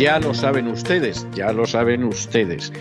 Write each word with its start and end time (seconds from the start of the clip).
Ya 0.00 0.18
lo 0.18 0.32
saben 0.32 0.66
ustedes, 0.66 1.26
ya 1.34 1.52
lo 1.52 1.66
saben 1.66 2.04
ustedes. 2.04 2.72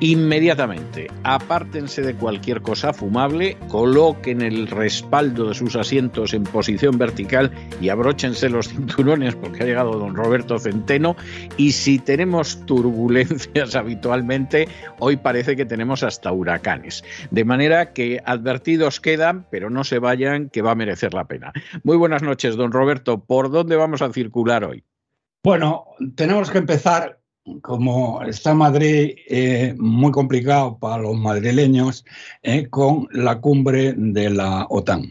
Inmediatamente, 0.00 1.06
apártense 1.22 2.02
de 2.02 2.12
cualquier 2.14 2.60
cosa 2.60 2.92
fumable, 2.92 3.56
coloquen 3.68 4.42
el 4.42 4.66
respaldo 4.66 5.48
de 5.48 5.54
sus 5.54 5.74
asientos 5.74 6.34
en 6.34 6.42
posición 6.42 6.98
vertical 6.98 7.50
y 7.80 7.88
abróchense 7.88 8.50
los 8.50 8.68
cinturones 8.68 9.34
porque 9.36 9.62
ha 9.62 9.66
llegado 9.66 9.92
don 9.92 10.14
Roberto 10.14 10.58
Centeno. 10.58 11.16
Y 11.56 11.72
si 11.72 11.98
tenemos 11.98 12.66
turbulencias 12.66 13.74
habitualmente, 13.74 14.68
hoy 14.98 15.16
parece 15.16 15.56
que 15.56 15.64
tenemos 15.64 16.02
hasta 16.02 16.30
huracanes. 16.30 17.04
De 17.30 17.46
manera 17.46 17.94
que 17.94 18.20
advertidos 18.26 19.00
quedan, 19.00 19.46
pero 19.50 19.70
no 19.70 19.82
se 19.82 19.98
vayan, 19.98 20.50
que 20.50 20.60
va 20.60 20.72
a 20.72 20.74
merecer 20.74 21.14
la 21.14 21.24
pena. 21.24 21.54
Muy 21.84 21.96
buenas 21.96 22.20
noches, 22.20 22.54
don 22.54 22.70
Roberto. 22.70 23.24
¿Por 23.24 23.50
dónde 23.50 23.76
vamos 23.76 24.02
a 24.02 24.12
circular 24.12 24.62
hoy? 24.62 24.84
Bueno, 25.46 25.84
tenemos 26.16 26.50
que 26.50 26.58
empezar 26.58 27.20
como 27.62 28.20
está 28.24 28.52
Madrid 28.52 29.14
eh, 29.28 29.76
muy 29.78 30.10
complicado 30.10 30.76
para 30.76 31.00
los 31.00 31.16
madrileños, 31.16 32.04
eh, 32.42 32.66
con 32.68 33.06
la 33.12 33.38
cumbre 33.38 33.94
de 33.96 34.28
la 34.30 34.66
OTAN. 34.68 35.04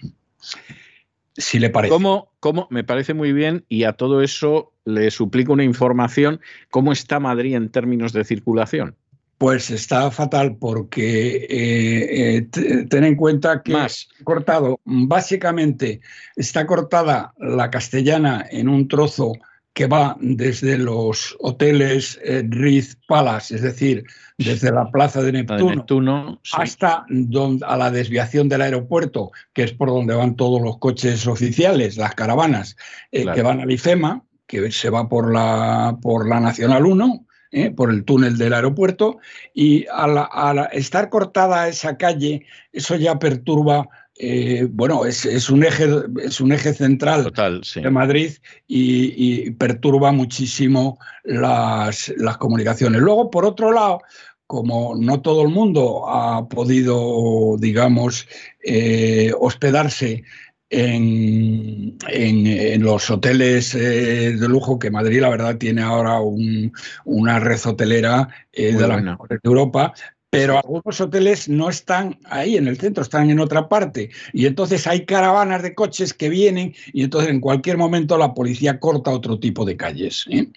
Si 1.38 1.58
le 1.58 1.70
parece. 1.70 1.94
¿Cómo, 1.94 2.34
¿Cómo? 2.42 2.68
Me 2.70 2.84
parece 2.84 3.14
muy 3.14 3.32
bien 3.32 3.64
y 3.70 3.86
a 3.86 3.94
todo 3.94 4.22
eso 4.22 4.74
le 4.84 5.10
suplico 5.10 5.54
una 5.54 5.64
información. 5.64 6.42
¿Cómo 6.70 6.92
está 6.92 7.22
Madrid 7.22 7.56
en 7.56 7.70
términos 7.70 8.12
de 8.12 8.26
circulación? 8.26 8.98
Pues 9.38 9.72
está 9.72 10.12
fatal 10.12 10.58
porque 10.58 11.48
eh, 11.50 12.86
ten 12.90 13.06
en 13.06 13.16
cuenta 13.16 13.64
que 13.64 13.72
Más. 13.72 14.10
cortado, 14.26 14.82
básicamente 14.84 16.02
está 16.36 16.68
cortada 16.68 17.34
la 17.38 17.70
castellana 17.70 18.46
en 18.52 18.68
un 18.68 18.90
trozo 18.90 19.32
que 19.76 19.88
va 19.88 20.16
desde 20.22 20.78
los 20.78 21.36
hoteles 21.42 22.18
eh, 22.24 22.44
Ritz 22.48 22.98
Palace, 23.08 23.56
es 23.56 23.62
decir, 23.62 24.06
desde 24.38 24.72
la 24.72 24.90
plaza 24.90 25.22
de 25.22 25.34
Neptuno, 25.34 25.70
de 25.70 25.76
Neptuno 25.76 26.40
sí. 26.44 26.56
hasta 26.58 27.06
donde, 27.10 27.66
a 27.66 27.76
la 27.76 27.92
desviación 27.92 28.48
del 28.48 28.62
aeropuerto, 28.62 29.32
que 29.54 29.64
es 29.64 29.74
por 29.74 29.90
donde 29.90 30.16
van 30.16 30.38
todos 30.38 30.62
los 30.62 30.78
coches 30.80 31.28
oficiales, 31.28 31.98
las 31.98 32.16
caravanas 32.16 32.78
eh, 33.12 33.24
Claro. 33.24 33.36
que 33.36 33.42
van 33.42 33.60
al 33.60 33.70
IFEMA, 33.70 34.24
que 34.48 34.72
se 34.72 34.90
va 34.90 35.10
por 35.10 35.34
la, 35.34 35.98
por 36.02 36.26
la 36.26 36.40
Nacional 36.40 36.86
1, 36.86 37.26
eh, 37.52 37.70
por 37.72 37.92
el 37.92 38.06
túnel 38.06 38.38
del 38.38 38.54
aeropuerto, 38.54 39.18
y 39.54 39.86
al 39.88 40.18
al 40.32 40.70
estar 40.72 41.10
cortada 41.10 41.68
esa 41.68 41.98
calle, 41.98 42.46
eso 42.72 42.96
ya 42.96 43.20
perturba. 43.20 43.90
Eh, 44.18 44.68
bueno, 44.72 45.06
es, 45.06 45.26
es 45.26 45.50
un 45.50 45.64
eje, 45.64 45.88
es 46.24 46.40
un 46.40 46.52
eje 46.52 46.74
central 46.74 47.24
Total, 47.26 47.62
sí. 47.64 47.82
de 47.82 47.90
Madrid 47.90 48.32
y, 48.68 49.14
y 49.46 49.52
perturba 49.52 50.12
muchísimo 50.12 50.98
las, 51.24 52.14
las 52.18 52.38
comunicaciones. 52.38 53.02
Luego, 53.02 53.30
por 53.30 53.46
otro 53.46 53.72
lado, 53.72 54.00
como 54.48 54.96
no 54.96 55.22
todo 55.22 55.42
el 55.42 55.50
mundo 55.50 56.08
ha 56.08 56.48
podido, 56.48 57.58
digamos, 57.58 58.28
eh, 58.64 59.32
hospedarse 59.40 60.24
en, 60.70 61.98
en- 62.10 62.48
en 62.48 62.84
los 62.84 63.10
hoteles 63.10 63.76
eh, 63.76 64.36
de 64.40 64.48
lujo, 64.48 64.80
que 64.80 64.92
Madrid, 64.92 65.22
la 65.22 65.30
verdad, 65.30 65.58
tiene 65.58 65.82
ahora 65.82 66.20
un- 66.20 66.72
una 67.06 67.40
red 67.40 67.60
hotelera 67.66 68.28
eh, 68.52 68.74
de 68.74 68.88
mejores 69.02 69.40
de 69.44 69.48
Europa. 69.50 69.94
Pero 70.36 70.58
algunos 70.58 71.00
hoteles 71.00 71.50
no 71.50 71.70
están 71.70 72.20
ahí 72.26 72.58
en 72.58 72.68
el 72.68 72.78
centro, 72.78 73.04
están 73.04 73.30
en 73.30 73.40
otra 73.40 73.70
parte. 73.70 74.10
Y 74.34 74.46
entonces 74.46 74.86
hay 74.88 75.06
caravanas 75.06 75.64
de 75.64 75.74
coches 75.74 76.14
que 76.14 76.30
vienen 76.30 76.74
y 76.94 77.04
entonces 77.04 77.30
en 77.30 77.40
cualquier 77.40 77.78
momento 77.78 78.18
la 78.18 78.34
policía 78.34 78.80
corta 78.80 79.12
otro 79.12 79.40
tipo 79.40 79.66
de 79.66 79.78
calles. 79.78 80.26
¿eh? 80.30 80.48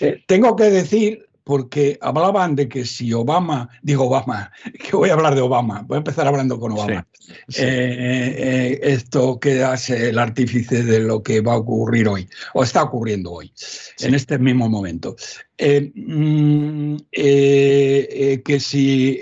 Eh, 0.00 0.22
tengo 0.26 0.56
que 0.56 0.64
decir, 0.64 1.26
porque 1.46 1.96
hablaban 2.00 2.56
de 2.56 2.68
que 2.68 2.84
si 2.84 3.12
Obama, 3.12 3.68
digo 3.80 4.06
Obama, 4.06 4.50
que 4.82 4.96
voy 4.96 5.10
a 5.10 5.12
hablar 5.12 5.36
de 5.36 5.42
Obama, 5.42 5.82
voy 5.86 5.94
a 5.94 5.98
empezar 5.98 6.26
hablando 6.26 6.58
con 6.58 6.72
Obama. 6.72 7.06
Sí. 7.48 7.62
Eh, 7.62 8.34
eh, 8.36 8.80
esto 8.82 9.38
que 9.38 9.62
es 9.62 9.90
el 9.90 10.18
artífice 10.18 10.82
de 10.82 10.98
lo 10.98 11.22
que 11.22 11.40
va 11.40 11.52
a 11.52 11.58
ocurrir 11.58 12.08
hoy, 12.08 12.28
o 12.54 12.64
está 12.64 12.82
ocurriendo 12.82 13.30
hoy, 13.30 13.52
en 14.00 14.14
este 14.16 14.38
mismo 14.38 14.68
momento. 14.68 15.14
Eh, 15.58 15.90
mm, 15.94 16.96
eh, 17.12 18.08
eh, 18.10 18.42
que 18.44 18.60
si 18.60 19.18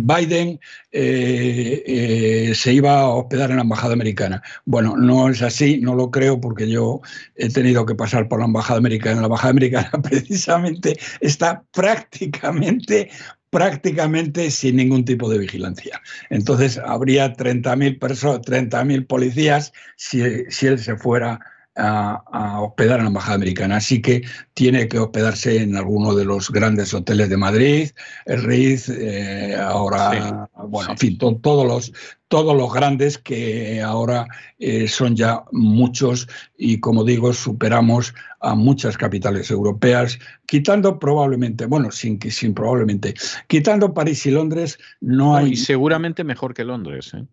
Biden 0.00 0.58
se 0.90 2.72
iba 2.72 3.00
a 3.00 3.08
hospedar 3.08 3.50
en 3.50 3.56
la 3.56 3.62
embajada 3.62 3.92
americana. 3.92 4.42
Bueno, 4.64 4.96
no 4.96 5.28
es 5.28 5.42
así, 5.42 5.78
no 5.80 5.94
lo 5.94 6.10
creo 6.10 6.40
porque 6.40 6.68
yo 6.68 7.00
he 7.36 7.48
tenido 7.48 7.86
que 7.86 7.94
pasar 7.94 8.28
por 8.28 8.40
la 8.40 8.46
embajada 8.46 8.78
americana. 8.78 9.20
La 9.20 9.26
embajada 9.26 9.50
americana 9.50 9.90
precisamente 10.02 10.98
está 11.20 11.62
prácticamente 11.72 13.10
prácticamente 13.50 14.50
sin 14.50 14.76
ningún 14.76 15.04
tipo 15.04 15.28
de 15.28 15.36
vigilancia. 15.38 16.00
Entonces 16.30 16.78
habría 16.78 17.34
30.000 17.34 17.98
personas, 17.98 18.40
30.000 18.40 19.06
policías 19.06 19.74
si, 19.96 20.22
si 20.48 20.66
él 20.68 20.78
se 20.78 20.96
fuera 20.96 21.38
a, 21.76 22.22
a 22.32 22.60
hospedar 22.60 22.98
en 22.98 23.04
la 23.04 23.08
embajada 23.08 23.34
americana. 23.36 23.76
Así 23.76 24.02
que 24.02 24.22
tiene 24.54 24.88
que 24.88 24.98
hospedarse 24.98 25.62
en 25.62 25.76
alguno 25.76 26.14
de 26.14 26.24
los 26.24 26.50
grandes 26.50 26.92
hoteles 26.94 27.28
de 27.30 27.36
Madrid, 27.36 27.90
el 28.26 28.42
Ritz, 28.42 28.88
eh, 28.90 29.56
ahora, 29.56 30.48
bueno, 30.68 30.92
en 30.92 30.98
fin, 30.98 31.18
to- 31.18 31.36
todos 31.36 31.66
los 31.66 31.92
todos 32.28 32.56
los 32.56 32.72
grandes 32.72 33.18
que 33.18 33.82
ahora 33.82 34.26
eh, 34.58 34.88
son 34.88 35.14
ya 35.16 35.44
muchos 35.52 36.26
y 36.56 36.80
como 36.80 37.04
digo 37.04 37.32
superamos 37.34 38.14
a 38.40 38.54
muchas 38.54 38.96
capitales 38.96 39.50
europeas 39.50 40.18
quitando 40.46 40.98
probablemente 40.98 41.66
bueno 41.66 41.90
sin 41.90 42.18
que 42.18 42.30
sin 42.30 42.54
probablemente 42.54 43.12
quitando 43.48 43.92
París 43.92 44.24
y 44.24 44.30
Londres 44.30 44.78
no 45.02 45.32
No, 45.32 45.36
hay 45.36 45.52
y 45.52 45.56
seguramente 45.56 46.24
mejor 46.24 46.54
que 46.54 46.64
Londres. 46.64 47.12
¿eh? 47.12 47.26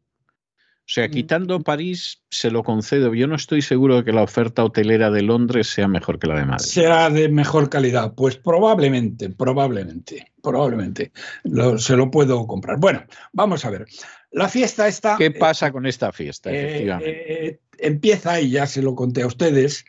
O 0.89 0.91
sea, 0.91 1.07
quitando 1.07 1.59
París, 1.61 2.23
se 2.31 2.49
lo 2.49 2.63
concedo. 2.63 3.13
Yo 3.13 3.27
no 3.27 3.35
estoy 3.35 3.61
seguro 3.61 3.97
de 3.97 4.03
que 4.05 4.11
la 4.11 4.23
oferta 4.23 4.63
hotelera 4.63 5.11
de 5.11 5.21
Londres 5.21 5.67
sea 5.67 5.87
mejor 5.87 6.17
que 6.17 6.25
la 6.25 6.39
de 6.39 6.45
Madrid. 6.47 6.65
sea 6.65 7.11
de 7.11 7.29
mejor 7.29 7.69
calidad 7.69 8.15
pues 8.15 8.37
probablemente 8.37 9.29
probablemente 9.29 10.31
probablemente 10.41 11.11
lo- 11.43 11.77
se 11.77 11.95
lo 11.95 12.09
puedo 12.09 12.47
comprar 12.47 12.79
bueno 12.79 13.03
vamos 13.33 13.65
a 13.65 13.69
ver 13.69 13.85
la 14.31 14.49
fiesta 14.49 14.87
está 14.87 15.15
¿Qué 15.15 15.29
pasa 15.29 15.71
con 15.71 15.85
esta 15.85 16.11
fiesta, 16.11 16.49
Eh, 16.51 16.65
efectivamente? 16.65 17.45
eh, 17.49 17.59
empieza, 17.77 18.41
y 18.41 18.49
ya 18.49 18.65
se 18.65 18.81
lo 18.81 18.95
conté 18.95 19.21
a 19.21 19.27
ustedes, 19.27 19.85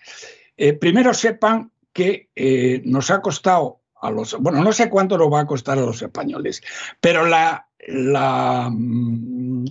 eh, 0.58 0.74
primero 0.74 1.14
sepan 1.14 1.72
que 1.94 2.28
eh, 2.36 2.82
nos 2.84 3.10
ha 3.10 3.22
costado 3.22 3.80
a 4.02 4.10
los, 4.10 4.36
bueno, 4.38 4.62
no 4.62 4.72
sé 4.72 4.90
cuánto 4.90 5.16
nos 5.16 5.32
va 5.32 5.40
a 5.40 5.46
costar 5.46 5.78
a 5.78 5.82
los 5.82 6.02
españoles, 6.02 6.62
pero 7.00 7.24
la, 7.26 7.68
la, 7.88 8.68
mm, 8.70 9.64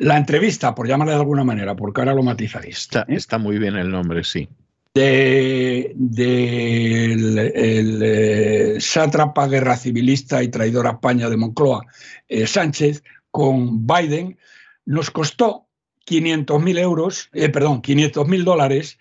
la 0.00 0.16
entrevista, 0.16 0.74
por 0.74 0.88
llamarla 0.88 1.12
de 1.12 1.20
alguna 1.20 1.44
manera, 1.44 1.76
porque 1.76 2.00
ahora 2.00 2.14
lo 2.14 2.22
matizaréis, 2.22 2.78
Está, 2.78 3.02
¿eh? 3.02 3.16
está 3.16 3.36
muy 3.36 3.58
bien 3.58 3.76
el 3.76 3.90
nombre, 3.90 4.24
sí. 4.24 4.48
de, 4.94 5.92
del 5.94 7.38
el, 7.38 8.02
eh, 8.02 8.76
sátrapa 8.80 9.46
guerra 9.46 9.76
civilista 9.76 10.42
y 10.42 10.48
traidor 10.48 10.86
a 10.86 10.92
España 10.92 11.28
de 11.28 11.36
Moncloa, 11.36 11.84
eh, 12.28 12.46
Sánchez, 12.46 13.02
con 13.30 13.86
Biden, 13.86 14.38
nos 14.86 15.10
costó 15.10 15.66
500.000 16.06 16.78
euros, 16.78 17.28
eh, 17.34 17.50
perdón, 17.50 17.82
500.000 17.82 18.42
dólares, 18.42 18.98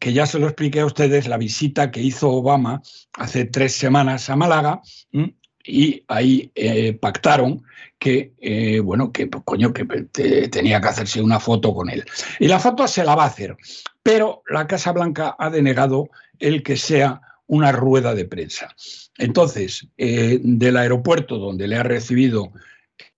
que 0.00 0.12
ya 0.12 0.26
se 0.26 0.40
lo 0.40 0.46
expliqué 0.46 0.80
a 0.80 0.86
ustedes, 0.86 1.28
la 1.28 1.38
visita 1.38 1.92
que 1.92 2.02
hizo 2.02 2.30
Obama 2.30 2.82
hace 3.12 3.44
tres 3.44 3.74
semanas 3.74 4.28
a 4.28 4.34
Málaga, 4.34 4.82
¿m? 5.12 5.32
y 5.64 6.02
ahí 6.08 6.50
eh, 6.56 6.94
pactaron 6.94 7.62
que, 7.98 8.32
eh, 8.40 8.80
bueno, 8.80 9.10
que 9.12 9.26
pues, 9.26 9.42
coño, 9.44 9.72
que 9.72 9.84
te- 9.84 10.48
tenía 10.48 10.80
que 10.80 10.88
hacerse 10.88 11.20
una 11.22 11.40
foto 11.40 11.74
con 11.74 11.88
él. 11.90 12.04
Y 12.38 12.48
la 12.48 12.58
foto 12.58 12.86
se 12.86 13.04
la 13.04 13.14
va 13.14 13.24
a 13.24 13.28
hacer, 13.28 13.56
pero 14.02 14.42
la 14.48 14.66
Casa 14.66 14.92
Blanca 14.92 15.34
ha 15.38 15.50
denegado 15.50 16.08
el 16.38 16.62
que 16.62 16.76
sea 16.76 17.20
una 17.46 17.72
rueda 17.72 18.14
de 18.14 18.24
prensa. 18.24 18.74
Entonces, 19.18 19.86
eh, 19.96 20.38
del 20.42 20.76
aeropuerto 20.76 21.38
donde 21.38 21.68
le 21.68 21.76
ha 21.76 21.82
recibido 21.82 22.52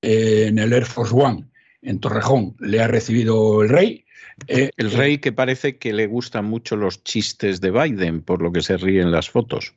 eh, 0.02 0.46
en 0.48 0.58
el 0.58 0.72
Air 0.72 0.84
Force 0.84 1.14
One, 1.14 1.44
en 1.82 1.98
Torrejón, 1.98 2.54
le 2.60 2.80
ha 2.80 2.88
recibido 2.88 3.62
el 3.62 3.69
rey, 3.69 4.04
el 4.76 4.90
rey 4.92 5.19
que 5.19 5.32
parece 5.32 5.78
que 5.78 5.92
le 5.92 6.06
gustan 6.06 6.44
mucho 6.44 6.76
los 6.76 7.02
chistes 7.02 7.60
de 7.60 7.70
Biden, 7.72 8.22
por 8.22 8.40
lo 8.42 8.52
que 8.52 8.60
se 8.60 8.76
ríen 8.76 9.10
las 9.10 9.28
fotos. 9.30 9.75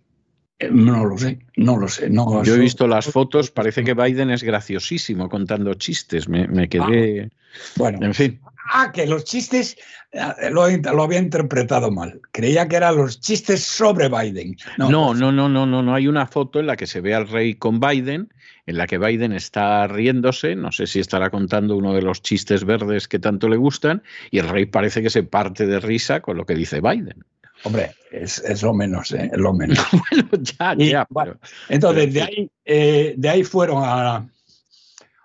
No 0.70 1.06
lo 1.06 1.18
sé, 1.18 1.40
no 1.56 1.78
lo 1.78 1.88
sé. 1.88 2.10
No, 2.10 2.44
Yo 2.44 2.56
he 2.56 2.60
visto 2.60 2.88
las 2.88 3.06
fotos, 3.06 3.52
parece 3.52 3.84
que 3.84 3.94
Biden 3.94 4.30
es 4.30 4.44
graciosísimo 4.44 5.30
contando 5.30 5.74
chistes. 5.74 6.28
Me, 6.30 6.70
quedé. 6.70 7.30
Ah, 7.32 7.58
bueno, 7.76 8.06
en 8.06 8.14
fin. 8.14 8.40
Ah, 8.74 8.92
que 8.94 9.06
los 9.06 9.26
chistes 9.26 9.76
eh, 10.12 10.50
lo, 10.52 10.64
había 10.64 11.20
interpretado 11.20 11.92
mal. 11.92 12.22
Creía 12.32 12.68
que 12.68 12.76
eran 12.76 12.96
los 12.96 13.20
chistes 13.20 13.64
sobre 13.64 14.08
Biden. 14.10 14.56
No, 14.78 14.90
no, 14.90 15.14
no, 15.14 15.32
no, 15.32 15.50
no, 15.50 15.66
no, 15.66 15.82
no. 15.82 15.96
Hay 15.96 16.08
una 16.08 16.28
foto 16.28 16.60
en 16.60 16.68
la 16.68 16.76
que 16.76 16.88
se 16.88 17.02
ve 17.02 17.14
al 17.14 17.28
rey 17.28 17.56
con 17.56 17.80
Biden, 17.80 18.32
en 18.66 18.78
la 18.78 18.88
que 18.88 18.98
Biden 18.98 19.34
está 19.34 19.88
riéndose. 19.88 20.56
No 20.56 20.72
sé 20.72 20.88
si 20.88 21.00
estará 21.00 21.30
contando 21.30 21.76
uno 21.76 21.94
de 21.94 22.02
los 22.02 22.22
chistes 22.22 22.66
verdes 22.66 23.08
que 23.08 23.20
tanto 23.20 23.50
le 23.50 23.58
gustan, 23.58 24.04
y 24.30 24.40
el 24.40 24.50
rey 24.50 24.66
parece 24.66 25.02
que 25.02 25.10
se 25.10 25.24
parte 25.24 25.66
de 25.66 25.80
risa 25.80 26.22
con 26.22 26.38
lo 26.38 26.46
que 26.46 26.56
dice 26.56 26.82
Biden. 26.82 27.26
Hombre, 27.64 27.92
es, 28.12 28.64
lo 28.64 28.74
menos, 28.74 29.12
¿eh? 29.12 29.30
es 29.32 29.38
lo 29.38 29.54
menos. 29.54 29.78
bueno, 30.12 30.30
ya, 30.42 30.76
ya. 30.76 31.08
entonces, 31.70 32.14
de 32.14 32.22
ahí, 32.22 32.52
eh, 32.66 33.14
de 33.18 33.30
ahí 33.30 33.44
fueron 33.44 33.84
a, 33.84 34.28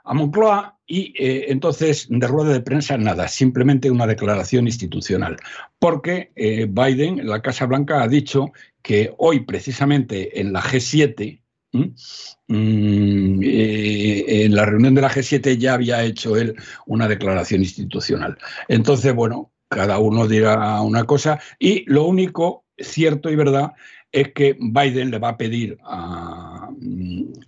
a 0.04 0.14
Moncloa 0.14 0.78
y 0.86 1.12
eh, 1.18 1.46
entonces 1.48 2.06
de 2.08 2.26
rueda 2.26 2.52
de 2.52 2.60
prensa 2.60 2.96
nada, 2.96 3.26
simplemente 3.26 3.90
una 3.90 4.06
declaración 4.06 4.66
institucional. 4.66 5.36
Porque 5.78 6.30
Biden, 6.68 7.26
la 7.26 7.40
Casa 7.40 7.66
Blanca, 7.66 8.02
ha 8.02 8.08
dicho 8.08 8.52
que 8.82 9.12
hoy 9.18 9.40
precisamente 9.40 10.40
en 10.40 10.52
la 10.52 10.62
G7, 10.62 11.40
mm, 11.72 13.40
en 13.42 14.54
la 14.54 14.64
reunión 14.64 14.94
de 14.94 15.00
la 15.00 15.10
G7 15.10 15.56
ya 15.56 15.74
había 15.74 16.04
hecho 16.04 16.36
él 16.36 16.54
una 16.86 17.08
declaración 17.08 17.62
institucional. 17.62 18.38
Entonces, 18.68 19.12
bueno, 19.14 19.50
cada 19.68 19.98
uno 19.98 20.26
dirá 20.26 20.80
una 20.80 21.04
cosa 21.04 21.40
y 21.58 21.84
lo 21.90 22.04
único 22.04 22.64
cierto 22.78 23.30
y 23.30 23.36
verdad 23.36 23.72
es 24.12 24.32
que 24.32 24.56
Biden 24.58 25.10
le 25.10 25.18
va 25.18 25.30
a 25.30 25.36
pedir 25.36 25.78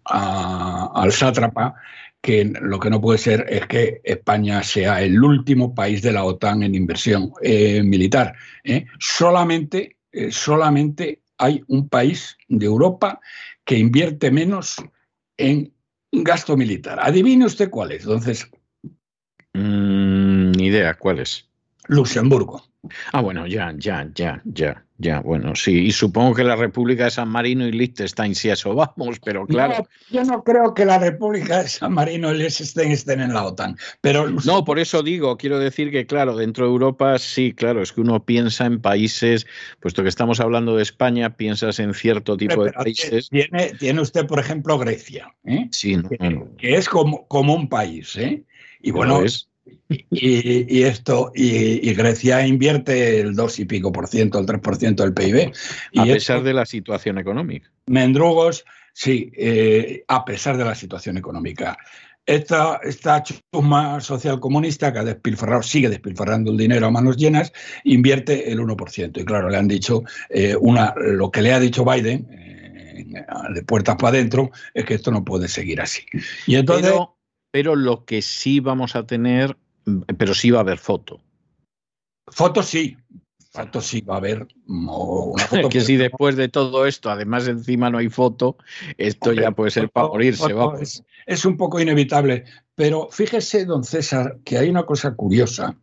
al 0.04 1.12
sátrapa 1.12 1.74
que 2.20 2.44
lo 2.60 2.80
que 2.80 2.90
no 2.90 3.00
puede 3.00 3.18
ser 3.18 3.46
es 3.48 3.66
que 3.66 4.00
España 4.04 4.62
sea 4.62 5.00
el 5.02 5.22
último 5.22 5.74
país 5.74 6.02
de 6.02 6.12
la 6.12 6.24
OTAN 6.24 6.62
en 6.62 6.74
inversión 6.74 7.32
eh, 7.42 7.82
militar. 7.82 8.34
¿eh? 8.64 8.86
Solamente, 8.98 9.96
eh, 10.12 10.30
solamente 10.32 11.22
hay 11.38 11.62
un 11.68 11.88
país 11.88 12.36
de 12.48 12.66
Europa 12.66 13.20
que 13.64 13.78
invierte 13.78 14.30
menos 14.30 14.76
en 15.36 15.72
gasto 16.10 16.56
militar. 16.56 16.98
Adivine 17.00 17.46
usted 17.46 17.70
cuál 17.70 17.92
es. 17.92 18.02
Entonces. 18.02 18.50
Mm, 19.54 20.50
ni 20.52 20.66
idea, 20.66 20.94
¿cuál 20.94 21.20
es? 21.20 21.48
Luxemburgo. 21.88 22.62
Ah, 23.12 23.20
bueno, 23.20 23.46
ya, 23.46 23.74
ya, 23.76 24.08
ya, 24.14 24.40
ya, 24.44 24.84
ya, 24.98 25.20
bueno, 25.20 25.56
sí, 25.56 25.86
y 25.86 25.90
supongo 25.90 26.34
que 26.34 26.44
la 26.44 26.54
República 26.54 27.04
de 27.04 27.10
San 27.10 27.28
Marino 27.28 27.66
y 27.66 27.72
Liechtenstein 27.72 28.36
si 28.36 28.50
eso 28.50 28.72
vamos, 28.72 29.18
pero 29.18 29.46
claro. 29.46 29.86
yo 30.10 30.22
no 30.24 30.44
creo 30.44 30.74
que 30.74 30.84
la 30.84 30.98
República 30.98 31.62
de 31.62 31.68
San 31.68 31.92
Marino 31.92 32.32
y 32.32 32.38
Liechtenstein 32.38 32.92
estén 32.92 33.20
en 33.20 33.34
la 33.34 33.44
OTAN, 33.46 33.76
pero... 34.00 34.30
No, 34.46 34.64
por 34.64 34.78
eso 34.78 35.02
digo, 35.02 35.36
quiero 35.36 35.58
decir 35.58 35.90
que, 35.90 36.06
claro, 36.06 36.36
dentro 36.36 36.66
de 36.66 36.70
Europa 36.70 37.18
sí, 37.18 37.52
claro, 37.52 37.82
es 37.82 37.92
que 37.92 38.00
uno 38.00 38.24
piensa 38.24 38.66
en 38.66 38.80
países, 38.80 39.46
puesto 39.80 40.04
que 40.04 40.08
estamos 40.08 40.38
hablando 40.38 40.76
de 40.76 40.84
España, 40.84 41.36
piensas 41.36 41.80
en 41.80 41.94
cierto 41.94 42.36
tipo 42.36 42.64
de 42.64 42.72
países. 42.72 43.28
Tiene, 43.28 43.74
tiene 43.74 44.00
usted, 44.00 44.26
por 44.26 44.38
ejemplo, 44.38 44.78
Grecia, 44.78 45.34
¿eh? 45.44 45.66
sí, 45.72 46.00
que, 46.58 46.76
es 46.76 46.88
como, 46.88 47.26
como 47.26 47.54
un 47.54 47.68
país, 47.68 48.14
¿eh? 48.16 48.44
Y 48.80 48.92
bueno, 48.92 49.24
es 49.24 49.48
y, 50.10 50.82
esto, 50.82 51.32
y, 51.34 51.92
Grecia 51.94 52.46
invierte 52.46 53.20
el 53.20 53.34
2 53.34 53.58
y 53.60 53.64
pico 53.64 53.92
por 53.92 54.08
ciento, 54.08 54.38
el 54.38 54.46
3 54.46 54.60
por 54.60 54.76
ciento 54.76 55.02
del 55.02 55.14
PIB. 55.14 55.52
a 55.96 56.04
pesar 56.04 56.42
de 56.42 56.52
la 56.52 56.66
situación 56.66 57.18
económica. 57.18 57.70
Mendrugos, 57.86 58.64
sí, 58.92 59.32
eh, 59.36 60.04
a 60.08 60.24
pesar 60.24 60.56
de 60.56 60.64
la 60.64 60.74
situación 60.74 61.16
económica. 61.16 61.76
Esta, 62.26 62.78
esta 62.82 63.22
chusma 63.22 64.02
social 64.02 64.38
comunista 64.38 64.92
que 64.92 64.98
ha 64.98 65.04
despilfarrado, 65.04 65.62
sigue 65.62 65.88
despilfarrando 65.88 66.50
el 66.50 66.58
dinero 66.58 66.86
a 66.86 66.90
manos 66.90 67.16
llenas, 67.16 67.52
invierte 67.84 68.52
el 68.52 68.60
1%. 68.60 69.22
Y 69.22 69.24
claro, 69.24 69.48
le 69.48 69.56
han 69.56 69.68
dicho, 69.68 70.02
eh, 70.28 70.54
una, 70.60 70.92
lo 70.96 71.30
que 71.30 71.40
le 71.40 71.54
ha 71.54 71.60
dicho 71.60 71.86
Biden, 71.86 72.28
eh, 72.30 73.14
de 73.54 73.62
puertas 73.62 73.96
para 73.96 74.10
adentro, 74.10 74.50
es 74.74 74.84
que 74.84 74.94
esto 74.94 75.10
no 75.10 75.24
puede 75.24 75.48
seguir 75.48 75.80
así. 75.80 76.04
Y 76.46 76.56
entonces 76.56 76.90
pero 76.92 77.17
lo 77.52 78.04
que 78.04 78.22
sí 78.22 78.60
vamos 78.60 78.96
a 78.96 79.06
tener, 79.06 79.56
mm, 79.84 80.02
pero 80.16 80.34
sí 80.34 80.50
va 80.50 80.58
a 80.58 80.62
haber 80.62 80.78
foto. 80.78 81.20
Foto 82.26 82.62
sí, 82.62 82.96
foto 83.50 83.80
sí 83.80 84.02
va 84.02 84.14
a 84.14 84.18
haber 84.18 84.46
una 84.66 85.44
foto. 85.44 85.68
que 85.70 85.80
si 85.80 85.96
después 85.96 86.36
de 86.36 86.48
todo 86.48 86.86
esto, 86.86 87.10
además 87.10 87.48
encima 87.48 87.90
no 87.90 87.98
hay 87.98 88.08
foto, 88.08 88.56
esto 88.98 89.32
ya 89.32 89.50
puede 89.52 89.70
ser 89.70 89.90
para 89.90 90.08
morirse. 90.08 90.54
Es, 91.26 91.44
un 91.44 91.56
poco 91.56 91.80
inevitable, 91.80 92.44
pero 92.74 93.08
fíjese, 93.10 93.64
don 93.64 93.84
César, 93.84 94.38
que 94.44 94.58
hay 94.58 94.68
una 94.68 94.84
cosa 94.84 95.14
curiosa. 95.14 95.76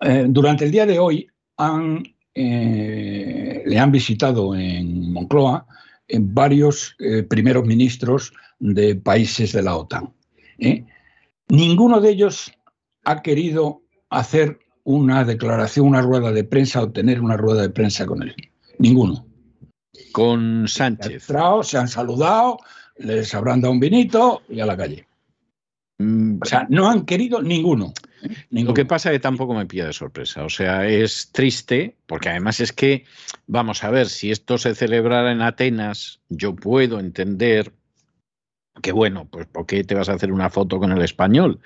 Eh, 0.00 0.26
durante 0.28 0.64
el 0.64 0.70
día 0.70 0.86
de 0.86 0.98
hoy 0.98 1.26
han, 1.56 2.02
eh, 2.34 3.62
le 3.64 3.78
han 3.78 3.92
visitado 3.92 4.54
en 4.54 5.12
Moncloa 5.12 5.66
en 6.08 6.34
varios 6.34 6.96
eh, 6.98 7.22
primeros 7.22 7.66
ministros 7.66 8.32
de 8.58 8.96
países 8.96 9.52
de 9.52 9.62
la 9.62 9.76
OTAN. 9.76 10.12
¿Eh? 10.60 10.86
Ninguno 11.48 12.00
de 12.00 12.10
ellos 12.10 12.52
ha 13.04 13.22
querido 13.22 13.82
hacer 14.10 14.58
una 14.84 15.24
declaración, 15.24 15.86
una 15.86 16.02
rueda 16.02 16.32
de 16.32 16.44
prensa 16.44 16.82
o 16.82 16.90
tener 16.90 17.20
una 17.20 17.36
rueda 17.36 17.62
de 17.62 17.70
prensa 17.70 18.06
con 18.06 18.22
él. 18.22 18.34
Ninguno. 18.78 19.26
Con 20.12 20.66
Sánchez. 20.68 21.26
Se 21.62 21.78
han 21.78 21.88
saludado, 21.88 22.58
les 22.96 23.34
habrán 23.34 23.60
dado 23.60 23.72
un 23.72 23.80
vinito 23.80 24.42
y 24.48 24.60
a 24.60 24.66
la 24.66 24.76
calle. 24.76 25.06
Mm, 25.98 26.38
o 26.42 26.44
sea, 26.46 26.66
no 26.70 26.88
han 26.88 27.04
querido 27.04 27.42
ninguno. 27.42 27.92
¿eh? 28.22 28.34
Lo 28.50 28.72
que 28.72 28.86
pasa 28.86 29.10
es 29.10 29.16
que 29.16 29.20
tampoco 29.20 29.54
me 29.54 29.66
pilla 29.66 29.86
de 29.86 29.92
sorpresa. 29.92 30.44
O 30.44 30.48
sea, 30.48 30.86
es 30.86 31.30
triste, 31.30 31.96
porque 32.06 32.30
además 32.30 32.60
es 32.60 32.72
que, 32.72 33.04
vamos 33.46 33.84
a 33.84 33.90
ver, 33.90 34.08
si 34.08 34.30
esto 34.30 34.56
se 34.56 34.74
celebrara 34.74 35.30
en 35.30 35.42
Atenas, 35.42 36.20
yo 36.28 36.56
puedo 36.56 37.00
entender 37.00 37.72
que 38.80 38.92
bueno, 38.92 39.26
pues 39.30 39.46
¿por 39.46 39.66
qué 39.66 39.84
te 39.84 39.94
vas 39.94 40.08
a 40.08 40.14
hacer 40.14 40.32
una 40.32 40.50
foto 40.50 40.78
con 40.78 40.92
el 40.92 41.02
español? 41.02 41.60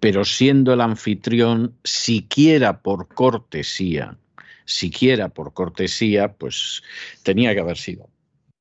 Pero 0.00 0.24
siendo 0.24 0.72
el 0.72 0.80
anfitrión, 0.80 1.74
siquiera 1.84 2.80
por 2.80 3.08
cortesía, 3.08 4.16
siquiera 4.64 5.28
por 5.28 5.52
cortesía, 5.52 6.32
pues 6.32 6.82
tenía 7.22 7.54
que 7.54 7.60
haber 7.60 7.76
sido. 7.76 8.08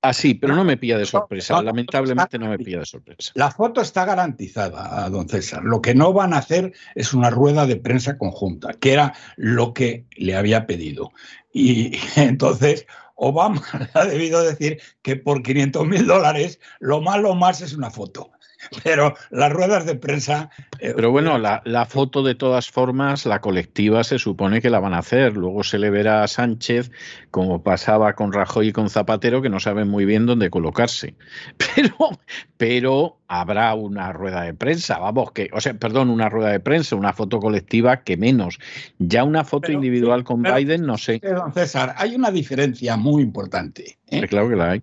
Así, 0.01 0.33
pero 0.33 0.55
no 0.55 0.63
me 0.63 0.77
pilla 0.77 0.97
de 0.97 1.05
sorpresa, 1.05 1.61
lamentablemente 1.61 2.39
no 2.39 2.47
me 2.47 2.57
pilla 2.57 2.79
de 2.79 2.85
sorpresa. 2.85 3.33
La 3.35 3.51
foto 3.51 3.81
está 3.81 4.05
garantizada, 4.05 5.09
don 5.09 5.27
César. 5.27 5.61
Lo 5.65 5.81
que 5.81 5.93
no 5.93 6.13
van 6.13 6.33
a 6.33 6.37
hacer 6.37 6.71
es 6.95 7.13
una 7.13 7.29
rueda 7.29 7.67
de 7.67 7.75
prensa 7.75 8.17
conjunta, 8.17 8.71
que 8.79 8.93
era 8.93 9.13
lo 9.35 9.73
que 9.73 10.05
le 10.15 10.37
había 10.37 10.65
pedido. 10.67 11.11
Y 11.51 11.97
entonces, 12.15 12.85
Obama 13.19 13.61
ha 13.93 14.05
debido 14.05 14.41
decir 14.41 14.81
que 15.01 15.15
por 15.15 15.43
500 15.43 15.85
mil 15.85 16.07
dólares 16.07 16.59
lo 16.79 17.01
malo 17.01 17.35
más 17.35 17.61
es 17.61 17.73
una 17.73 17.91
foto. 17.91 18.31
Pero 18.83 19.15
las 19.29 19.51
ruedas 19.51 19.85
de 19.85 19.95
prensa... 19.95 20.49
Eh, 20.79 20.93
Pero 20.95 21.11
bueno, 21.11 21.37
la, 21.37 21.85
foto 21.85 22.23
de 22.23 22.35
todas 22.35 22.69
formas, 22.69 23.25
la 23.25 23.41
colectiva 23.41 24.03
se 24.03 24.19
supone 24.19 24.61
que 24.61 24.69
la 24.69 24.79
van 24.79 24.93
a 24.93 24.99
hacer. 24.99 25.35
Luego 25.35 25.63
se 25.63 25.79
le 25.79 25.89
verá 25.89 26.23
a 26.23 26.27
Sánchez, 26.27 26.91
como 27.31 27.63
pasaba 27.63 28.13
con 28.13 28.33
Rajoy 28.33 28.69
y 28.69 28.71
con 28.71 28.89
Zapatero, 28.89 29.41
que 29.41 29.49
no 29.49 29.59
saben 29.59 29.87
muy 29.87 30.05
bien 30.05 30.25
dónde 30.25 30.49
colocarse. 30.49 31.15
Pero, 31.75 32.09
pero 32.57 33.19
habrá 33.27 33.73
una 33.73 34.11
rueda 34.11 34.41
de 34.41 34.53
prensa, 34.53 34.97
vamos, 34.97 35.31
que, 35.31 35.49
o 35.53 35.61
sea, 35.61 35.73
perdón, 35.75 36.09
una 36.09 36.29
rueda 36.29 36.49
de 36.49 36.59
prensa, 36.59 36.95
una 36.95 37.13
foto 37.13 37.39
colectiva 37.39 38.03
que 38.03 38.17
menos. 38.17 38.59
Ya 38.97 39.23
una 39.23 39.45
foto 39.45 39.71
individual 39.71 40.23
con 40.23 40.41
Biden, 40.41 40.85
no 40.85 40.97
sé. 40.97 41.21
Don 41.23 41.53
César, 41.53 41.95
hay 41.97 42.15
una 42.15 42.31
diferencia 42.31 42.97
muy 42.97 43.21
importante. 43.21 43.97
¿eh? 44.07 44.27
Claro 44.27 44.49
que 44.49 44.55
la 44.55 44.71
hay. 44.71 44.81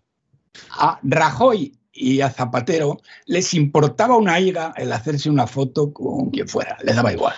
A 0.78 0.98
Rajoy 1.02 1.76
y 1.96 2.20
a 2.20 2.30
Zapatero 2.30 2.98
les 3.26 3.54
importaba 3.54 4.16
una 4.16 4.38
higa 4.38 4.72
el 4.76 4.92
hacerse 4.92 5.30
una 5.30 5.46
foto 5.46 5.92
con 5.92 6.30
quien 6.30 6.46
fuera, 6.46 6.76
le 6.84 6.92
daba 6.92 7.12
igual. 7.12 7.34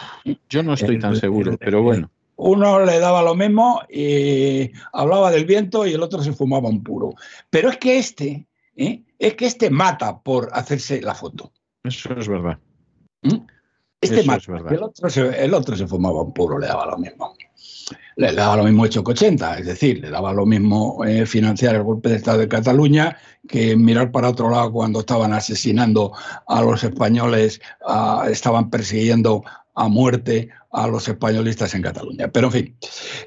Yo 0.48 0.62
no 0.62 0.74
estoy 0.74 0.98
tan 0.98 1.16
seguro, 1.16 1.56
pero 1.58 1.82
bueno. 1.82 2.10
Uno 2.36 2.84
le 2.84 3.00
daba 3.00 3.22
lo 3.22 3.34
mismo 3.34 3.80
y 3.88 4.70
hablaba 4.92 5.30
del 5.30 5.44
viento 5.44 5.86
y 5.86 5.92
el 5.92 6.02
otro 6.02 6.22
se 6.22 6.32
fumaba 6.32 6.68
un 6.68 6.84
puro. 6.84 7.14
Pero 7.50 7.68
es 7.70 7.78
que 7.78 7.98
este, 7.98 8.46
¿eh? 8.76 9.02
es 9.18 9.34
que 9.34 9.46
este 9.46 9.70
mata 9.70 10.20
por 10.20 10.48
hacerse 10.52 11.00
la 11.02 11.14
foto. 11.14 11.52
Eso 11.82 12.12
es 12.16 12.28
verdad. 12.28 12.58
¿Mm? 13.22 13.38
Este 14.00 14.22
mata. 14.22 14.52
El, 14.70 14.82
otro 14.84 15.10
se, 15.10 15.44
el 15.44 15.52
otro 15.52 15.76
se 15.76 15.88
fumaba 15.88 16.22
un 16.22 16.32
puro, 16.32 16.58
le 16.58 16.68
daba 16.68 16.86
lo 16.86 16.98
mismo 16.98 17.34
le, 18.18 18.32
daba 18.32 18.56
lo 18.56 18.64
mismo 18.64 18.84
hecho 18.84 19.04
que 19.04 19.12
80, 19.12 19.58
es 19.58 19.66
decir, 19.66 20.00
le 20.00 20.10
daba 20.10 20.32
lo 20.32 20.44
mismo 20.44 21.04
eh, 21.04 21.24
financiar 21.24 21.76
el 21.76 21.84
golpe 21.84 22.08
de 22.08 22.16
Estado 22.16 22.38
de 22.38 22.48
Cataluña 22.48 23.16
que 23.46 23.76
mirar 23.76 24.10
para 24.10 24.28
otro 24.28 24.50
lado 24.50 24.72
cuando 24.72 25.00
estaban 25.00 25.32
asesinando 25.32 26.12
a 26.48 26.60
los 26.60 26.82
españoles, 26.82 27.60
estaban 28.28 28.70
persiguiendo 28.70 29.44
a 29.74 29.88
muerte 29.88 30.48
a 30.70 30.86
los 30.86 31.08
españolistas 31.08 31.74
en 31.74 31.82
Cataluña. 31.82 32.28
Pero 32.28 32.48
en 32.48 32.52
fin, 32.52 32.76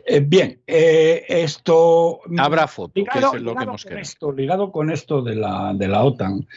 eh, 0.06 0.20
bien, 0.20 0.62
eh, 0.68 1.26
esto... 1.28 2.20
Habrá 2.38 2.68
foto, 2.68 2.94
ligado, 2.96 3.32
que 3.32 3.38
es 3.38 3.44
lo 3.44 3.56
que 3.56 3.66
con 3.66 3.98
esto, 3.98 4.32
ligado 4.32 4.72
con 4.72 4.92
esto 4.92 5.22
de 5.22 5.36
la, 5.36 5.74
de 5.74 5.88
la 5.88 6.04
OTAN, 6.04 6.48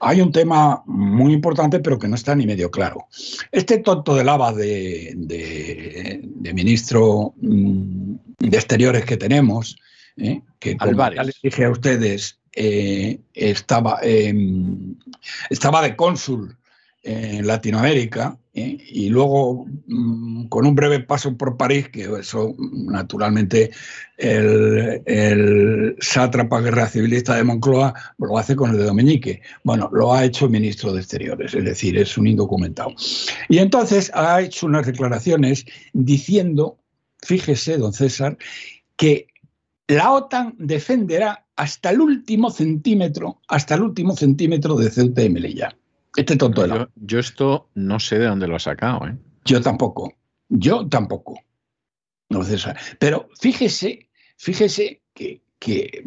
hay 0.00 0.20
un 0.20 0.32
tema 0.32 0.82
muy 0.86 1.32
importante 1.32 1.80
pero 1.80 1.98
que 1.98 2.08
no 2.08 2.16
está 2.16 2.34
ni 2.34 2.46
medio 2.46 2.70
claro. 2.70 3.06
Este 3.52 3.78
tonto 3.78 4.14
de 4.14 4.24
lava 4.24 4.52
de, 4.52 5.12
de, 5.14 6.54
ministro 6.54 7.34
mm, 7.40 8.14
de 8.38 8.56
Exteriores 8.56 9.04
que 9.04 9.16
tenemos, 9.16 9.76
¿eh? 10.16 10.42
que 10.58 10.76
como 10.76 11.10
ya 11.12 11.22
les 11.22 11.40
dije 11.40 11.64
a 11.64 11.70
ustedes, 11.70 12.38
estaba, 12.52 14.00
em, 14.02 14.96
estaba 15.48 15.80
de 15.82 15.96
cónsul 15.96 16.56
en 17.02 17.46
Latinoamérica 17.46 18.38
¿eh? 18.54 18.78
y 18.78 19.08
luego 19.08 19.66
mm, 19.86 20.46
con 20.46 20.66
un 20.66 20.74
breve 20.74 21.00
paso 21.00 21.36
por 21.36 21.56
París, 21.56 21.88
que 21.88 22.04
eso 22.20 22.54
naturalmente 22.58 23.70
el, 24.18 25.02
el, 25.06 25.96
sátrapa 26.00 26.60
guerra 26.60 26.88
civilista 26.88 27.34
de 27.34 27.44
Moncloa 27.44 27.92
lo 28.18 28.38
hace 28.38 28.54
con 28.54 28.70
el 28.70 28.78
de 28.78 28.84
Dominique. 28.84 29.42
Bueno, 29.64 29.90
lo 29.92 30.14
ha 30.14 30.24
hecho 30.24 30.44
el 30.44 30.52
ministro 30.52 30.92
de 30.92 31.00
Exteriores, 31.00 31.54
es 31.54 31.64
decir, 31.64 31.98
es 31.98 32.16
un 32.16 32.28
indocumentado. 32.28 32.94
Y 33.48 33.58
entonces 33.58 34.10
ha 34.14 34.40
hecho 34.40 34.66
unas 34.66 34.86
declaraciones 34.86 35.64
diciendo, 35.92 36.78
fíjese, 37.22 37.78
don 37.78 37.92
César, 37.92 38.36
que 38.96 39.26
la 39.88 40.12
OTAN 40.12 40.54
defenderá 40.58 41.46
hasta 41.56 41.90
el 41.90 42.00
último 42.00 42.50
centímetro, 42.50 43.40
hasta 43.48 43.74
el 43.74 43.82
último 43.82 44.16
centímetro 44.16 44.76
de 44.76 44.90
Ceuta 44.90 45.22
y 45.22 45.30
Melilla. 45.30 45.76
Este 46.16 46.36
tonto 46.36 46.66
yo, 46.66 46.88
yo, 46.94 47.18
esto 47.18 47.70
no 47.74 47.98
sé 47.98 48.18
de 48.18 48.26
dónde 48.26 48.46
lo 48.46 48.56
ha 48.56 48.60
sacado. 48.60 49.06
¿eh? 49.06 49.16
Yo 49.44 49.60
tampoco. 49.60 50.14
Yo 50.48 50.86
tampoco. 50.88 51.40
No, 52.28 52.44
César. 52.44 52.78
Pero 52.98 53.28
fíjese, 53.40 54.08
fíjese 54.36 55.02
que, 55.14 55.42
que, 55.58 56.02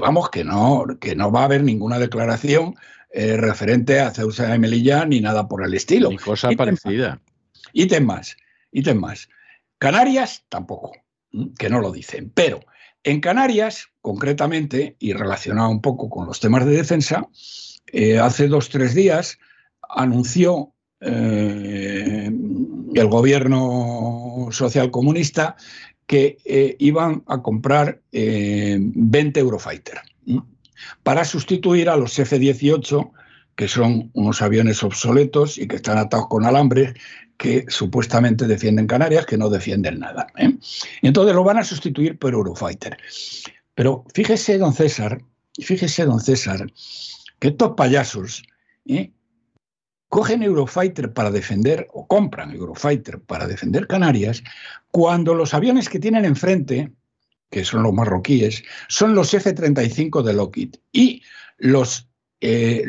vamos, 0.00 0.30
que 0.30 0.44
no, 0.44 0.84
que 1.00 1.16
no 1.16 1.32
va 1.32 1.42
a 1.42 1.44
haber 1.44 1.64
ninguna 1.64 1.98
declaración 1.98 2.76
eh, 3.10 3.36
referente 3.36 4.00
a 4.00 4.10
Ceuta 4.10 4.54
y 4.54 4.58
Melilla 4.58 5.04
ni 5.04 5.20
nada 5.20 5.48
por 5.48 5.64
el 5.64 5.74
estilo. 5.74 6.10
Ni 6.10 6.18
cosa 6.18 6.50
parecida. 6.52 7.20
Ítem 7.72 8.04
más, 8.04 8.36
ítem 8.70 8.98
más. 8.98 9.28
Canarias 9.78 10.44
tampoco, 10.48 10.92
que 11.58 11.68
no 11.68 11.80
lo 11.80 11.90
dicen. 11.92 12.30
Pero 12.34 12.60
en 13.04 13.20
Canarias, 13.20 13.88
concretamente, 14.00 14.96
y 14.98 15.12
relacionado 15.12 15.70
un 15.70 15.80
poco 15.80 16.10
con 16.10 16.26
los 16.26 16.40
temas 16.40 16.66
de 16.66 16.72
defensa, 16.72 17.28
eh, 17.86 18.18
hace 18.18 18.48
dos, 18.48 18.68
tres 18.68 18.94
días 18.94 19.38
anunció 19.88 20.72
eh, 21.00 22.30
el 22.94 23.06
gobierno 23.08 24.48
social-comunista 24.50 25.56
que 26.06 26.38
eh, 26.44 26.76
iban 26.78 27.22
a 27.26 27.42
comprar 27.42 28.00
20 28.12 29.40
Eurofighter 29.40 30.00
para 31.02 31.24
sustituir 31.24 31.88
a 31.88 31.96
los 31.96 32.18
F-18, 32.18 33.10
que 33.56 33.68
son 33.68 34.10
unos 34.14 34.42
aviones 34.42 34.82
obsoletos 34.82 35.58
y 35.58 35.66
que 35.66 35.76
están 35.76 35.98
atados 35.98 36.28
con 36.28 36.44
alambres, 36.44 36.94
que 37.36 37.64
supuestamente 37.68 38.46
defienden 38.46 38.86
Canarias, 38.86 39.26
que 39.26 39.36
no 39.36 39.48
defienden 39.48 40.00
nada. 40.00 40.26
Y 41.02 41.06
entonces 41.06 41.34
lo 41.34 41.44
van 41.44 41.58
a 41.58 41.64
sustituir 41.64 42.18
por 42.18 42.32
Eurofighter. 42.32 42.96
Pero 43.74 44.04
fíjese, 44.12 44.58
don 44.58 44.72
César, 44.72 45.22
fíjese, 45.60 46.04
don 46.04 46.20
César, 46.20 46.66
que 47.38 47.48
estos 47.48 47.74
payasos 47.76 48.42
¿eh? 48.86 49.12
Cogen 50.08 50.42
Eurofighter 50.42 51.12
para 51.12 51.30
defender, 51.30 51.86
o 51.92 52.06
compran 52.06 52.52
Eurofighter 52.52 53.20
para 53.20 53.46
defender 53.46 53.86
Canarias, 53.86 54.42
cuando 54.90 55.34
los 55.34 55.54
aviones 55.54 55.88
que 55.88 55.98
tienen 55.98 56.24
enfrente, 56.24 56.92
que 57.50 57.64
son 57.64 57.82
los 57.82 57.92
marroquíes, 57.92 58.62
son 58.88 59.14
los 59.14 59.32
F-35 59.32 60.22
de 60.22 60.32
Lockheed. 60.32 60.74
Y 60.92 61.22
los, 61.58 62.08
eh, 62.40 62.84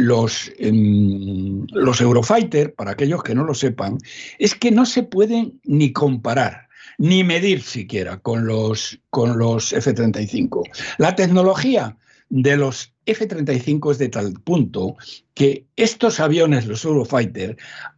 em, 0.58 1.66
los 1.72 2.02
Eurofighter, 2.02 2.74
para 2.74 2.92
aquellos 2.92 3.24
que 3.24 3.36
no 3.36 3.44
lo 3.44 3.54
sepan, 3.54 3.98
es 4.38 4.56
que 4.56 4.72
no 4.72 4.86
se 4.86 5.04
pueden 5.04 5.60
ni 5.64 5.92
comparar 5.92 6.70
ni 6.98 7.24
medir 7.24 7.62
siquiera 7.62 8.18
con 8.18 8.46
los, 8.46 9.00
con 9.10 9.38
los 9.38 9.72
F-35. 9.72 10.64
La 10.98 11.16
tecnología 11.16 11.98
de 12.30 12.58
los 12.58 12.94
F-35 13.12 13.92
es 13.92 13.98
de 13.98 14.10
tal 14.10 14.34
punto 14.34 14.96
que 15.34 15.66
estos 15.76 16.20
aviones, 16.20 16.66
los 16.66 16.86
Eurofighter, 16.86 17.58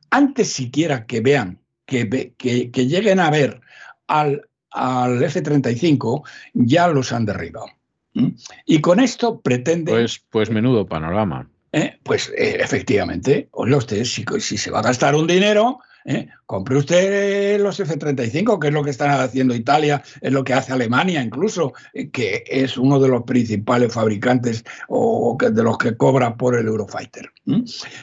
antes 0.09 0.51
siquiera 0.51 1.05
que 1.05 1.21
vean, 1.21 1.59
que, 1.85 2.33
que, 2.37 2.87
lleguen 2.87 3.19
a 3.19 3.29
ver 3.29 3.61
al, 4.07 4.47
al 4.71 5.21
F-35, 5.23 6.23
ya 6.53 6.87
los 6.87 7.11
han 7.11 7.25
derribado. 7.25 7.67
¿Mm? 8.13 8.29
Y 8.65 8.81
con 8.81 8.99
esto 8.99 9.41
pretende... 9.41 9.91
Pues, 9.91 10.23
pues 10.29 10.49
menudo 10.49 10.85
panorama. 10.85 11.49
Eh, 11.73 11.97
pues 12.03 12.29
eh, 12.37 12.57
efectivamente, 12.59 13.49
usted, 13.53 14.03
si, 14.03 14.25
si 14.39 14.57
se 14.57 14.71
va 14.71 14.79
a 14.79 14.83
gastar 14.83 15.15
un 15.15 15.27
dinero, 15.27 15.79
¿eh? 16.05 16.27
Compre 16.45 16.77
usted 16.77 17.59
los 17.61 17.79
F-35, 17.79 18.59
que 18.59 18.67
es 18.67 18.73
lo 18.73 18.83
que 18.83 18.89
está 18.89 19.23
haciendo 19.23 19.55
Italia, 19.55 20.03
es 20.21 20.31
lo 20.31 20.43
que 20.43 20.53
hace 20.53 20.73
Alemania 20.73 21.21
incluso, 21.21 21.73
eh, 21.93 22.09
que 22.09 22.43
es 22.47 22.77
uno 22.77 22.99
de 22.99 23.07
los 23.07 23.23
principales 23.23 23.93
fabricantes 23.93 24.63
o 24.87 25.37
de 25.39 25.63
los 25.63 25.77
que 25.77 25.95
cobra 25.95 26.35
por 26.35 26.55
el 26.55 26.67
Eurofighter. 26.67 27.31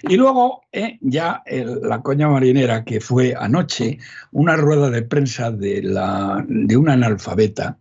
Y 0.02 0.16
luego 0.16 0.62
¿eh? 0.72 0.98
ya 1.00 1.42
la 1.46 2.02
coña 2.02 2.28
marinera 2.28 2.84
que 2.84 3.00
fue 3.00 3.34
anoche 3.38 3.98
una 4.32 4.56
rueda 4.56 4.90
de 4.90 5.02
prensa 5.02 5.50
de, 5.50 5.82
la, 5.82 6.44
de 6.48 6.76
una 6.76 6.94
analfabeta 6.94 7.78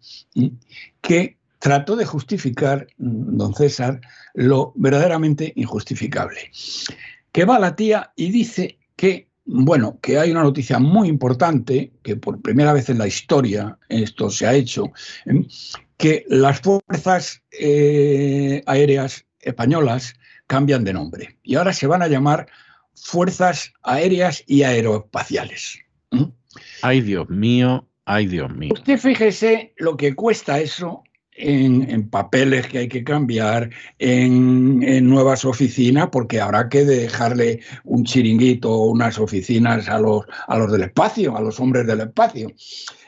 que 1.02 1.38
trató 1.60 1.96
de 1.96 2.06
justificar, 2.06 2.88
mm, 2.98 3.38
don 3.38 3.54
César, 3.54 4.02
lo 4.34 4.74
verdaderamente 4.76 5.54
injustificable. 5.56 6.52
Que 7.32 7.46
va 7.46 7.60
la 7.60 7.76
tía 7.76 8.12
y 8.16 8.32
dice 8.32 8.80
que 8.96 9.27
bueno, 9.48 9.98
que 10.02 10.20
hay 10.20 10.32
una 10.32 10.44
noticia 10.44 10.78
muy 10.78 11.08
importante, 11.08 11.94
que 12.04 12.18
por 12.18 12.42
primera 12.42 12.74
vez 12.74 12.90
en 12.90 12.98
la 12.98 13.08
historia 13.08 13.80
esto 13.88 14.30
se 14.30 14.46
ha 14.46 14.54
hecho, 14.54 14.92
¿eh? 15.26 15.48
que 15.98 16.26
las 16.28 16.60
fuerzas 16.60 17.44
eh, 17.52 18.62
aéreas 18.66 19.26
españolas 19.40 20.16
cambian 20.48 20.84
de 20.84 20.94
nombre 20.94 21.38
y 21.44 21.56
ahora 21.56 21.74
se 21.74 21.88
van 21.88 22.02
a 22.02 22.08
llamar 22.08 22.48
Fuerzas 22.94 23.74
Aéreas 23.84 24.44
y 24.48 24.64
Aeroespaciales. 24.64 25.80
¿eh? 26.12 26.28
Ay, 26.82 27.02
Dios 27.02 27.30
mío, 27.30 27.88
ay, 28.06 28.28
Dios 28.28 28.54
mío. 28.54 28.72
Usted 28.74 28.98
fíjese 28.98 29.74
lo 29.78 29.96
que 29.96 30.14
cuesta 30.14 30.60
eso 30.60 31.04
en, 31.38 32.10
papeles 32.10 32.68
que 32.68 32.80
hay 32.80 32.88
que 32.88 33.04
cambiar, 33.04 33.70
en, 34.00 35.08
nuevas 35.08 35.46
oficinas, 35.46 36.10
porque 36.12 36.42
habrá 36.42 36.70
que 36.70 36.84
dejarle 36.84 37.62
un 37.84 38.04
chiringuito 38.04 38.72
o 38.72 38.92
unas 38.92 39.20
oficinas 39.20 39.88
a 39.88 40.00
los, 40.00 40.26
a 40.48 40.58
los 40.58 40.72
del 40.72 40.84
espacio, 40.84 41.38
a 41.38 41.42
los 41.42 41.60
hombres 41.60 41.86
del 41.88 42.02
espacio. 42.02 42.52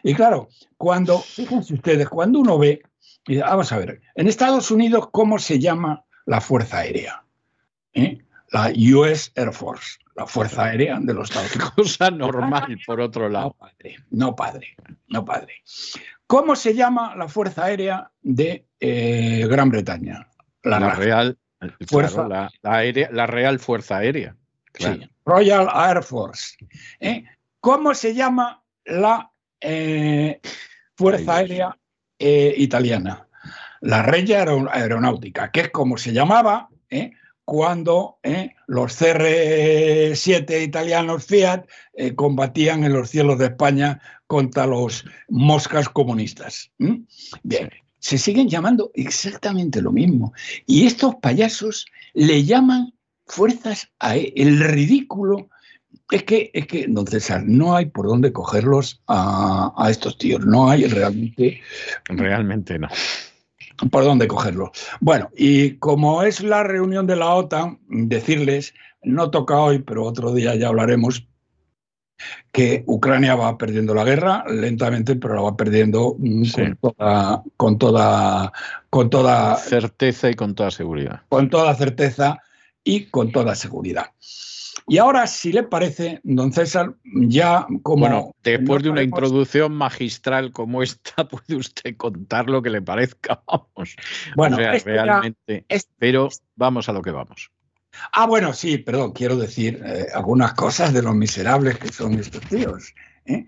Y 0.03 0.13
claro, 0.13 0.49
cuando, 0.77 1.19
fíjense 1.19 1.73
ustedes, 1.73 2.07
cuando 2.07 2.39
uno 2.39 2.57
ve, 2.57 2.81
vamos 3.27 3.71
a 3.71 3.77
ver, 3.77 4.01
en 4.15 4.27
Estados 4.27 4.71
Unidos, 4.71 5.09
¿cómo 5.11 5.39
se 5.39 5.59
llama 5.59 6.05
la 6.25 6.41
Fuerza 6.41 6.79
Aérea? 6.79 7.23
¿Eh? 7.93 8.19
La 8.51 8.71
US 8.75 9.31
Air 9.35 9.53
Force, 9.53 9.99
la 10.15 10.25
Fuerza 10.25 10.65
Aérea 10.65 10.99
de 10.99 11.13
los 11.13 11.29
Estados 11.29 11.55
Unidos. 11.55 11.73
Cosa 11.75 12.09
normal, 12.09 12.79
por 12.85 12.99
otro 12.99 13.29
lado. 13.29 13.55
No, 13.55 13.55
padre, 13.55 13.97
no, 14.09 14.35
padre, 14.35 14.75
no, 15.07 15.25
padre. 15.25 15.53
¿Cómo 16.25 16.55
se 16.55 16.73
llama 16.73 17.15
la 17.15 17.27
Fuerza 17.27 17.65
Aérea 17.65 18.11
de 18.21 18.65
eh, 18.79 19.47
Gran 19.49 19.69
Bretaña? 19.69 20.27
La, 20.63 20.93
Real 20.95 21.37
Fuerza 21.87 22.27
la, 22.27 22.51
aérea, 22.63 23.09
la, 23.11 23.27
Real 23.27 23.59
Fuerza 23.59 23.97
Aérea. 23.97 24.35
Royal 25.25 25.67
Air 25.73 26.03
Force. 26.03 26.57
¿eh? 26.99 27.23
¿Cómo 27.59 27.93
se 27.93 28.13
llama 28.13 28.63
la 28.85 29.31
eh, 29.59 30.39
Fuerza 30.95 31.37
Aérea 31.37 31.77
italiana? 32.19 33.27
La 33.81 34.03
Regia 34.03 34.45
Aeronáutica, 34.71 35.51
que 35.51 35.61
es 35.61 35.69
como 35.69 35.97
se 35.97 36.11
llamaba 36.11 36.69
cuando 37.49 38.19
los 38.67 39.01
CR7 39.01 40.63
italianos 40.63 41.25
Fiat 41.25 41.65
combatían 42.15 42.83
en 42.83 42.93
los 42.93 43.09
cielos 43.09 43.39
de 43.39 43.45
España 43.45 43.99
contra 44.27 44.67
los 44.67 45.03
moscas 45.29 45.89
comunistas. 45.89 46.69
Bien, 47.41 47.71
se 47.97 48.19
siguen 48.19 48.49
llamando 48.49 48.91
exactamente 48.93 49.81
lo 49.81 49.91
mismo. 49.91 50.31
Y 50.67 50.85
estos 50.85 51.15
payasos 51.15 51.87
le 52.13 52.43
llaman 52.43 52.93
fuerzas 53.25 53.89
a 53.97 54.15
e, 54.15 54.31
el 54.35 54.59
ridículo. 54.59 55.49
Es 56.11 56.25
que, 56.25 56.51
es 56.53 56.67
que, 56.67 56.85
don 56.87 57.07
César, 57.07 57.41
no 57.47 57.75
hay 57.75 57.87
por 57.87 58.05
dónde 58.05 58.31
cogerlos 58.31 59.01
a 59.07 59.87
estos 59.89 60.19
tíos. 60.19 60.45
No 60.45 60.69
hay 60.69 60.85
realmente. 60.85 61.61
Realmente 62.09 62.77
no 62.77 62.89
por 63.91 64.03
dónde 64.03 64.27
cogerlos. 64.27 64.69
Bueno, 64.99 65.29
y 65.35 65.75
como 65.77 66.23
es 66.23 66.41
la 66.41 66.63
reunión 66.63 67.07
de 67.07 67.15
la 67.15 67.33
OTAN, 67.33 67.79
decirles, 67.87 68.73
no 69.03 69.31
toca 69.31 69.57
hoy, 69.57 69.79
pero 69.79 70.05
otro 70.05 70.33
día 70.33 70.55
ya 70.55 70.67
hablaremos, 70.67 71.25
que 72.51 72.83
Ucrania 72.85 73.35
va 73.35 73.57
perdiendo 73.57 73.93
la 73.93 74.03
guerra 74.03 74.43
lentamente, 74.47 75.15
pero 75.15 75.35
la 75.35 75.41
va 75.41 75.55
perdiendo 75.55 76.15
mm, 76.17 76.43
con, 76.51 76.75
toda, 76.75 77.43
con, 77.57 77.77
toda, 77.77 78.51
con 78.89 79.09
toda 79.09 79.55
certeza 79.55 80.29
y 80.29 80.33
con 80.33 80.55
toda 80.55 80.71
seguridad. 80.71 81.21
Con 81.29 81.49
toda 81.49 81.73
certeza 81.75 82.39
y 82.83 83.05
con 83.05 83.31
toda 83.31 83.55
seguridad. 83.55 84.07
Y 84.89 84.97
ahora, 84.97 85.27
si 85.27 85.51
le 85.53 85.63
parece, 85.63 86.19
don 86.23 86.51
César, 86.51 86.95
ya 87.13 87.65
como... 87.83 88.01
Bueno, 88.01 88.35
después 88.43 88.81
de 88.81 88.89
una 88.89 89.03
introducción 89.03 89.73
magistral 89.73 90.51
como 90.51 90.81
esta, 90.81 91.27
puede 91.29 91.55
usted 91.55 91.95
contar 91.95 92.49
lo 92.49 92.61
que 92.61 92.71
le 92.71 92.81
parezca, 92.81 93.41
vamos. 93.47 93.95
Bueno, 94.35 94.57
realmente... 94.57 95.65
pero 95.97 96.29
vamos 96.55 96.89
a 96.89 96.93
lo 96.93 97.01
que 97.01 97.11
vamos. 97.11 97.51
Ah, 98.11 98.25
bueno, 98.25 98.53
sí, 98.53 98.77
perdón, 98.77 99.13
quiero 99.13 99.35
decir 99.35 99.81
eh, 99.85 100.07
algunas 100.13 100.53
cosas 100.53 100.93
de 100.93 101.01
los 101.01 101.15
miserables 101.15 101.77
que 101.77 101.91
son 101.91 102.13
estos 102.13 102.41
tíos. 102.41 102.93
¿eh? 103.25 103.45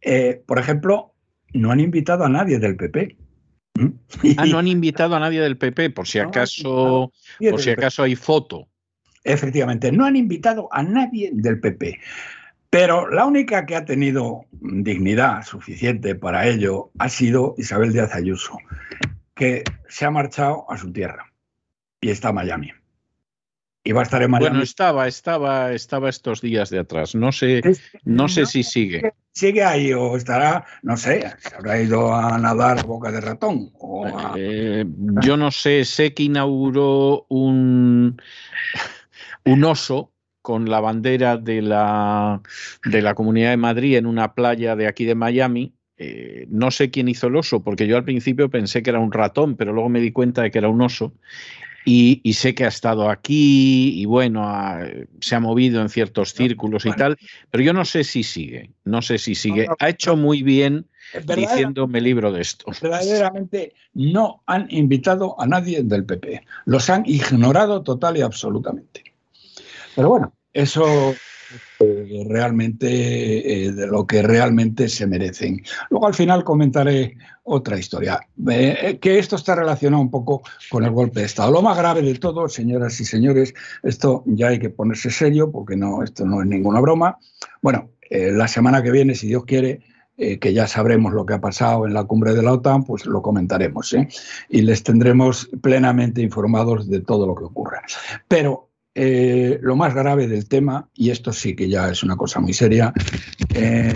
Eh, 0.00 0.42
por 0.46 0.58
ejemplo, 0.58 1.14
no 1.52 1.70
han 1.70 1.80
invitado 1.80 2.24
a 2.24 2.28
nadie 2.28 2.58
del 2.58 2.76
PP. 2.76 3.16
¿Mm? 3.74 3.88
Ah, 4.36 4.46
no 4.46 4.58
han 4.58 4.68
invitado 4.68 5.16
a 5.16 5.20
nadie 5.20 5.40
del 5.40 5.56
PP, 5.56 5.90
por 5.90 6.06
si 6.06 6.18
acaso, 6.18 7.12
por 7.38 7.60
si 7.60 7.70
acaso 7.70 8.02
hay 8.02 8.16
foto. 8.16 8.68
Efectivamente, 9.24 9.92
no 9.92 10.04
han 10.04 10.16
invitado 10.16 10.68
a 10.72 10.82
nadie 10.82 11.30
del 11.32 11.60
PP. 11.60 12.00
Pero 12.70 13.08
la 13.10 13.26
única 13.26 13.66
que 13.66 13.76
ha 13.76 13.84
tenido 13.84 14.46
dignidad 14.50 15.44
suficiente 15.44 16.14
para 16.14 16.48
ello 16.48 16.90
ha 16.98 17.10
sido 17.10 17.54
Isabel 17.58 17.92
Díaz 17.92 18.14
Ayuso, 18.14 18.56
que 19.34 19.62
se 19.88 20.06
ha 20.06 20.10
marchado 20.10 20.64
a 20.70 20.78
su 20.78 20.90
tierra 20.90 21.30
y 22.00 22.08
está 22.08 22.30
en 22.30 22.36
Miami. 22.36 22.72
Y 23.84 23.92
va 23.92 24.00
a 24.00 24.04
estar 24.04 24.22
en 24.22 24.30
Miami. 24.30 24.48
Bueno, 24.48 24.62
estaba, 24.62 25.06
estaba, 25.06 25.72
estaba 25.72 26.08
estos 26.08 26.40
días 26.40 26.70
de 26.70 26.78
atrás. 26.78 27.14
No 27.14 27.30
sé, 27.30 27.60
no 28.04 28.28
sé 28.28 28.46
si 28.46 28.62
sigue. 28.62 29.12
Sigue 29.32 29.64
ahí 29.64 29.92
o 29.92 30.16
estará, 30.16 30.64
no 30.82 30.96
sé, 30.96 31.30
se 31.40 31.54
habrá 31.54 31.80
ido 31.80 32.14
a 32.14 32.38
nadar 32.38 32.78
a 32.78 32.82
boca 32.84 33.10
de 33.10 33.20
ratón. 33.20 33.72
Eh, 34.36 34.84
yo 35.22 35.36
no 35.36 35.50
sé, 35.50 35.84
sé 35.84 36.14
que 36.14 36.22
inauguró 36.22 37.26
un 37.28 38.16
un 39.44 39.64
oso 39.64 40.12
con 40.42 40.68
la 40.68 40.80
bandera 40.80 41.36
de 41.36 41.62
la, 41.62 42.42
de 42.84 43.00
la 43.00 43.14
Comunidad 43.14 43.50
de 43.50 43.56
Madrid 43.56 43.96
en 43.96 44.06
una 44.06 44.34
playa 44.34 44.76
de 44.76 44.88
aquí 44.88 45.04
de 45.04 45.14
Miami. 45.14 45.72
Eh, 45.96 46.46
no 46.50 46.70
sé 46.72 46.90
quién 46.90 47.08
hizo 47.08 47.28
el 47.28 47.36
oso, 47.36 47.62
porque 47.62 47.86
yo 47.86 47.96
al 47.96 48.04
principio 48.04 48.50
pensé 48.50 48.82
que 48.82 48.90
era 48.90 48.98
un 48.98 49.12
ratón, 49.12 49.56
pero 49.56 49.72
luego 49.72 49.88
me 49.88 50.00
di 50.00 50.10
cuenta 50.10 50.42
de 50.42 50.50
que 50.50 50.58
era 50.58 50.68
un 50.68 50.82
oso. 50.82 51.14
Y, 51.84 52.20
sé 52.34 52.54
que 52.54 52.64
ha 52.64 52.68
estado 52.68 53.10
aquí 53.10 54.00
y 54.00 54.04
bueno, 54.04 54.48
se 55.20 55.34
ha 55.34 55.40
movido 55.40 55.82
en 55.82 55.88
ciertos 55.88 56.32
círculos 56.32 56.86
y 56.86 56.92
tal, 56.92 57.18
pero 57.50 57.64
yo 57.64 57.72
no 57.72 57.84
sé 57.84 58.04
si 58.04 58.22
sigue, 58.22 58.70
no 58.84 59.02
sé 59.02 59.18
si 59.18 59.34
sigue. 59.34 59.66
Ha 59.80 59.88
hecho 59.88 60.16
muy 60.16 60.44
bien 60.44 60.86
diciéndome 61.34 62.00
libro 62.00 62.30
de 62.30 62.42
esto. 62.42 62.66
Verdaderamente 62.82 63.74
no 63.94 64.44
han 64.46 64.68
invitado 64.70 65.40
a 65.40 65.46
nadie 65.46 65.82
del 65.82 66.04
PP, 66.04 66.44
los 66.66 66.88
han 66.88 67.02
ignorado 67.04 67.82
total 67.82 68.16
y 68.16 68.20
absolutamente. 68.20 69.11
Pero 69.94 70.08
bueno, 70.08 70.32
eso 70.52 71.14
eh, 71.80 72.24
realmente 72.28 73.64
eh, 73.64 73.72
de 73.72 73.86
lo 73.86 74.06
que 74.06 74.22
realmente 74.22 74.88
se 74.88 75.06
merecen. 75.06 75.62
Luego 75.90 76.06
al 76.06 76.14
final 76.14 76.44
comentaré 76.44 77.16
otra 77.44 77.78
historia, 77.78 78.20
eh, 78.50 78.98
que 79.00 79.18
esto 79.18 79.36
está 79.36 79.54
relacionado 79.54 80.02
un 80.02 80.10
poco 80.10 80.42
con 80.70 80.84
el 80.84 80.90
golpe 80.90 81.20
de 81.20 81.26
Estado. 81.26 81.50
Lo 81.50 81.62
más 81.62 81.76
grave 81.76 82.02
de 82.02 82.14
todo, 82.14 82.48
señoras 82.48 83.00
y 83.00 83.04
señores, 83.04 83.52
esto 83.82 84.22
ya 84.26 84.48
hay 84.48 84.58
que 84.58 84.70
ponerse 84.70 85.10
serio 85.10 85.50
porque 85.50 85.76
no, 85.76 86.02
esto 86.02 86.24
no 86.24 86.42
es 86.42 86.48
ninguna 86.48 86.80
broma. 86.80 87.18
Bueno, 87.60 87.90
la 88.10 88.46
semana 88.46 88.82
que 88.82 88.90
viene, 88.90 89.14
si 89.14 89.26
Dios 89.26 89.44
quiere, 89.44 89.80
que 90.16 90.52
ya 90.52 90.68
sabremos 90.68 91.14
lo 91.14 91.24
que 91.24 91.34
ha 91.34 91.40
pasado 91.40 91.86
en 91.86 91.94
la 91.94 92.04
cumbre 92.04 92.34
de 92.34 92.42
la 92.42 92.52
OTAN, 92.52 92.84
pues 92.84 93.06
lo 93.06 93.22
comentaremos 93.22 93.96
y 94.50 94.62
les 94.62 94.82
tendremos 94.82 95.50
plenamente 95.62 96.20
informados 96.20 96.88
de 96.88 97.00
todo 97.00 97.26
lo 97.26 97.34
que 97.34 97.44
ocurra. 97.44 97.82
Pero 98.28 98.71
eh, 98.94 99.58
lo 99.62 99.76
más 99.76 99.94
grave 99.94 100.28
del 100.28 100.48
tema, 100.48 100.88
y 100.94 101.10
esto 101.10 101.32
sí 101.32 101.56
que 101.56 101.68
ya 101.68 101.90
es 101.90 102.02
una 102.02 102.16
cosa 102.16 102.40
muy 102.40 102.52
seria, 102.52 102.92
eh, 103.54 103.92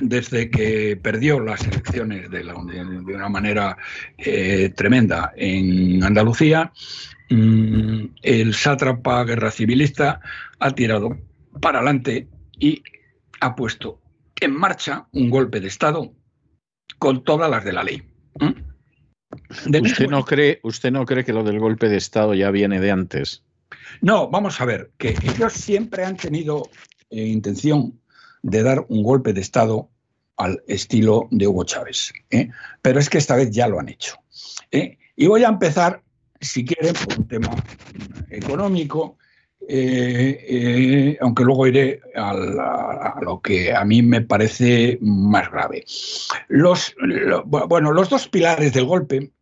desde 0.00 0.50
que 0.50 0.98
perdió 1.00 1.40
las 1.40 1.66
elecciones 1.66 2.30
de, 2.30 2.42
una 2.42 3.28
manera 3.28 3.76
eh, 4.18 4.72
tremenda 4.76 5.32
en 5.36 6.02
Andalucía, 6.02 6.72
mm, 7.30 8.04
el 8.22 8.54
sátrapa 8.54 9.24
guerra 9.24 9.50
civilista 9.50 10.20
ha 10.58 10.70
tirado 10.72 11.16
para 11.60 11.78
adelante 11.78 12.28
y 12.58 12.82
ha 13.40 13.54
puesto 13.54 14.00
en 14.40 14.54
marcha 14.54 15.06
un 15.12 15.30
golpe 15.30 15.60
de 15.60 15.68
Estado 15.68 16.12
con 16.98 17.24
todas 17.24 17.50
las 17.50 17.64
de 17.64 17.72
la 17.72 17.84
ley. 17.84 18.02
¿Usted 19.64 20.08
no, 20.08 20.24
cree, 20.24 20.60
¿Usted 20.62 20.90
no 20.90 21.04
cree 21.04 21.24
que 21.24 21.32
lo 21.32 21.44
del 21.44 21.58
golpe 21.58 21.88
de 21.88 21.96
Estado 21.96 22.34
ya 22.34 22.50
viene 22.50 22.80
de 22.80 22.90
antes? 22.90 23.42
No, 24.00 24.28
vamos 24.28 24.60
a 24.60 24.64
ver, 24.64 24.90
que 24.98 25.16
ellos 25.22 25.52
siempre 25.52 26.04
han 26.04 26.16
tenido 26.16 26.68
eh, 27.10 27.24
intención 27.26 27.98
de 28.42 28.62
dar 28.62 28.84
un 28.88 29.02
golpe 29.02 29.32
de 29.32 29.40
Estado 29.40 29.88
al 30.36 30.62
estilo 30.66 31.28
de 31.30 31.46
Hugo 31.46 31.64
Chávez. 31.64 32.12
¿eh? 32.30 32.50
Pero 32.82 33.00
es 33.00 33.08
que 33.08 33.18
esta 33.18 33.36
vez 33.36 33.50
ya 33.50 33.68
lo 33.68 33.80
han 33.80 33.88
hecho. 33.88 34.16
¿eh? 34.70 34.98
Y 35.16 35.26
voy 35.26 35.44
a 35.44 35.48
empezar, 35.48 36.02
si 36.40 36.64
quieren, 36.64 36.94
por 36.94 37.18
un 37.18 37.28
tema 37.28 37.64
económico, 38.30 39.16
aunque 41.20 41.44
luego 41.44 41.66
iré 41.66 42.00
a, 42.14 43.18
lo 43.22 43.40
que 43.40 43.74
a 43.74 43.84
mí 43.84 44.02
me 44.02 44.20
parece 44.20 44.98
más 45.00 45.50
grave. 45.50 45.84
Los, 46.48 46.94
bueno, 47.46 47.92
los 47.92 48.08
dos 48.10 48.28
pilares 48.28 48.74
del 48.74 48.84
golpe 48.84 49.32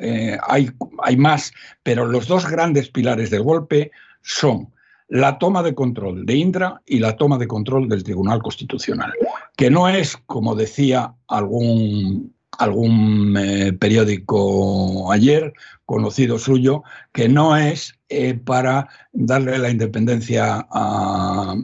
eh, 0.00 0.38
hay, 0.46 0.70
hay 1.02 1.16
más, 1.16 1.52
pero 1.82 2.06
los 2.06 2.26
dos 2.26 2.48
grandes 2.48 2.88
pilares 2.88 3.30
del 3.30 3.42
golpe 3.42 3.90
son 4.22 4.72
la 5.08 5.38
toma 5.38 5.62
de 5.62 5.74
control 5.74 6.24
de 6.24 6.36
Indra 6.36 6.80
y 6.86 7.00
la 7.00 7.16
toma 7.16 7.36
de 7.36 7.48
control 7.48 7.88
del 7.88 8.04
Tribunal 8.04 8.42
Constitucional, 8.42 9.12
que 9.56 9.68
no 9.68 9.88
es, 9.88 10.16
como 10.26 10.54
decía 10.54 11.14
algún, 11.26 12.32
algún 12.58 13.36
eh, 13.36 13.72
periódico 13.72 15.10
ayer, 15.10 15.52
conocido 15.84 16.38
suyo, 16.38 16.84
que 17.12 17.28
no 17.28 17.56
es 17.56 17.98
eh, 18.08 18.34
para 18.34 18.88
darle 19.12 19.58
la 19.58 19.70
independencia 19.70 20.66
a, 20.70 21.56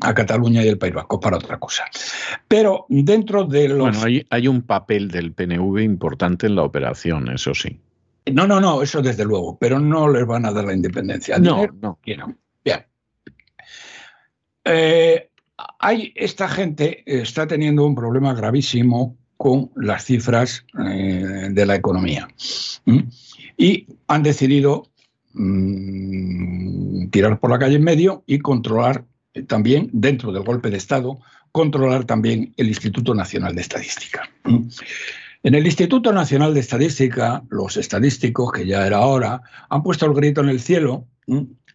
a 0.00 0.14
Cataluña 0.14 0.64
y 0.64 0.68
el 0.68 0.78
País 0.78 0.94
Vasco 0.94 1.20
para 1.20 1.36
otra 1.36 1.58
cosa. 1.58 1.84
Pero 2.48 2.86
dentro 2.88 3.44
de 3.44 3.68
los... 3.68 3.78
Bueno, 3.78 4.02
hay, 4.04 4.26
hay 4.30 4.48
un 4.48 4.62
papel 4.62 5.10
del 5.10 5.32
PNV 5.32 5.80
importante 5.80 6.46
en 6.46 6.56
la 6.56 6.62
operación, 6.62 7.30
eso 7.30 7.54
sí. 7.54 7.80
No, 8.32 8.46
no, 8.46 8.60
no, 8.60 8.82
eso 8.82 9.02
desde 9.02 9.24
luego, 9.24 9.58
pero 9.58 9.78
no 9.78 10.08
les 10.08 10.26
van 10.26 10.44
a 10.44 10.52
dar 10.52 10.64
la 10.64 10.74
independencia. 10.74 11.38
No, 11.38 11.66
no. 11.80 11.98
Bien. 12.04 12.20
Eh, 14.64 15.30
hay, 15.78 16.12
esta 16.14 16.48
gente 16.48 17.02
está 17.06 17.46
teniendo 17.46 17.86
un 17.86 17.94
problema 17.94 18.34
gravísimo 18.34 19.16
con 19.36 19.70
las 19.74 20.04
cifras 20.04 20.66
eh, 20.84 21.48
de 21.50 21.66
la 21.66 21.74
economía. 21.74 22.28
Y 23.56 23.86
han 24.06 24.22
decidido 24.22 24.84
mm, 25.32 27.08
tirar 27.08 27.40
por 27.40 27.50
la 27.50 27.58
calle 27.58 27.76
en 27.76 27.84
medio 27.84 28.22
y 28.26 28.38
controlar 28.38 28.98
eh, 29.00 29.09
también, 29.46 29.90
dentro 29.92 30.32
del 30.32 30.42
golpe 30.42 30.70
de 30.70 30.76
Estado, 30.76 31.20
controlar 31.52 32.04
también 32.04 32.52
el 32.56 32.68
Instituto 32.68 33.14
Nacional 33.14 33.54
de 33.54 33.62
Estadística. 33.62 34.28
En 35.42 35.54
el 35.54 35.66
Instituto 35.66 36.12
Nacional 36.12 36.54
de 36.54 36.60
Estadística, 36.60 37.42
los 37.48 37.76
estadísticos, 37.76 38.52
que 38.52 38.66
ya 38.66 38.86
era 38.86 39.00
hora, 39.00 39.42
han 39.68 39.82
puesto 39.82 40.06
el 40.06 40.14
grito 40.14 40.40
en 40.42 40.48
el 40.50 40.60
cielo 40.60 41.06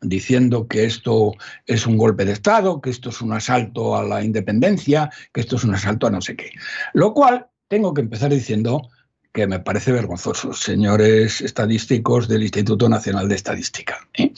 diciendo 0.02 0.68
que 0.68 0.86
esto 0.86 1.34
es 1.66 1.88
un 1.88 1.98
golpe 1.98 2.26
de 2.26 2.34
Estado, 2.34 2.80
que 2.82 2.90
esto 2.90 3.10
es 3.10 3.22
un 3.22 3.34
asalto 3.34 3.96
a 3.96 4.04
la 4.04 4.24
independencia, 4.24 5.10
que 5.34 5.42
esto 5.42 5.56
es 5.56 5.64
un 5.64 5.74
asalto 5.74 6.08
a 6.08 6.12
no 6.12 6.22
sé 6.22 6.36
qué. 6.36 6.52
Lo 6.94 7.14
cual 7.14 7.48
tengo 7.68 7.94
que 7.94 8.02
empezar 8.02 8.32
diciendo 8.32 8.90
que 9.36 9.48
me 9.48 9.60
parece 9.60 9.92
vergonzoso, 9.92 10.54
señores 10.54 11.42
estadísticos 11.42 12.30
del 12.30 12.44
Instituto 12.44 12.88
Nacional 12.88 13.28
de 13.28 13.36
Estadística. 13.36 14.08
¿eh? 14.14 14.32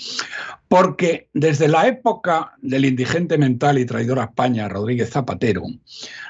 Porque 0.67 1.29
desde 1.33 1.67
la 1.67 1.87
época 1.87 2.55
del 2.63 2.83
indigente 2.83 3.37
mental 3.37 3.77
y 3.77 3.85
traidor 3.85 4.19
a 4.19 4.23
España, 4.23 4.67
Rodríguez 4.67 5.11
Zapatero, 5.11 5.61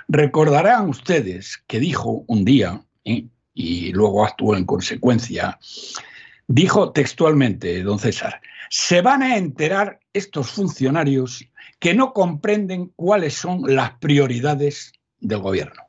recordarán 0.10 0.90
ustedes 0.90 1.64
que 1.66 1.80
dijo 1.80 2.26
un 2.28 2.44
día, 2.44 2.82
¿eh? 3.06 3.26
y 3.54 3.94
luego 3.94 4.26
actuó 4.26 4.58
en 4.58 4.66
consecuencia, 4.66 5.58
dijo 6.48 6.92
textualmente, 6.92 7.82
don 7.84 8.00
César, 8.00 8.42
se 8.70 9.02
van 9.02 9.24
a 9.24 9.38
enterar 9.38 10.02
estos 10.12 10.52
funcionarios 10.52 11.46
que 11.80 11.94
no 11.94 12.12
comprenden 12.12 12.92
cuáles 12.98 13.34
son 13.36 13.62
las 13.74 13.92
prioridades 13.92 14.92
del 15.22 15.40
gobierno 15.40 15.87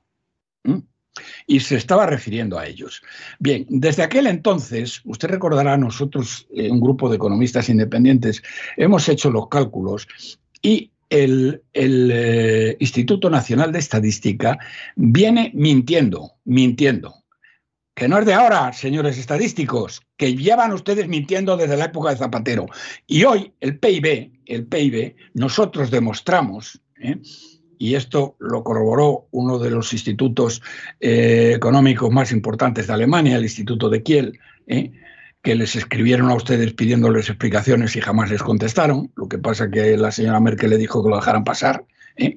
y 1.46 1.61
se 1.61 1.76
estaba 1.76 2.07
refiriendo 2.07 2.59
a 2.59 2.66
ellos. 2.66 3.02
Bien, 3.38 3.66
desde 3.68 4.02
aquel 4.02 4.26
entonces, 4.26 5.00
usted 5.04 5.28
recordará, 5.28 5.76
nosotros, 5.76 6.46
eh, 6.54 6.70
un 6.70 6.81
grupo 6.81 7.09
de 7.09 7.16
economistas 7.16 7.68
independientes, 7.68 8.42
hemos 8.76 9.09
hecho 9.09 9.31
los 9.31 9.48
cálculos 9.48 10.09
y 10.62 10.90
el, 11.11 11.62
eh, 11.74 12.76
Instituto 12.81 13.31
Nacional 13.31 13.72
de 13.72 13.78
Estadística 13.78 14.59
viene 14.96 15.50
mintiendo, 15.54 16.33
mintiendo. 16.44 17.14
Que 17.94 18.09
no 18.09 18.18
es 18.18 18.26
de 18.26 18.35
ahora, 18.35 18.72
señores 18.72 19.18
estadísticos, 19.18 20.02
que 20.16 20.37
llevan 20.37 20.72
ustedes 20.72 21.09
mintiendo 21.09 21.57
desde 21.57 21.76
la 21.76 21.87
época 21.87 22.11
de 22.11 22.16
Zapatero. 22.16 22.66
Y 23.09 23.24
hoy 23.24 23.52
el 23.61 23.78
PIB, 23.78 24.31
el 24.46 24.66
PIB, 24.66 25.16
nosotros 25.35 25.90
demostramos, 25.90 26.81
¿eh? 27.00 27.16
Y 27.79 27.95
esto 27.95 28.37
lo 28.38 28.62
corroboró 28.64 29.27
uno 29.31 29.59
de 29.59 29.71
los 29.71 29.93
institutos 29.93 30.62
eh, 31.01 31.53
económicos 31.55 32.11
más 32.11 32.33
importantes 32.33 32.87
de 32.87 32.93
Alemania, 32.93 33.37
el 33.37 33.45
Instituto 33.45 33.88
de 33.88 34.03
Kiel, 34.03 34.38
que 35.43 35.55
les 35.55 35.77
escribieron 35.77 36.31
a 36.31 36.35
ustedes 36.35 36.73
pidiéndoles 36.75 37.29
explicaciones 37.29 37.97
y 37.97 38.01
jamás 38.01 38.31
les 38.31 38.43
contestaron, 38.43 39.11
lo 39.17 39.29
que 39.29 39.38
pasa 39.38 39.71
que 39.71 39.97
la 39.97 40.11
señora 40.11 40.41
Merkel 40.41 40.71
le 40.71 40.79
dijo 40.79 41.03
que 41.03 41.11
lo 41.11 41.17
dejaran 41.17 41.45
pasar. 41.45 41.85
¿eh? 42.17 42.37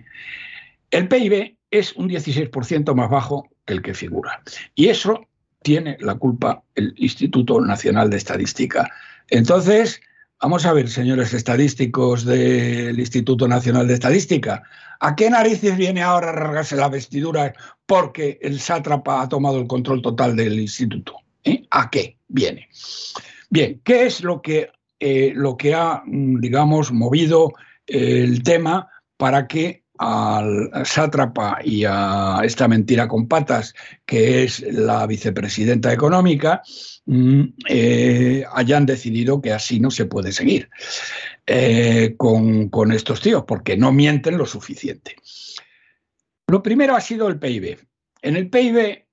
El 0.91 1.07
PIB 1.07 1.57
es 1.71 1.93
un 1.93 2.09
16% 2.09 2.93
más 2.93 3.09
bajo 3.09 3.49
que 3.65 3.73
el 3.73 3.81
que 3.81 3.93
figura. 3.93 4.41
Y 4.75 4.87
eso 4.87 5.27
tiene 5.61 5.97
la 5.99 6.15
culpa 6.15 6.63
el 6.75 6.93
Instituto 6.97 7.61
Nacional 7.61 8.09
de 8.09 8.17
Estadística. 8.17 8.89
Entonces, 9.29 10.01
vamos 10.41 10.65
a 10.65 10.73
ver, 10.73 10.89
señores 10.89 11.33
estadísticos 11.33 12.25
del 12.25 12.99
Instituto 12.99 13.47
Nacional 13.47 13.87
de 13.87 13.93
Estadística, 13.93 14.63
¿a 15.01 15.15
qué 15.15 15.29
narices 15.29 15.75
viene 15.75 16.01
ahora 16.01 16.29
a 16.29 16.33
rasgarse 16.33 16.75
la 16.75 16.87
vestidura 16.87 17.53
porque 17.85 18.39
el 18.41 18.59
sátrapa 18.59 19.21
ha 19.21 19.27
tomado 19.27 19.59
el 19.59 19.67
control 19.67 20.01
total 20.01 20.35
del 20.35 20.59
instituto? 20.59 21.15
¿Eh? 21.43 21.65
¿A 21.71 21.89
qué 21.89 22.17
viene? 22.27 22.69
Bien, 23.49 23.81
¿qué 23.83 24.05
es 24.05 24.21
lo 24.21 24.41
que, 24.41 24.71
eh, 24.99 25.33
lo 25.35 25.57
que 25.57 25.73
ha, 25.73 26.03
mm, 26.05 26.39
digamos, 26.39 26.91
movido 26.91 27.51
el 27.87 28.43
tema 28.43 28.89
para 29.17 29.47
que 29.47 29.80
al 30.03 30.71
sátrapa 30.83 31.59
y 31.63 31.83
a 31.87 32.41
esta 32.43 32.67
mentira 32.67 33.07
con 33.07 33.27
patas, 33.27 33.73
que 34.05 34.43
es 34.43 34.61
la 34.61 35.05
vicepresidenta 35.05 35.93
económica, 35.93 36.63
mm, 37.05 37.43
eh, 37.67 38.43
hayan 38.53 38.85
decidido 38.85 39.41
que 39.41 39.53
así 39.53 39.79
no 39.79 39.91
se 39.91 40.05
puede 40.05 40.31
seguir 40.31 40.69
con, 42.17 42.69
con 42.69 42.93
estos 42.93 43.19
tíos, 43.19 43.43
porque 43.45 43.75
no 43.75 43.91
mienten 43.91 44.37
lo 44.37 44.45
suficiente. 44.45 45.15
Lo 46.47 46.63
primero 46.63 46.95
ha 46.95 47.01
sido 47.01 47.27
el 47.27 47.39
PIB. 47.39 47.77
En 48.21 48.35
el 48.35 48.49
PIB, 48.49 49.05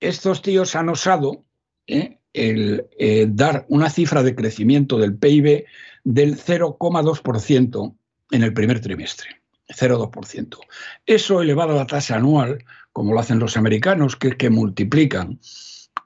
estos 0.00 0.42
tíos 0.42 0.74
han 0.74 0.88
osado 0.88 1.44
¿eh? 1.86 2.18
el 2.32 2.86
eh, 2.98 3.26
dar 3.28 3.66
una 3.68 3.88
cifra 3.88 4.22
de 4.22 4.34
crecimiento 4.34 4.98
del 4.98 5.16
PIB 5.16 5.64
del 6.04 6.36
0,2% 6.36 7.96
en 8.30 8.42
el 8.42 8.52
primer 8.52 8.80
trimestre. 8.80 9.42
0,2%. 9.68 10.58
Eso 11.04 11.42
elevado 11.42 11.72
a 11.72 11.76
la 11.76 11.86
tasa 11.86 12.16
anual, 12.16 12.64
como 12.92 13.12
lo 13.12 13.20
hacen 13.20 13.38
los 13.38 13.56
americanos, 13.56 14.16
que 14.16 14.28
es 14.28 14.36
que 14.36 14.50
multiplican 14.50 15.40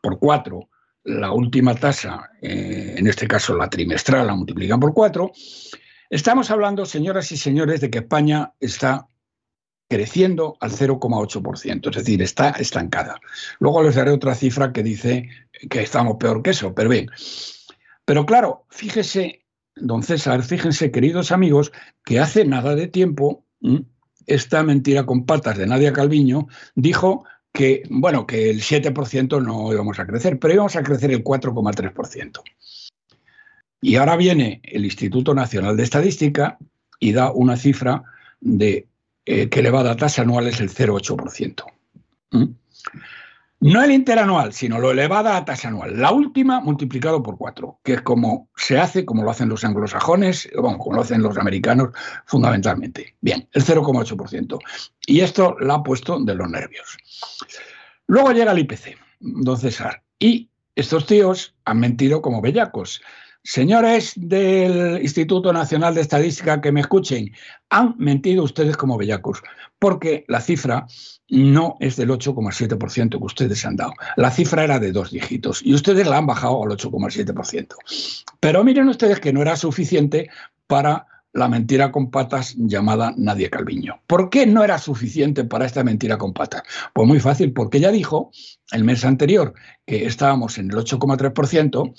por 0.03 0.18
cuatro 0.18 0.68
la 1.05 1.33
última 1.33 1.75
tasa, 1.75 2.31
eh, 2.42 2.94
en 2.99 3.07
este 3.07 3.27
caso 3.27 3.57
la 3.57 3.70
trimestral, 3.70 4.27
la 4.27 4.35
multiplican 4.35 4.81
por 4.81 4.92
cuatro. 4.92 5.33
Estamos 6.09 6.51
hablando, 6.51 6.85
señoras 6.85 7.33
y 7.33 7.37
señores, 7.37 7.81
de 7.81 7.90
que 7.90 7.99
España 7.99 8.53
está 8.61 9.07
creciendo 9.88 10.57
al 10.61 10.70
0,8%, 10.70 11.90
es 11.90 11.96
decir, 11.96 12.23
está 12.23 12.51
estancada. 12.51 13.20
Luego 13.59 13.83
les 13.83 13.96
daré 13.96 14.12
otra 14.12 14.35
cifra 14.35 14.73
que 14.73 14.83
dice 14.83 15.29
que 15.68 15.83
estamos 15.83 16.16
peor 16.16 16.42
que 16.42 16.51
eso, 16.51 16.75
pero 16.75 16.88
bien. 16.88 17.11
Pero 18.05 18.25
claro, 18.25 18.66
fíjese, 18.70 19.44
don 19.75 20.03
César, 20.03 20.42
fíjense, 20.44 20.92
queridos 20.92 21.33
amigos, 21.33 21.73
que 22.05 22.20
hace 22.20 22.44
nada 22.44 22.77
de 22.77 22.87
tiempo 22.87 23.44
esta 24.27 24.62
mentira 24.62 25.05
con 25.07 25.27
patas 25.27 25.59
de 25.59 25.66
Nadia 25.66 25.92
Calviño 25.92 26.49
dijo 26.75 27.25
que, 27.53 27.83
bueno, 27.90 28.27
que 28.27 28.51
el 28.51 28.62
7% 28.62 29.42
no 29.42 29.73
íbamos 29.73 29.99
a 29.99 30.07
crecer, 30.07 30.38
pero 30.38 30.55
íbamos 30.55 30.77
a 30.77 30.83
crecer 30.83 31.11
el 31.11 31.25
4,3%. 31.25 32.42
Y 33.83 33.96
ahora 33.96 34.16
viene 34.16 34.61
el 34.64 34.85
Instituto 34.85 35.35
Nacional 35.35 35.77
de 35.77 35.83
Estadística 35.83 36.59
y 36.99 37.12
da 37.12 37.33
una 37.33 37.57
cifra 37.57 38.03
de 38.40 38.87
eh, 39.25 39.49
que 39.49 39.61
elevada 39.61 39.96
tasa 39.96 40.23
anual 40.23 40.46
es 40.46 40.61
el 40.61 40.70
0,8%. 40.70 41.64
¿Mm? 42.33 42.44
No 43.61 43.83
el 43.83 43.90
interanual, 43.90 44.55
sino 44.55 44.79
lo 44.79 44.90
elevada 44.90 45.37
a 45.37 45.44
tasa 45.44 45.68
anual. 45.68 46.01
La 46.01 46.12
última 46.12 46.61
multiplicado 46.61 47.23
por 47.23 47.37
cuatro, 47.37 47.79
que 47.85 47.92
es 47.92 48.01
como 48.01 48.49
se 48.57 48.79
hace, 48.79 49.05
como 49.05 49.23
lo 49.23 49.31
hacen 49.31 49.51
los 49.51 49.64
anglosajones, 49.64 50.49
bueno, 50.59 50.79
como 50.79 50.96
lo 50.96 51.03
hacen 51.03 51.23
los 51.23 51.37
americanos 51.37 51.90
fundamentalmente. 52.25 53.16
Bien, 53.20 53.46
el 53.53 53.62
0,8%. 53.62 54.59
Y 55.07 55.20
esto 55.20 55.57
la 55.61 55.75
ha 55.75 55.83
puesto 55.83 56.18
de 56.18 56.35
los 56.35 56.49
nervios. 56.49 56.96
Luego 58.07 58.33
llega 58.33 58.53
el 58.53 58.61
IPC, 58.61 58.96
don 59.20 59.59
César. 59.59 60.03
Y 60.18 60.49
estos 60.75 61.05
tíos 61.05 61.55
han 61.66 61.81
mentido 61.81 62.23
como 62.23 62.40
bellacos. 62.40 63.03
Señores 63.42 64.12
del 64.16 65.00
Instituto 65.03 65.53
Nacional 65.53 65.94
de 65.94 66.03
Estadística 66.03 66.61
que 66.61 66.72
me 66.72 66.81
escuchen, 66.81 67.33
han 67.70 67.94
mentido 67.96 68.44
ustedes 68.44 68.76
como 68.76 68.98
bellacos, 68.98 69.42
porque 69.79 70.24
la 70.29 70.42
cifra 70.42 70.87
no 71.29 71.76
es 71.81 71.96
del 71.96 72.11
8,7% 72.11 73.18
que 73.18 73.24
ustedes 73.24 73.64
han 73.64 73.76
dado. 73.76 73.94
La 74.16 74.31
cifra 74.31 74.64
era 74.64 74.79
de 74.79 74.92
dos 74.92 75.11
dígitos 75.11 75.62
y 75.64 75.72
ustedes 75.72 76.07
la 76.07 76.18
han 76.18 76.26
bajado 76.26 76.62
al 76.62 76.70
8,7%. 76.70 77.74
Pero 78.40 78.62
miren 78.62 78.88
ustedes 78.88 79.20
que 79.20 79.33
no 79.33 79.40
era 79.40 79.57
suficiente 79.57 80.29
para 80.66 81.07
la 81.33 81.49
mentira 81.49 81.93
con 81.93 82.11
patas 82.11 82.55
llamada 82.57 83.14
Nadia 83.16 83.51
Calviño. 83.51 84.03
¿Por 84.07 84.31
qué 84.31 84.47
no 84.47 84.64
era 84.64 84.79
suficiente 84.79 85.45
para 85.45 85.66
esta 85.66 85.85
mentira 85.85 86.19
con 86.19 86.33
patas? 86.33 86.62
Pues 86.93 87.07
muy 87.07 87.21
fácil, 87.21 87.53
porque 87.53 87.79
ella 87.79 87.93
dijo 87.93 88.31
el 88.73 88.85
mes 88.85 89.05
anterior 89.05 89.55
que 89.87 90.07
estábamos 90.07 90.59
en 90.59 90.71
el 90.71 90.77
8,3% 90.77 91.95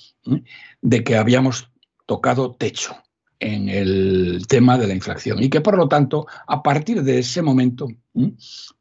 de 0.81 1.03
que 1.03 1.15
habíamos 1.15 1.71
tocado 2.05 2.55
techo 2.55 2.95
en 3.39 3.69
el 3.69 4.45
tema 4.47 4.77
de 4.77 4.87
la 4.87 4.93
inflación 4.93 5.41
y 5.41 5.49
que 5.49 5.61
por 5.61 5.77
lo 5.77 5.87
tanto 5.87 6.27
a 6.47 6.61
partir 6.61 7.01
de 7.01 7.19
ese 7.19 7.41
momento 7.41 7.87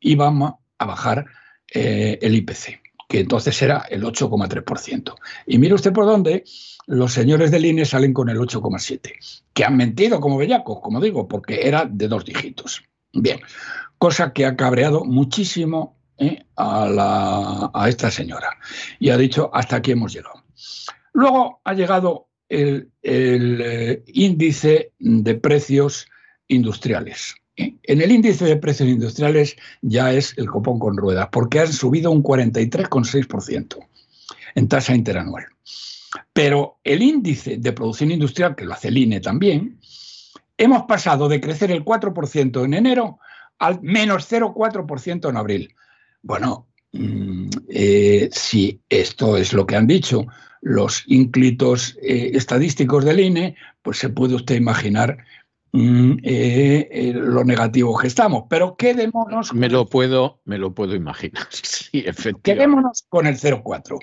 íbamos 0.00 0.54
a 0.78 0.84
bajar 0.84 1.26
eh, 1.72 2.18
el 2.20 2.34
IPC, 2.34 2.80
que 3.08 3.20
entonces 3.20 3.60
era 3.62 3.84
el 3.88 4.02
8,3%. 4.02 5.14
Y 5.46 5.58
mire 5.58 5.74
usted 5.74 5.92
por 5.92 6.04
dónde 6.04 6.44
los 6.90 7.12
señores 7.12 7.52
del 7.52 7.66
INE 7.66 7.84
salen 7.84 8.12
con 8.12 8.28
el 8.30 8.38
8,7, 8.38 9.12
que 9.54 9.64
han 9.64 9.76
mentido 9.76 10.20
como 10.20 10.38
bellacos, 10.38 10.80
como 10.80 11.00
digo, 11.00 11.28
porque 11.28 11.68
era 11.68 11.84
de 11.84 12.08
dos 12.08 12.24
dígitos. 12.24 12.82
Bien, 13.12 13.38
cosa 13.96 14.32
que 14.32 14.44
ha 14.44 14.56
cabreado 14.56 15.04
muchísimo 15.04 15.96
¿eh? 16.18 16.44
a, 16.56 17.86
esta 17.88 18.10
señora 18.10 18.50
y 18.98 19.10
ha 19.10 19.16
dicho 19.16 19.50
hasta 19.52 19.76
aquí 19.76 19.92
hemos 19.92 20.12
llegado. 20.12 20.42
Luego 21.12 21.60
ha 21.62 21.74
llegado 21.74 22.26
el, 22.48 22.90
eh, 23.02 24.02
índice 24.08 24.90
de 24.98 25.34
precios 25.36 26.08
industriales. 26.48 27.36
¿eh? 27.56 27.76
En 27.84 28.00
el 28.00 28.10
índice 28.10 28.46
de 28.46 28.56
precios 28.56 28.88
industriales 28.88 29.56
ya 29.80 30.12
es 30.12 30.36
el 30.38 30.48
copón 30.48 30.80
con 30.80 30.96
ruedas, 30.96 31.28
porque 31.30 31.60
han 31.60 31.72
subido 31.72 32.10
un 32.10 32.24
43,6% 32.24 33.78
en 34.56 34.68
tasa 34.68 34.92
interanual. 34.92 35.46
Pero 36.32 36.78
el 36.84 37.02
índice 37.02 37.58
de 37.58 37.72
producción 37.72 38.10
industrial, 38.10 38.54
que 38.54 38.64
lo 38.64 38.74
hace 38.74 38.88
el 38.88 38.98
INE 38.98 39.20
también, 39.20 39.80
hemos 40.56 40.82
pasado 40.84 41.28
de 41.28 41.40
crecer 41.40 41.70
el 41.70 41.84
4% 41.84 42.64
en 42.64 42.74
enero 42.74 43.18
al 43.58 43.80
menos 43.82 44.30
0,4% 44.30 45.28
en 45.28 45.36
abril. 45.36 45.74
Bueno, 46.22 46.66
mm, 46.92 47.48
eh, 47.68 48.28
si 48.32 48.80
esto 48.88 49.36
es 49.36 49.52
lo 49.52 49.66
que 49.66 49.76
han 49.76 49.86
dicho 49.86 50.26
los 50.62 51.04
ínclitos 51.06 51.96
eh, 52.02 52.32
estadísticos 52.34 53.04
del 53.04 53.20
INE, 53.20 53.56
pues 53.82 53.98
se 53.98 54.08
puede 54.08 54.34
usted 54.34 54.56
imaginar 54.56 55.18
mm, 55.72 56.16
eh, 56.22 57.12
lo 57.14 57.44
negativo 57.44 57.96
que 57.98 58.08
estamos. 58.08 58.44
Pero 58.48 58.76
quedémonos. 58.76 59.54
Me 59.54 59.68
lo 59.68 59.86
puedo, 59.86 60.40
me 60.44 60.58
lo 60.58 60.74
puedo 60.74 60.94
imaginar. 60.94 61.46
Sí, 61.90 62.04
efectivamente. 62.06 62.54
Quedémonos 62.54 63.04
con 63.08 63.26
el 63.26 63.36
0,4. 63.36 63.98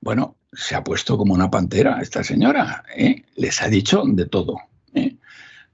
Bueno, 0.00 0.36
se 0.56 0.74
ha 0.74 0.82
puesto 0.82 1.18
como 1.18 1.34
una 1.34 1.50
pantera 1.50 2.00
esta 2.00 2.24
señora, 2.24 2.82
¿eh? 2.96 3.22
les 3.36 3.60
ha 3.62 3.68
dicho 3.68 4.02
de 4.06 4.26
todo. 4.26 4.56
¿eh? 4.94 5.16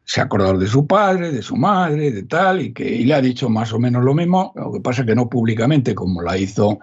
Se 0.04 0.20
ha 0.20 0.24
acordado 0.24 0.58
de 0.58 0.66
su 0.66 0.86
padre, 0.86 1.30
de 1.30 1.42
su 1.42 1.56
madre, 1.56 2.10
de 2.10 2.24
tal, 2.24 2.60
y 2.60 2.72
que 2.72 2.84
le 2.84 3.14
ha 3.14 3.22
dicho 3.22 3.48
más 3.48 3.72
o 3.72 3.78
menos 3.78 4.04
lo 4.04 4.12
mismo, 4.12 4.52
lo 4.56 4.72
que 4.72 4.80
pasa 4.80 5.06
que 5.06 5.14
no 5.14 5.28
públicamente, 5.30 5.94
como 5.94 6.20
la 6.20 6.36
hizo 6.36 6.80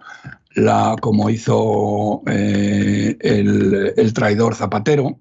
la, 0.56 0.96
como 1.00 1.30
hizo 1.30 2.24
eh, 2.26 3.18
el, 3.20 4.14
traidor 4.14 4.56
Zapatero, 4.56 5.20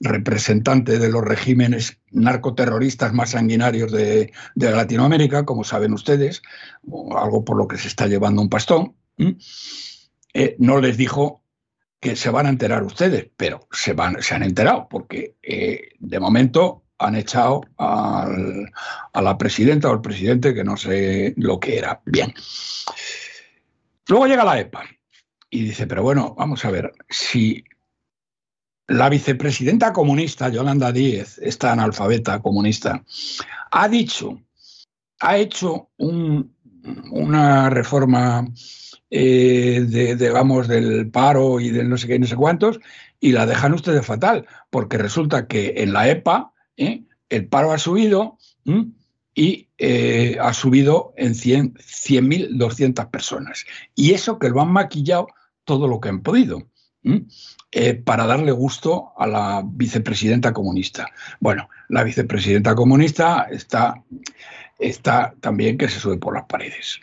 representante 0.00 0.98
de 0.98 1.10
los 1.10 1.22
regímenes 1.22 1.98
narcoterroristas 2.12 3.12
más 3.12 3.30
sanguinarios 3.30 3.92
de, 3.92 4.32
Latinoamérica, 4.54 5.44
como 5.44 5.64
saben 5.64 5.92
ustedes, 5.92 6.42
algo 7.16 7.44
por 7.44 7.56
lo 7.56 7.66
que 7.68 7.76
se 7.76 7.88
está 7.88 8.06
llevando 8.06 8.40
un 8.40 8.48
pastón. 8.48 8.94
No 10.58 10.80
les 10.80 10.96
dijo 10.96 11.41
que 12.02 12.16
se 12.16 12.30
van 12.30 12.46
a 12.46 12.48
enterar 12.48 12.82
ustedes, 12.82 13.30
pero 13.36 13.68
se, 13.70 13.92
van, 13.92 14.20
se 14.20 14.34
han 14.34 14.42
enterado, 14.42 14.88
porque 14.90 15.36
eh, 15.40 15.90
de 16.00 16.18
momento 16.18 16.82
han 16.98 17.14
echado 17.14 17.62
a 17.78 18.28
la 19.14 19.38
presidenta 19.38 19.88
o 19.88 19.92
al 19.92 20.00
presidente 20.00 20.52
que 20.52 20.64
no 20.64 20.76
sé 20.76 21.32
lo 21.36 21.60
que 21.60 21.78
era. 21.78 22.02
Bien. 22.04 22.34
Luego 24.08 24.26
llega 24.26 24.44
la 24.44 24.58
EPA 24.58 24.82
y 25.48 25.62
dice, 25.62 25.86
pero 25.86 26.02
bueno, 26.02 26.34
vamos 26.36 26.64
a 26.64 26.72
ver, 26.72 26.92
si 27.08 27.62
la 28.88 29.08
vicepresidenta 29.08 29.92
comunista, 29.92 30.48
Yolanda 30.48 30.90
Díez, 30.90 31.38
esta 31.38 31.70
analfabeta 31.70 32.42
comunista, 32.42 33.04
ha 33.70 33.88
dicho, 33.88 34.42
ha 35.20 35.36
hecho 35.36 35.90
una 35.98 37.70
reforma, 37.70 38.44
eh, 39.14 39.84
de, 39.86 40.16
digamos, 40.16 40.68
del 40.68 41.10
paro 41.10 41.60
y 41.60 41.68
del 41.68 41.90
no 41.90 41.98
sé 41.98 42.06
qué, 42.06 42.18
no 42.18 42.26
sé 42.26 42.34
cuántos, 42.34 42.80
y 43.20 43.32
la 43.32 43.44
dejan 43.44 43.74
ustedes 43.74 44.06
fatal, 44.06 44.46
porque 44.70 44.96
resulta 44.96 45.46
que 45.46 45.74
en 45.76 45.92
la 45.92 46.08
EPA 46.08 46.54
¿eh? 46.78 47.02
el 47.28 47.46
paro 47.46 47.72
ha 47.72 47.78
subido 47.78 48.38
y 49.34 49.68
eh, 49.76 50.38
ha 50.40 50.54
subido 50.54 51.12
en 51.18 51.34
100.200 51.34 52.72
100, 52.72 52.94
personas. 53.10 53.66
Y 53.94 54.12
eso 54.12 54.38
que 54.38 54.48
lo 54.48 54.62
han 54.62 54.72
maquillado 54.72 55.26
todo 55.64 55.88
lo 55.88 56.00
que 56.00 56.08
han 56.08 56.22
podido. 56.22 56.62
Para 58.04 58.26
darle 58.26 58.52
gusto 58.52 59.12
a 59.18 59.26
la 59.26 59.62
vicepresidenta 59.62 60.54
comunista. 60.54 61.10
Bueno, 61.38 61.68
la 61.90 62.02
vicepresidenta 62.02 62.74
comunista 62.74 63.46
está, 63.50 64.02
está 64.78 65.34
también 65.40 65.76
que 65.76 65.90
se 65.90 66.00
sube 66.00 66.16
por 66.16 66.32
las 66.32 66.46
paredes. 66.46 66.98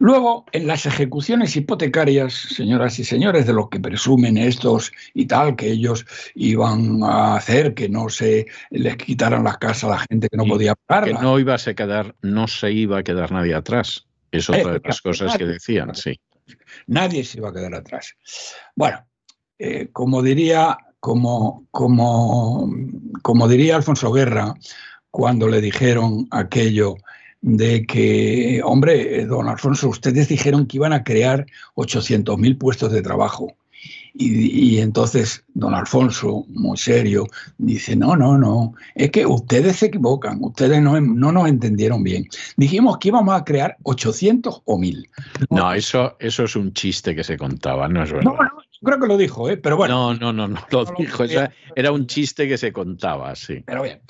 Luego, 0.00 0.46
en 0.52 0.66
las 0.66 0.86
ejecuciones 0.86 1.54
hipotecarias, 1.56 2.32
señoras 2.32 2.98
y 2.98 3.04
señores, 3.04 3.46
de 3.46 3.52
lo 3.52 3.68
que 3.68 3.78
presumen 3.78 4.38
estos 4.38 4.92
y 5.12 5.26
tal, 5.26 5.56
que 5.56 5.70
ellos 5.70 6.06
iban 6.34 7.02
a 7.02 7.36
hacer, 7.36 7.74
que 7.74 7.90
no 7.90 8.08
se 8.08 8.46
les 8.70 8.96
quitaran 8.96 9.44
las 9.44 9.58
casas 9.58 9.84
a 9.84 9.88
la 9.88 9.98
gente 10.08 10.30
que 10.30 10.38
no 10.38 10.46
podía 10.46 10.74
pagar. 10.74 11.04
Que 11.04 11.12
no 11.12 11.38
iba 11.38 11.52
a 11.52 11.58
se 11.58 11.74
quedar, 11.74 12.14
no 12.22 12.48
se 12.48 12.72
iba 12.72 13.00
a 13.00 13.02
quedar 13.02 13.30
nadie 13.30 13.54
atrás. 13.54 14.06
Es 14.32 14.48
otra 14.48 14.72
de 14.72 14.80
las 14.82 15.02
cosas 15.02 15.36
que 15.36 15.44
decían, 15.44 15.94
sí. 15.94 16.18
Nadie 16.86 17.22
se 17.22 17.36
iba 17.36 17.50
a 17.50 17.52
quedar 17.52 17.74
atrás. 17.74 18.14
Bueno, 18.74 19.04
eh, 19.58 19.90
como 19.92 20.22
diría, 20.22 20.78
como, 20.98 21.66
como, 21.70 22.72
como 23.20 23.48
diría 23.48 23.76
Alfonso 23.76 24.10
Guerra, 24.12 24.54
cuando 25.10 25.46
le 25.46 25.60
dijeron 25.60 26.26
aquello 26.30 26.96
de 27.42 27.86
que, 27.86 28.60
hombre, 28.64 29.24
don 29.26 29.48
Alfonso, 29.48 29.88
ustedes 29.88 30.28
dijeron 30.28 30.66
que 30.66 30.76
iban 30.76 30.92
a 30.92 31.04
crear 31.04 31.46
800.000 31.74 32.58
puestos 32.58 32.92
de 32.92 33.02
trabajo. 33.02 33.54
Y, 34.12 34.78
entonces 34.78 35.44
don 35.54 35.72
Alfonso, 35.72 36.44
muy 36.48 36.76
serio, 36.76 37.26
dice, 37.58 37.96
no, 37.96 38.16
no, 38.16 38.36
no, 38.36 38.74
es 38.94 39.10
que 39.10 39.24
ustedes 39.24 39.76
se 39.76 39.86
equivocan, 39.86 40.38
ustedes 40.42 40.82
no, 40.82 41.00
no 41.00 41.32
nos 41.32 41.48
entendieron 41.48 42.02
bien. 42.02 42.26
Dijimos 42.56 42.98
que 42.98 43.08
íbamos 43.08 43.34
a 43.34 43.44
crear 43.44 43.76
800 43.84 44.62
o 44.64 44.78
1000. 44.78 45.08
No, 45.50 45.72
eso, 45.72 46.16
eso 46.18 46.44
es 46.44 46.56
un 46.56 46.72
chiste 46.72 47.14
que 47.14 47.24
se 47.24 47.38
contaba, 47.38 47.88
no 47.88 48.02
es 48.02 48.12
verdad. 48.12 48.32
No, 48.32 48.36
no, 48.36 48.50
creo 48.82 49.00
que 49.00 49.06
lo 49.06 49.16
dijo, 49.16 49.48
¿eh? 49.48 49.56
pero 49.56 49.76
bueno. 49.76 50.12
No, 50.12 50.32
no, 50.32 50.32
no, 50.32 50.48
no 50.48 50.66
lo 50.70 50.84
dijo, 50.98 51.24
era 51.76 51.92
un 51.92 52.06
chiste 52.06 52.48
que 52.48 52.58
se 52.58 52.72
contaba, 52.72 53.34
sí. 53.36 53.62
Pero 53.64 53.82
bien. 53.84 54.00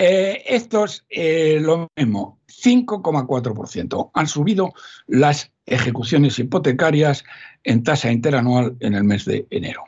Eh, 0.00 0.44
estos, 0.46 1.04
eh, 1.10 1.58
lo 1.60 1.88
mismo, 1.96 2.38
5,4%. 2.46 4.12
Han 4.14 4.28
subido 4.28 4.72
las 5.08 5.50
ejecuciones 5.66 6.38
hipotecarias 6.38 7.24
en 7.64 7.82
tasa 7.82 8.12
interanual 8.12 8.76
en 8.78 8.94
el 8.94 9.02
mes 9.02 9.24
de 9.24 9.48
enero. 9.50 9.82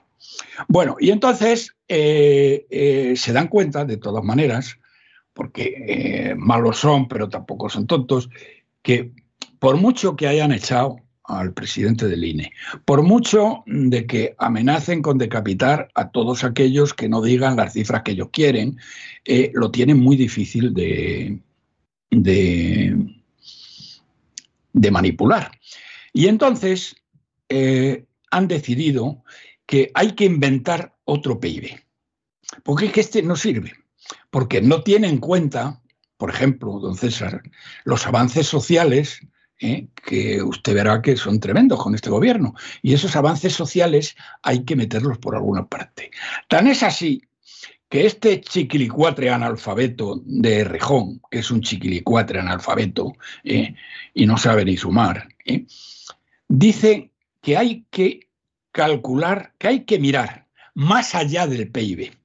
Bueno, 0.66 0.96
y 0.98 1.10
entonces 1.10 1.76
eh, 1.86 3.14
se 3.16 3.32
dan 3.32 3.46
cuenta, 3.46 3.84
de 3.84 3.98
todas 3.98 4.24
maneras, 4.24 4.78
porque 5.32 6.34
malos 6.36 6.78
son, 6.78 7.06
pero 7.06 7.28
tampoco 7.28 7.68
son 7.68 7.86
tontos, 7.86 8.30
que 8.82 9.12
por 9.60 9.76
mucho 9.76 10.16
que 10.16 10.26
hayan 10.26 10.50
echado 10.50 10.96
al 11.30 11.52
presidente 11.52 12.08
del 12.08 12.24
INE, 12.24 12.52
por 12.84 13.02
mucho 13.02 13.62
de 13.66 14.06
que 14.06 14.34
amenacen 14.38 15.02
con 15.02 15.18
decapitar 15.18 15.90
a 15.94 16.10
todos 16.10 16.44
aquellos 16.44 16.94
que 16.94 17.08
no 17.08 17.22
digan 17.22 17.56
las 17.56 17.74
cifras 17.74 18.02
que 18.02 18.12
ellos 18.12 18.28
quieren, 18.32 18.78
eh, 19.24 19.50
lo 19.54 19.70
tienen 19.70 19.98
muy 19.98 20.16
difícil 20.16 20.74
de, 20.74 21.38
de, 22.10 22.96
manipular. 24.90 25.52
Y 26.12 26.26
entonces 26.26 26.96
eh, 27.48 28.04
han 28.30 28.48
decidido 28.48 29.22
que 29.66 29.90
hay 29.94 30.12
que 30.12 30.24
inventar 30.24 30.96
otro 31.04 31.38
PIB, 31.38 31.80
porque 32.64 32.86
es 32.86 32.92
que 32.92 33.00
este 33.00 33.22
no 33.22 33.36
sirve, 33.36 33.72
porque 34.30 34.60
no 34.60 34.82
tiene 34.82 35.08
en 35.08 35.18
cuenta, 35.18 35.80
por 36.16 36.30
ejemplo, 36.30 36.80
don 36.80 36.96
César, 36.96 37.42
los 37.84 38.06
avances 38.06 38.48
sociales 38.48 39.20
¿eh? 39.60 39.88
que 39.94 40.42
usted 40.42 40.74
verá 40.74 41.00
que 41.02 41.16
son 41.16 41.38
tremendos 41.38 41.82
con 41.82 41.94
este 41.94 42.10
gobierno. 42.10 42.54
Y 42.82 42.94
esos 42.94 43.14
avances 43.16 43.52
sociales 43.52 44.16
hay 44.42 44.64
que 44.64 44.76
meterlos 44.76 45.18
por 45.18 45.36
alguna 45.36 45.66
parte. 45.66 46.10
Tan 46.48 46.66
es 46.66 46.82
así 46.82 47.22
que 47.88 48.06
este 48.06 48.40
chiquilicuatre 48.40 49.30
analfabeto 49.30 50.22
de 50.24 50.64
Rejón, 50.64 51.20
que 51.30 51.40
es 51.40 51.50
un 51.50 51.60
chiquilicuatre 51.60 52.38
analfabeto 52.38 53.12
¿eh? 53.44 53.74
y 54.14 54.26
no 54.26 54.38
sabe 54.38 54.64
ni 54.64 54.76
sumar, 54.76 55.28
¿eh? 55.44 55.66
dice 56.48 57.10
que 57.42 57.56
hay 57.56 57.84
que 57.90 58.28
calcular, 58.72 59.54
que 59.58 59.68
hay 59.68 59.84
que 59.84 59.98
mirar 59.98 60.46
más 60.74 61.14
allá 61.14 61.46
del 61.46 61.70
PIB. 61.70 62.16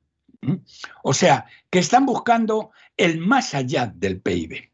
O 1.04 1.14
sea, 1.14 1.46
que 1.72 1.80
están 1.80 2.06
buscando 2.06 2.70
el 2.98 3.18
más 3.18 3.56
allá 3.56 3.92
del 3.94 4.22
PIB, 4.22 4.72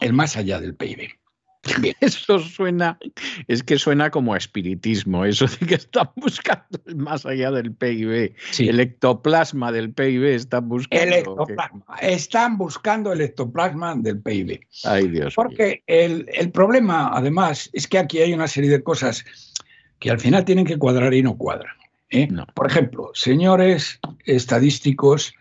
el 0.00 0.12
más 0.14 0.38
allá 0.38 0.58
del 0.58 0.74
PIB. 0.74 1.21
Eso 2.00 2.38
suena, 2.40 2.98
es 3.46 3.62
que 3.62 3.78
suena 3.78 4.10
como 4.10 4.34
espiritismo, 4.34 5.24
eso 5.24 5.46
de 5.46 5.66
que 5.66 5.74
están 5.76 6.10
buscando 6.16 6.80
más 6.96 7.24
allá 7.24 7.50
del 7.50 7.72
PIB. 7.72 8.34
El 8.58 8.80
ectoplasma 8.80 9.70
del 9.70 9.92
PIB 9.92 10.24
están 10.24 10.68
buscando. 10.68 11.04
El 11.04 11.12
ectoplasma. 11.12 11.84
Están 12.00 12.58
buscando 12.58 13.12
el 13.12 13.20
ectoplasma 13.20 13.94
del 13.96 14.20
PIB. 14.20 14.60
Ay, 14.84 15.08
Dios. 15.08 15.34
Porque 15.34 15.84
el, 15.86 16.26
problema, 16.52 17.10
además, 17.12 17.70
es 17.72 17.86
que 17.86 17.98
aquí 17.98 18.18
hay 18.18 18.34
una 18.34 18.48
serie 18.48 18.70
de 18.70 18.82
cosas 18.82 19.24
que 20.00 20.10
al 20.10 20.18
final 20.18 20.44
tienen 20.44 20.66
que 20.66 20.78
cuadrar 20.78 21.14
y 21.14 21.22
no 21.22 21.36
cuadran. 21.36 21.76
¿eh? 22.10 22.28
Por 22.54 22.66
ejemplo, 22.66 23.12
señores 23.14 24.00
estadísticos 24.24 25.32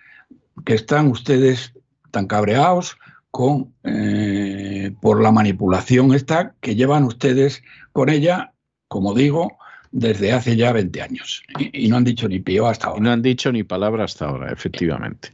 que 0.66 0.76
están 0.76 1.08
ustedes 1.08 1.74
tan 2.12 2.28
cabreados 2.28 2.98
con, 3.32 3.74
eh, 3.84 4.94
por 5.02 5.22
la 5.22 5.32
manipulación 5.32 6.13
esta 6.13 6.54
que 6.60 6.76
llevan 6.76 7.06
ustedes 7.06 7.63
con 7.94 8.10
ella, 8.10 8.54
como 8.88 9.13
digo, 9.13 9.58
desde 9.91 10.34
hace 10.34 10.56
ya 10.56 10.74
20 10.74 11.02
años. 11.02 11.44
Y, 11.58 11.88
no 11.88 11.98
han 11.98 12.04
dicho 12.04 12.28
ni 12.28 12.39
pío 12.39 12.67
hasta 12.67 12.88
ahora. 12.88 13.02
no 13.02 13.12
han 13.12 13.22
dicho 13.22 13.52
ni 13.52 13.63
palabra 13.63 14.04
hasta 14.04 14.26
ahora, 14.26 14.52
efectivamente. 14.52 15.30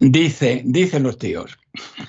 dice, 0.00 0.62
dicen 0.64 1.02
los 1.02 1.18
tíos. 1.18 1.58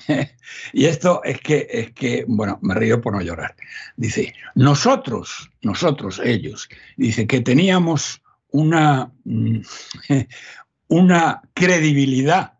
y 0.72 0.86
esto 0.86 1.22
es 1.24 1.40
que, 1.40 1.66
es 1.70 1.92
que, 1.92 2.24
bueno, 2.26 2.58
me 2.62 2.74
río 2.74 3.00
por 3.00 3.14
no 3.14 3.20
llorar. 3.20 3.54
Dice, 3.96 4.34
nosotros, 4.54 5.50
nosotros, 5.62 6.20
ellos, 6.24 6.68
dice 6.96 7.26
que 7.26 7.40
teníamos 7.40 8.22
una, 8.50 9.12
una 10.88 11.42
credibilidad 11.54 12.54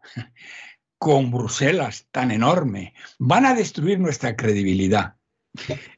con 0.98 1.30
Bruselas 1.30 2.06
tan 2.10 2.30
enorme. 2.30 2.94
Van 3.18 3.46
a 3.46 3.54
destruir 3.54 3.98
nuestra 3.98 4.36
credibilidad. 4.36 5.14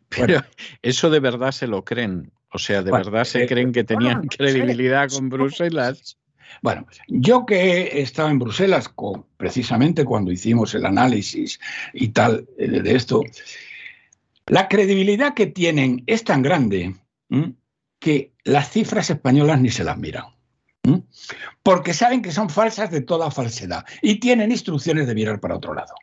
Pero 0.08 0.42
eso 0.82 1.10
de 1.10 1.20
verdad 1.20 1.52
se 1.52 1.66
lo 1.66 1.84
creen. 1.84 2.32
O 2.52 2.58
sea, 2.58 2.82
de 2.82 2.90
verdad 2.90 3.24
se 3.24 3.44
eh, 3.44 3.46
creen 3.46 3.72
que 3.72 3.84
tenían 3.84 4.26
credibilidad 4.26 5.08
con 5.08 5.28
Bruselas. 5.28 6.18
Bueno, 6.62 6.86
yo 7.06 7.46
que 7.46 7.82
he 7.82 8.00
estado 8.00 8.28
en 8.28 8.40
Bruselas 8.40 8.88
con, 8.88 9.24
precisamente 9.36 10.04
cuando 10.04 10.32
hicimos 10.32 10.74
el 10.74 10.84
análisis 10.84 11.60
y 11.92 12.08
tal 12.08 12.48
eh, 12.58 12.68
de 12.68 12.96
esto, 12.96 13.22
la 14.46 14.68
credibilidad 14.68 15.34
que 15.34 15.46
tienen 15.46 16.02
es 16.06 16.24
tan 16.24 16.42
grande 16.42 16.96
que 18.00 18.32
las 18.42 18.70
cifras 18.70 19.10
españolas 19.10 19.60
ni 19.60 19.70
se 19.70 19.84
las 19.84 19.96
miran. 19.96 20.24
Porque 21.62 21.94
saben 21.94 22.22
que 22.22 22.32
son 22.32 22.50
falsas 22.50 22.90
de 22.90 23.02
toda 23.02 23.30
falsedad 23.30 23.84
y 24.02 24.16
tienen 24.16 24.50
instrucciones 24.50 25.06
de 25.06 25.14
mirar 25.14 25.40
para 25.40 25.56
otro 25.56 25.74
lado. 25.74 25.94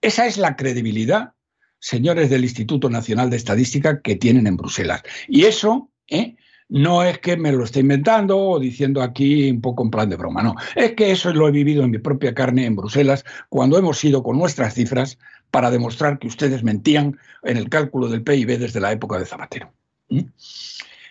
Esa 0.00 0.26
es 0.26 0.36
la 0.36 0.56
credibilidad, 0.56 1.32
señores 1.78 2.30
del 2.30 2.44
Instituto 2.44 2.90
Nacional 2.90 3.30
de 3.30 3.36
Estadística, 3.36 4.00
que 4.00 4.16
tienen 4.16 4.46
en 4.46 4.56
Bruselas. 4.56 5.02
Y 5.28 5.44
eso 5.44 5.90
¿eh? 6.08 6.36
no 6.68 7.02
es 7.02 7.18
que 7.18 7.36
me 7.36 7.52
lo 7.52 7.64
esté 7.64 7.80
inventando 7.80 8.38
o 8.38 8.58
diciendo 8.58 9.02
aquí 9.02 9.50
un 9.50 9.60
poco 9.60 9.82
en 9.82 9.90
plan 9.90 10.08
de 10.08 10.16
broma, 10.16 10.42
no. 10.42 10.54
Es 10.76 10.92
que 10.92 11.10
eso 11.10 11.32
lo 11.32 11.48
he 11.48 11.52
vivido 11.52 11.84
en 11.84 11.90
mi 11.90 11.98
propia 11.98 12.34
carne 12.34 12.66
en 12.66 12.76
Bruselas 12.76 13.24
cuando 13.48 13.78
hemos 13.78 14.02
ido 14.04 14.22
con 14.22 14.38
nuestras 14.38 14.74
cifras 14.74 15.18
para 15.50 15.70
demostrar 15.70 16.18
que 16.18 16.28
ustedes 16.28 16.62
mentían 16.62 17.18
en 17.42 17.56
el 17.56 17.68
cálculo 17.68 18.08
del 18.08 18.22
PIB 18.22 18.58
desde 18.58 18.80
la 18.80 18.92
época 18.92 19.18
de 19.18 19.26
Zapatero. 19.26 19.72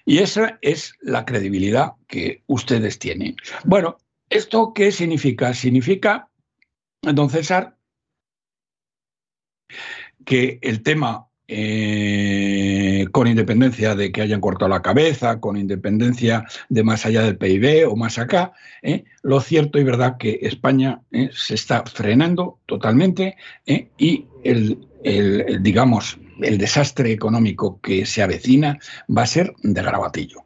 Y 0.07 0.19
esa 0.19 0.57
es 0.61 0.93
la 1.01 1.25
credibilidad 1.25 1.91
que 2.07 2.41
ustedes 2.47 2.97
tienen. 2.97 3.35
Bueno, 3.65 3.97
¿esto 4.29 4.71
qué 4.73 4.89
significa? 4.93 5.53
Significa 5.53 6.29
don 7.01 7.29
César, 7.29 7.75
que 10.23 10.59
el 10.61 10.81
tema, 10.81 11.27
eh, 11.49 13.05
con 13.11 13.27
independencia 13.27 13.95
de 13.95 14.13
que 14.13 14.21
hayan 14.21 14.39
cortado 14.39 14.69
la 14.69 14.81
cabeza, 14.81 15.41
con 15.41 15.57
independencia 15.57 16.45
de 16.69 16.83
más 16.83 17.05
allá 17.05 17.23
del 17.23 17.37
PIB 17.37 17.89
o 17.89 17.97
más 17.97 18.17
acá, 18.17 18.53
eh, 18.83 19.03
lo 19.23 19.41
cierto 19.41 19.77
y 19.77 19.83
verdad 19.83 20.15
que 20.17 20.39
España 20.43 21.01
eh, 21.11 21.31
se 21.33 21.55
está 21.55 21.83
frenando 21.83 22.61
totalmente 22.65 23.35
y 23.65 24.25
el, 24.45 24.87
digamos, 25.61 26.17
el 26.41 26.57
desastre 26.57 27.11
económico 27.11 27.79
que 27.81 28.05
se 28.05 28.21
avecina 28.21 28.79
va 29.15 29.23
a 29.23 29.27
ser 29.27 29.53
de 29.63 29.81
grabatillo. 29.81 30.43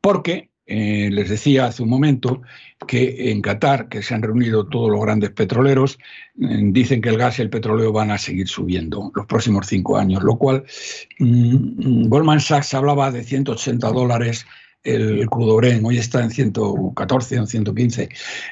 Porque 0.00 0.50
eh, 0.68 1.10
les 1.12 1.28
decía 1.28 1.66
hace 1.66 1.84
un 1.84 1.88
momento 1.88 2.42
que 2.88 3.30
en 3.30 3.40
Qatar, 3.40 3.88
que 3.88 4.02
se 4.02 4.14
han 4.14 4.22
reunido 4.22 4.66
todos 4.66 4.90
los 4.90 5.00
grandes 5.00 5.30
petroleros, 5.30 5.96
eh, 6.40 6.60
dicen 6.64 7.00
que 7.00 7.08
el 7.08 7.18
gas 7.18 7.38
y 7.38 7.42
el 7.42 7.50
petróleo 7.50 7.92
van 7.92 8.10
a 8.10 8.18
seguir 8.18 8.48
subiendo 8.48 9.12
los 9.14 9.26
próximos 9.26 9.68
cinco 9.68 9.96
años, 9.96 10.24
lo 10.24 10.36
cual 10.36 10.64
mm, 11.20 12.08
Goldman 12.08 12.40
Sachs 12.40 12.74
hablaba 12.74 13.12
de 13.12 13.22
180 13.22 13.88
dólares 13.92 14.44
el 14.86 15.28
crudo 15.28 15.56
Bren, 15.56 15.84
hoy 15.84 15.98
está 15.98 16.22
en 16.22 16.30
114 16.30 17.38
o 17.38 17.40
en 17.40 17.46
115. 17.46 18.08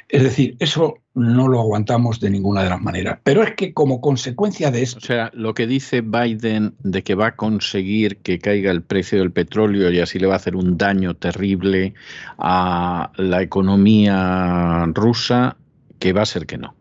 Es 0.08 0.22
decir, 0.22 0.56
eso 0.58 0.98
no 1.14 1.48
lo 1.48 1.60
aguantamos 1.60 2.18
de 2.20 2.30
ninguna 2.30 2.64
de 2.64 2.70
las 2.70 2.80
maneras. 2.80 3.20
Pero 3.22 3.42
es 3.42 3.54
que 3.54 3.72
como 3.72 4.00
consecuencia 4.00 4.70
de 4.70 4.82
eso... 4.82 4.98
O 4.98 5.00
sea, 5.00 5.30
lo 5.32 5.54
que 5.54 5.66
dice 5.66 6.00
Biden 6.00 6.74
de 6.80 7.02
que 7.02 7.14
va 7.14 7.28
a 7.28 7.36
conseguir 7.36 8.18
que 8.18 8.38
caiga 8.38 8.72
el 8.72 8.82
precio 8.82 9.18
del 9.18 9.30
petróleo 9.30 9.90
y 9.90 10.00
así 10.00 10.18
le 10.18 10.26
va 10.26 10.34
a 10.34 10.36
hacer 10.36 10.56
un 10.56 10.76
daño 10.76 11.14
terrible 11.14 11.94
a 12.38 13.12
la 13.16 13.42
economía 13.42 14.86
rusa, 14.88 15.56
que 15.98 16.12
va 16.12 16.22
a 16.22 16.26
ser 16.26 16.46
que 16.46 16.58
no. 16.58 16.74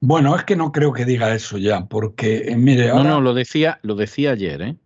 Bueno, 0.00 0.36
es 0.36 0.44
que 0.44 0.54
no 0.54 0.70
creo 0.70 0.92
que 0.92 1.04
diga 1.04 1.34
eso 1.34 1.58
ya, 1.58 1.86
porque 1.86 2.44
eh, 2.48 2.56
mire. 2.56 2.88
No, 2.88 3.02
no, 3.02 3.20
lo 3.20 3.34
decía, 3.34 3.80
lo 3.82 3.96
decía 3.96 4.30
ayer, 4.30 4.62
¿eh? 4.62 4.76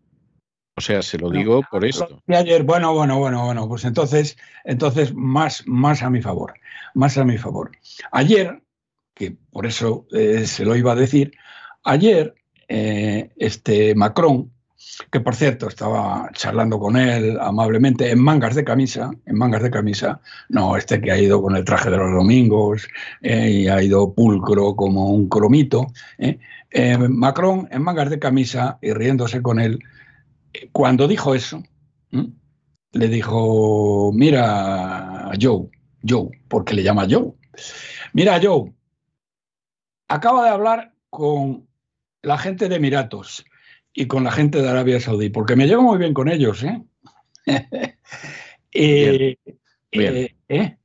O 0.74 0.80
sea, 0.80 1.02
se 1.02 1.18
lo 1.18 1.28
digo 1.30 1.62
por 1.70 1.85
esto. 1.85 2.22
Ayer, 2.28 2.62
bueno, 2.62 2.94
bueno, 2.94 3.18
bueno, 3.18 3.44
bueno, 3.44 3.68
pues 3.68 3.85
entonces, 3.85 4.38
entonces 4.64 5.14
más, 5.14 5.64
más 5.66 6.02
a 6.02 6.08
mi 6.08 6.22
favor, 6.22 6.54
más 6.94 7.18
a 7.18 7.24
mi 7.24 7.37
favor. 7.37 7.72
Ayer, 8.11 8.62
que 9.14 9.37
por 9.50 9.66
eso 9.66 10.06
eh, 10.12 10.46
se 10.46 10.64
lo 10.64 10.74
iba 10.74 10.92
a 10.92 10.96
decir, 10.96 11.32
ayer 11.85 12.35
eh, 12.68 13.30
este 13.37 13.94
Macron, 13.94 14.50
que 15.11 15.20
por 15.20 15.37
cierto 15.37 15.68
estaba 15.68 16.30
charlando 16.32 16.78
con 16.78 16.96
él 16.96 17.38
amablemente 17.38 18.11
en 18.11 18.20
mangas 18.20 18.54
de 18.54 18.64
camisa, 18.64 19.11
en 19.26 19.37
mangas 19.37 19.62
de 19.62 19.70
camisa, 19.70 20.20
no 20.48 20.76
este 20.78 21.02
que 21.02 21.12
ha 21.12 21.18
ido 21.18 21.42
con 21.42 21.54
el 21.54 21.66
traje 21.66 21.90
de 21.90 21.98
los 21.98 22.12
domingos 22.12 22.88
eh, 23.20 23.50
y 23.50 23.68
ha 23.68 23.82
ido 23.82 24.14
pulcro 24.14 24.74
como 24.74 25.11
un 25.11 25.28
cromito, 25.28 25.92
Macron 27.11 27.68
en 27.70 27.82
mangas 27.82 28.08
de 28.08 28.18
camisa 28.18 28.78
y 28.80 28.94
riéndose 28.94 29.42
con 29.42 29.61
él, 29.61 29.78
cuando 30.72 31.08
dijo 31.08 31.34
eso, 31.34 31.62
le 32.92 33.08
dijo, 33.08 34.12
mira, 34.12 35.30
Joe, 35.40 35.68
Joe, 36.06 36.28
porque 36.48 36.74
le 36.74 36.82
llama 36.82 37.06
Joe, 37.08 37.32
mira, 38.12 38.40
Joe, 38.42 38.72
acaba 40.08 40.44
de 40.44 40.50
hablar 40.50 40.94
con 41.10 41.66
la 42.22 42.38
gente 42.38 42.68
de 42.68 42.76
Emiratos 42.76 43.44
y 43.94 44.06
con 44.06 44.24
la 44.24 44.32
gente 44.32 44.60
de 44.60 44.68
Arabia 44.68 45.00
Saudí, 45.00 45.30
porque 45.30 45.56
me 45.56 45.66
llevo 45.66 45.82
muy 45.82 45.98
bien 45.98 46.14
con 46.14 46.28
ellos, 46.28 46.62
¿eh? 46.62 46.82
eh, 48.72 49.36
bien. 49.90 50.28
¿eh? 50.48 50.76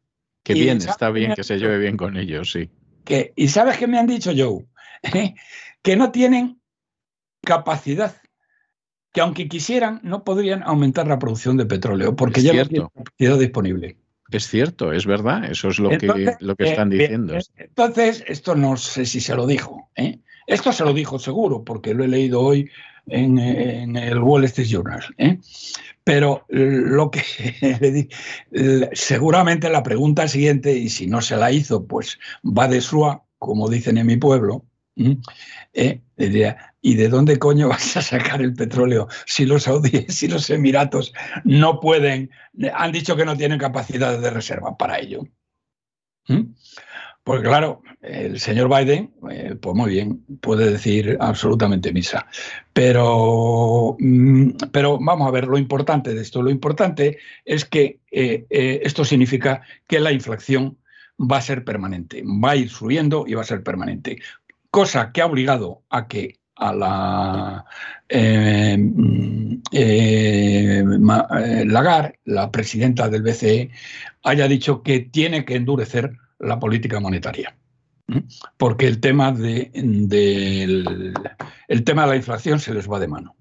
Que 0.44 0.54
bien, 0.54 0.78
está 0.78 1.12
bien 1.12 1.34
que 1.34 1.44
se 1.44 1.58
lleve 1.58 1.78
bien 1.78 1.98
con 1.98 2.16
ellos, 2.16 2.52
sí. 2.52 2.70
Que, 3.04 3.34
¿Y 3.36 3.50
sabes 3.50 3.78
qué 3.78 3.88
me 3.88 4.00
han 4.00 4.08
dicho, 4.08 4.32
Joe? 4.36 4.66
que 5.82 5.96
no 5.96 6.12
tienen 6.12 6.62
capacidad 7.42 8.16
que 9.18 9.22
aunque 9.22 9.48
quisieran, 9.48 10.00
no 10.04 10.24
podrían 10.24 10.62
aumentar 10.62 11.08
la 11.08 11.18
producción 11.18 11.58
de 11.58 11.66
petróleo, 11.66 12.16
porque 12.16 12.44
ya 12.44 12.54
no 12.54 12.68
tienen 12.68 12.88
capacidad 12.90 13.40
disponible. 13.40 13.98
Es 14.30 14.48
cierto, 14.48 14.94
es 14.94 15.08
verdad, 15.08 15.44
eso 15.50 15.70
es 15.70 15.80
lo 15.80 15.90
que, 15.90 16.36
lo 16.40 16.56
que 16.56 16.70
están 16.70 16.94
eh, 16.94 16.98
diciendo. 16.98 17.36
entonces, 17.56 18.24
esto 18.28 18.54
no 18.54 18.78
sé 18.78 19.08
si 19.08 19.20
se 19.20 19.34
lo 19.34 19.48
dijo. 19.48 19.90
¿eh? 19.96 20.20
Esto 20.46 20.72
se 20.72 20.84
lo 20.84 20.94
dijo 20.94 21.18
seguro, 21.18 21.64
porque 21.64 21.96
lo 21.96 22.04
he 22.04 22.08
leído 22.08 22.42
hoy 22.42 22.70
en, 23.08 23.40
el 23.98 24.20
Wall 24.20 24.44
Street 24.44 24.68
Journal. 24.68 25.04
¿eh? 25.18 25.40
Pero 26.04 26.46
lo 26.50 27.10
que 27.10 27.24
seguramente 28.94 29.68
la 29.72 29.82
pregunta 29.82 30.28
siguiente, 30.28 30.78
y 30.78 30.90
si 30.90 31.08
no 31.08 31.24
se 31.24 31.38
la 31.38 31.52
hizo, 31.52 31.88
pues 31.88 32.20
va 32.46 32.68
de 32.68 32.82
sua, 32.82 33.24
como 33.40 33.68
dicen 33.68 33.98
en 33.98 34.06
mi 34.06 34.18
pueblo, 34.18 34.64
¿eh? 35.74 36.02
¿y 36.82 36.96
de 36.96 37.10
dónde 37.10 37.40
coño 37.40 37.68
vas 37.70 37.98
a 37.98 38.02
sacar 38.02 38.42
el 38.42 38.54
petróleo 38.54 39.08
si 39.26 39.46
los 39.46 39.64
saudíes 39.64 40.22
y 40.24 40.28
los 40.28 40.50
emiratos 40.50 41.14
no 41.44 41.80
pueden, 41.80 42.32
han 42.74 42.92
dicho 42.92 43.16
que 43.16 43.26
no 43.26 43.38
tienen 43.38 43.60
capacidad 43.60 44.20
de 44.20 44.30
reserva 44.30 44.78
para 44.78 45.00
ello? 45.00 45.24
¿Mm? 46.28 46.54
Pues 47.24 47.42
claro, 47.42 47.82
el 48.02 48.40
señor 48.40 48.70
Biden, 48.70 49.14
eh, 49.30 49.56
pues 49.62 49.76
muy 49.76 49.92
bien, 49.92 50.24
puede 50.40 50.72
decir 50.72 51.18
absolutamente 51.20 51.92
misa. 51.92 52.26
Pero, 52.72 53.98
mm, 54.00 54.52
pero 54.72 54.98
vamos 54.98 55.28
a 55.28 55.32
ver, 55.32 55.46
lo 55.46 55.58
importante 55.58 56.14
de 56.14 56.22
esto, 56.22 56.42
lo 56.42 56.50
importante 56.50 57.18
es 57.44 57.66
que 57.66 58.00
eh, 58.12 58.46
esto 58.50 59.04
significa 59.04 59.62
que 59.90 60.00
la 60.00 60.14
inflación 60.14 60.78
va 61.20 61.38
a 61.38 61.42
ser 61.42 61.66
permanente, 61.66 62.24
va 62.24 62.52
a 62.52 62.56
ir 62.56 62.70
subiendo 62.70 63.26
y 63.28 63.34
va 63.34 63.42
a 63.42 63.46
ser 63.46 63.62
permanente 63.62 64.20
cosa 64.72 65.12
que 65.12 65.22
ha 65.22 65.26
obligado 65.26 65.84
a 65.90 66.08
que 66.08 66.40
a 66.56 66.74
la 66.74 67.66
eh, 68.10 68.78
eh, 69.72 70.84
eh, 70.84 71.66
Lagarde, 71.66 72.20
la 72.26 72.52
presidenta 72.52 73.10
del 73.10 73.22
BCE, 73.22 73.70
haya 74.24 74.48
dicho 74.48 74.82
que 74.82 75.00
tiene 75.02 75.46
que 75.46 75.56
endurecer 75.56 76.12
la 76.40 76.60
política 76.60 77.00
monetaria. 77.00 77.56
Porque 78.56 78.88
el 78.88 79.02
tema 79.02 79.34
de, 79.34 79.70
el 81.68 81.84
tema 81.84 82.04
de 82.04 82.08
la 82.08 82.16
inflación 82.16 82.60
se 82.60 82.74
les 82.74 82.90
va 82.90 83.00
de 83.00 83.08
mano. 83.10 83.36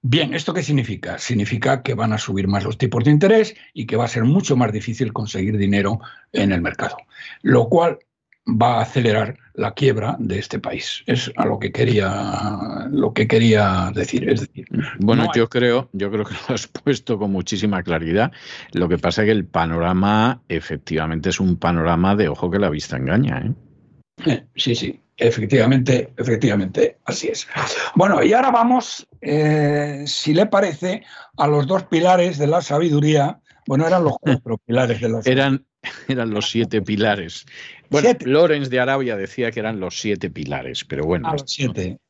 Bien, 0.00 0.34
¿esto 0.34 0.52
qué 0.52 0.62
significa? 0.62 1.18
Significa 1.18 1.82
que 1.82 1.94
van 1.94 2.12
a 2.12 2.18
subir 2.18 2.48
más 2.48 2.64
los 2.64 2.78
tipos 2.78 3.04
de 3.04 3.10
interés 3.12 3.54
y 3.72 3.86
que 3.86 3.96
va 3.96 4.04
a 4.04 4.08
ser 4.08 4.24
mucho 4.24 4.56
más 4.56 4.72
difícil 4.72 5.12
conseguir 5.12 5.56
dinero 5.58 6.00
en 6.32 6.52
el 6.52 6.60
mercado. 6.60 6.96
Lo 7.42 7.68
cual 7.68 7.98
va 8.46 8.78
a 8.78 8.82
acelerar 8.82 9.38
la 9.54 9.72
quiebra 9.72 10.16
de 10.18 10.38
este 10.38 10.58
país. 10.58 11.02
Es 11.06 11.30
a 11.36 11.46
lo 11.46 11.58
que 11.58 11.72
quería, 11.72 12.88
lo 12.90 13.12
que 13.12 13.28
quería 13.28 13.90
decir. 13.94 14.28
Es 14.28 14.40
decir, 14.40 14.66
bueno, 14.98 15.28
yo 15.34 15.48
creo, 15.48 15.88
yo 15.92 16.10
creo 16.10 16.24
que 16.24 16.34
lo 16.48 16.54
has 16.54 16.66
puesto 16.84 17.18
con 17.18 17.30
muchísima 17.30 17.82
claridad. 17.82 18.32
Lo 18.72 18.88
que 18.88 18.98
pasa 18.98 19.22
es 19.22 19.26
que 19.26 19.32
el 19.32 19.46
panorama 19.46 20.42
efectivamente 20.48 21.30
es 21.30 21.40
un 21.40 21.56
panorama 21.56 22.16
de 22.16 22.28
ojo 22.28 22.50
que 22.50 22.58
la 22.58 22.70
vista 22.70 22.96
engaña. 22.96 23.38
¿eh? 23.38 23.52
eh 24.26 24.46
sí, 24.56 24.74
sí, 24.74 25.00
efectivamente, 25.16 26.12
efectivamente, 26.16 26.98
así 27.04 27.28
es. 27.28 27.46
Bueno, 27.94 28.22
y 28.22 28.32
ahora 28.32 28.50
vamos, 28.50 29.06
eh, 29.20 30.04
si 30.06 30.34
le 30.34 30.46
parece, 30.46 31.04
a 31.36 31.46
los 31.46 31.66
dos 31.66 31.84
pilares 31.84 32.38
de 32.38 32.46
la 32.46 32.60
sabiduría. 32.60 33.38
Bueno, 33.66 33.86
eran 33.86 34.04
los 34.04 34.16
cuatro 34.20 34.58
pilares 34.58 35.00
de 35.00 35.08
la. 35.08 35.20
Eran, 35.24 35.64
eran 36.08 36.30
los 36.30 36.50
siete 36.50 36.82
pilares. 36.82 37.46
Bueno, 37.90 38.10
Lorenz 38.24 38.70
de 38.70 38.80
Arabia 38.80 39.16
decía 39.16 39.50
que 39.50 39.60
eran 39.60 39.78
los 39.78 40.00
siete 40.00 40.30
pilares, 40.30 40.84
pero 40.84 41.04
bueno, 41.04 41.28
ah, 41.28 41.36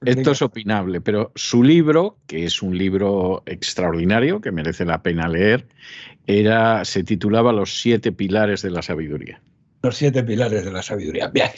esto, 0.05 0.31
es 0.31 0.43
opinable, 0.43 1.01
pero 1.01 1.33
su 1.35 1.65
libro, 1.65 2.19
que 2.27 2.45
es 2.45 2.63
un 2.63 2.77
libro 2.79 3.43
extraordinario 3.47 4.41
que 4.41 4.53
merece 4.53 4.85
la 4.85 5.03
pena 5.03 5.27
leer, 5.27 5.67
era, 6.27 6.85
se 6.85 7.03
titulaba 7.03 7.53
Los 7.53 7.81
siete 7.81 8.13
pilares 8.13 8.63
de 8.63 8.71
la 8.71 8.83
sabiduría. 8.83 9.43
Los 9.83 9.97
siete 9.97 10.23
pilares 10.23 10.65
de 10.65 10.71
la 10.71 10.83
sabiduría. 10.83 11.29
Bien. 11.29 11.51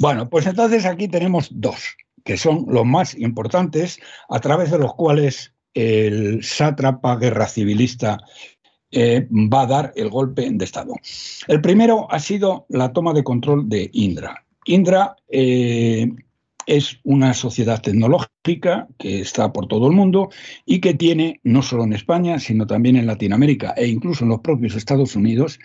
Bueno, 0.00 0.28
pues 0.28 0.46
entonces 0.46 0.84
aquí 0.84 1.06
tenemos 1.06 1.48
dos, 1.52 1.96
que 2.24 2.36
son 2.36 2.64
los 2.68 2.84
más 2.84 3.14
importantes, 3.14 4.00
a 4.28 4.40
través 4.40 4.72
de 4.72 4.78
los 4.78 4.94
cuales 4.94 5.54
el 5.74 6.42
sátrapa 6.42 7.16
guerra 7.16 7.46
civilista 7.46 8.18
eh, 8.92 9.26
va 9.30 9.62
a 9.62 9.66
dar 9.66 9.92
el 9.96 10.10
golpe 10.10 10.48
de 10.50 10.64
Estado. 10.64 10.94
El 11.48 11.60
primero 11.60 12.06
ha 12.10 12.18
sido 12.18 12.66
la 12.68 12.92
toma 12.92 13.12
de 13.14 13.24
control 13.24 13.68
de 13.68 13.90
Indra. 13.92 14.44
Indra 14.66 15.16
eh, 15.28 16.08
es 16.66 17.00
una 17.02 17.34
sociedad 17.34 17.80
tecnológica 17.80 18.86
que 18.98 19.20
está 19.20 19.52
por 19.52 19.66
todo 19.66 19.88
el 19.88 19.94
mundo 19.94 20.30
y 20.66 20.80
que 20.80 20.94
tiene, 20.94 21.40
no 21.42 21.62
solo 21.62 21.84
en 21.84 21.94
España, 21.94 22.38
sino 22.38 22.66
también 22.66 22.96
en 22.96 23.06
Latinoamérica 23.06 23.72
e 23.76 23.86
incluso 23.86 24.24
en 24.24 24.30
los 24.30 24.40
propios 24.40 24.76
Estados 24.76 25.16
Unidos, 25.16 25.58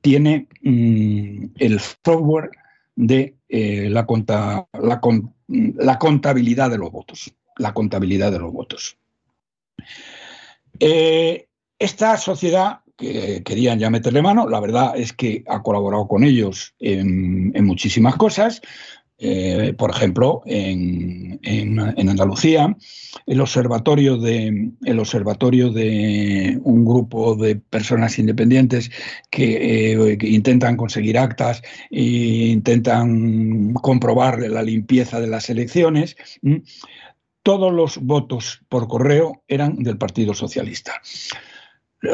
tiene 0.00 0.46
mm, 0.62 1.46
el 1.56 1.80
software 1.80 2.50
de 2.94 3.34
eh, 3.48 3.88
la, 3.90 4.06
la, 4.72 5.98
contabilidad 5.98 6.70
de 6.70 6.78
los 6.78 6.90
votos. 6.90 7.34
La 7.56 7.74
contabilidad 7.74 8.30
de 8.32 8.38
los 8.38 8.52
votos. 8.52 8.96
Esta 11.78 12.16
sociedad 12.16 12.80
que 12.98 13.42
querían 13.44 13.78
ya 13.78 13.88
meterle 13.88 14.20
mano. 14.20 14.48
La 14.48 14.60
verdad 14.60 14.94
es 14.96 15.12
que 15.12 15.44
ha 15.46 15.62
colaborado 15.62 16.08
con 16.08 16.24
ellos 16.24 16.74
en, 16.80 17.64
muchísimas 17.64 18.16
cosas. 18.16 18.60
Eh, 19.20 19.74
por 19.76 19.90
ejemplo, 19.90 20.42
en, 20.46 21.38
Andalucía, 21.78 22.76
el 23.26 23.40
observatorio, 23.40 24.16
de, 24.16 24.70
el 24.84 24.98
observatorio 24.98 25.70
de 25.70 26.58
un 26.62 26.84
grupo 26.84 27.36
de 27.36 27.56
personas 27.56 28.18
independientes 28.18 28.90
que, 29.30 29.92
eh, 29.92 30.18
intentan 30.22 30.76
conseguir 30.76 31.18
actas 31.18 31.62
e 31.90 32.02
intentan 32.50 33.74
comprobar 33.74 34.40
la 34.40 34.62
limpieza 34.62 35.20
de 35.20 35.28
las 35.28 35.50
elecciones. 35.50 36.16
Todos 37.44 37.72
los 37.72 37.98
votos 37.98 38.62
por 38.68 38.88
correo 38.88 39.42
eran 39.46 39.76
del 39.76 39.98
Partido 39.98 40.34
Socialista. 40.34 41.00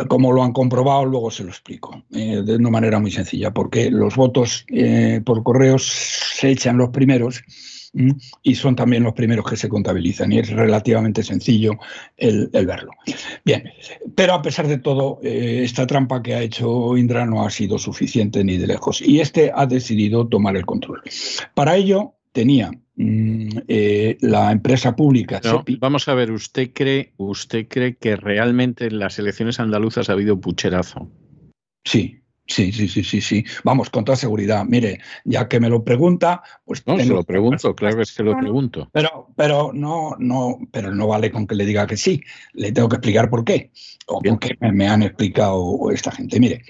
Como 0.08 0.32
lo 0.32 0.42
han 0.42 0.52
comprobado, 0.52 1.04
luego 1.04 1.30
se 1.30 1.44
lo 1.44 1.50
explico 1.50 2.04
eh, 2.10 2.42
de 2.42 2.56
una 2.56 2.70
manera 2.70 2.98
muy 2.98 3.10
sencilla, 3.10 3.52
porque 3.52 3.90
los 3.90 4.16
votos 4.16 4.64
eh, 4.68 5.20
por 5.24 5.42
correo 5.42 5.78
se 5.78 6.50
echan 6.50 6.78
los 6.78 6.88
primeros 6.88 7.42
y 8.42 8.54
son 8.54 8.74
también 8.74 9.02
los 9.04 9.12
primeros 9.12 9.48
que 9.48 9.56
se 9.56 9.68
contabilizan 9.68 10.32
y 10.32 10.38
es 10.40 10.50
relativamente 10.50 11.22
sencillo 11.22 11.78
el, 12.16 12.48
verlo. 12.52 12.90
Bien, 13.44 13.70
pero 14.14 14.34
a 14.34 14.42
pesar 14.42 14.66
de 14.66 14.78
todo, 14.78 15.20
eh, 15.22 15.60
esta 15.62 15.86
trampa 15.86 16.22
que 16.22 16.34
ha 16.34 16.42
hecho 16.42 16.96
Indra 16.96 17.24
no 17.24 17.44
ha 17.44 17.50
sido 17.50 17.78
suficiente 17.78 18.42
ni 18.42 18.56
de 18.56 18.66
lejos 18.66 19.00
y 19.00 19.20
este 19.20 19.52
ha 19.54 19.66
decidido 19.66 20.26
tomar 20.26 20.56
el 20.56 20.66
control. 20.66 21.02
Para 21.54 21.76
ello 21.76 22.14
tenía 22.34 22.70
Mm, 22.96 23.48
eh, 23.66 24.16
la 24.20 24.52
empresa 24.52 24.94
pública. 24.94 25.40
vamos 25.80 26.06
a 26.06 26.14
ver, 26.14 26.30
¿usted 26.30 26.70
cree, 26.72 27.12
¿usted 27.16 27.66
cree 27.68 27.96
que 27.96 28.14
realmente 28.14 28.86
en 28.86 29.00
las 29.00 29.18
elecciones 29.18 29.58
andaluzas 29.58 30.08
ha 30.08 30.12
habido 30.12 30.40
pucherazo? 30.40 31.10
Sí, 31.84 32.20
Sí, 32.46 32.72
sí, 32.72 32.88
sí, 32.88 33.02
sí, 33.02 33.22
sí. 33.22 33.42
Vamos, 33.64 33.88
con 33.88 34.04
toda 34.04 34.16
seguridad. 34.16 34.66
Mire, 34.66 35.00
ya 35.24 35.48
que 35.48 35.58
me 35.60 35.70
lo 35.70 35.82
pregunta, 35.82 36.42
pues. 36.66 36.86
No, 36.86 36.98
se 36.98 37.06
lo 37.06 37.22
pregunto, 37.22 37.74
claro 37.74 37.96
que 37.96 38.02
es 38.02 38.12
que 38.12 38.22
lo 38.22 38.36
pregunto. 38.36 38.90
Pero, 38.92 39.28
pero 39.34 39.70
no, 39.72 40.14
no, 40.18 40.58
pero 40.70 40.94
no 40.94 41.06
vale 41.06 41.30
con 41.30 41.46
que 41.46 41.54
le 41.54 41.64
diga 41.64 41.86
que 41.86 41.96
sí. 41.96 42.22
Le 42.52 42.70
tengo 42.70 42.90
que 42.90 42.96
explicar 42.96 43.30
por 43.30 43.46
qué. 43.46 43.70
O 44.08 44.20
por 44.20 44.38
qué 44.38 44.58
me, 44.60 44.86
han 44.86 45.02
explicado 45.02 45.90
esta 45.90 46.12
gente. 46.12 46.38
Mire, 46.38 46.62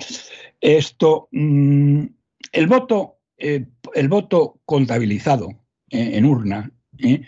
esto, 0.61 1.27
mm, 1.33 2.05
el 2.53 2.67
voto, 2.69 3.14
eh, 3.47 3.67
el 3.93 4.09
voto 4.09 4.59
contabilizado 4.65 5.51
eh, 5.91 6.13
en 6.15 6.25
urna, 6.25 6.73
¿eh? 6.99 7.21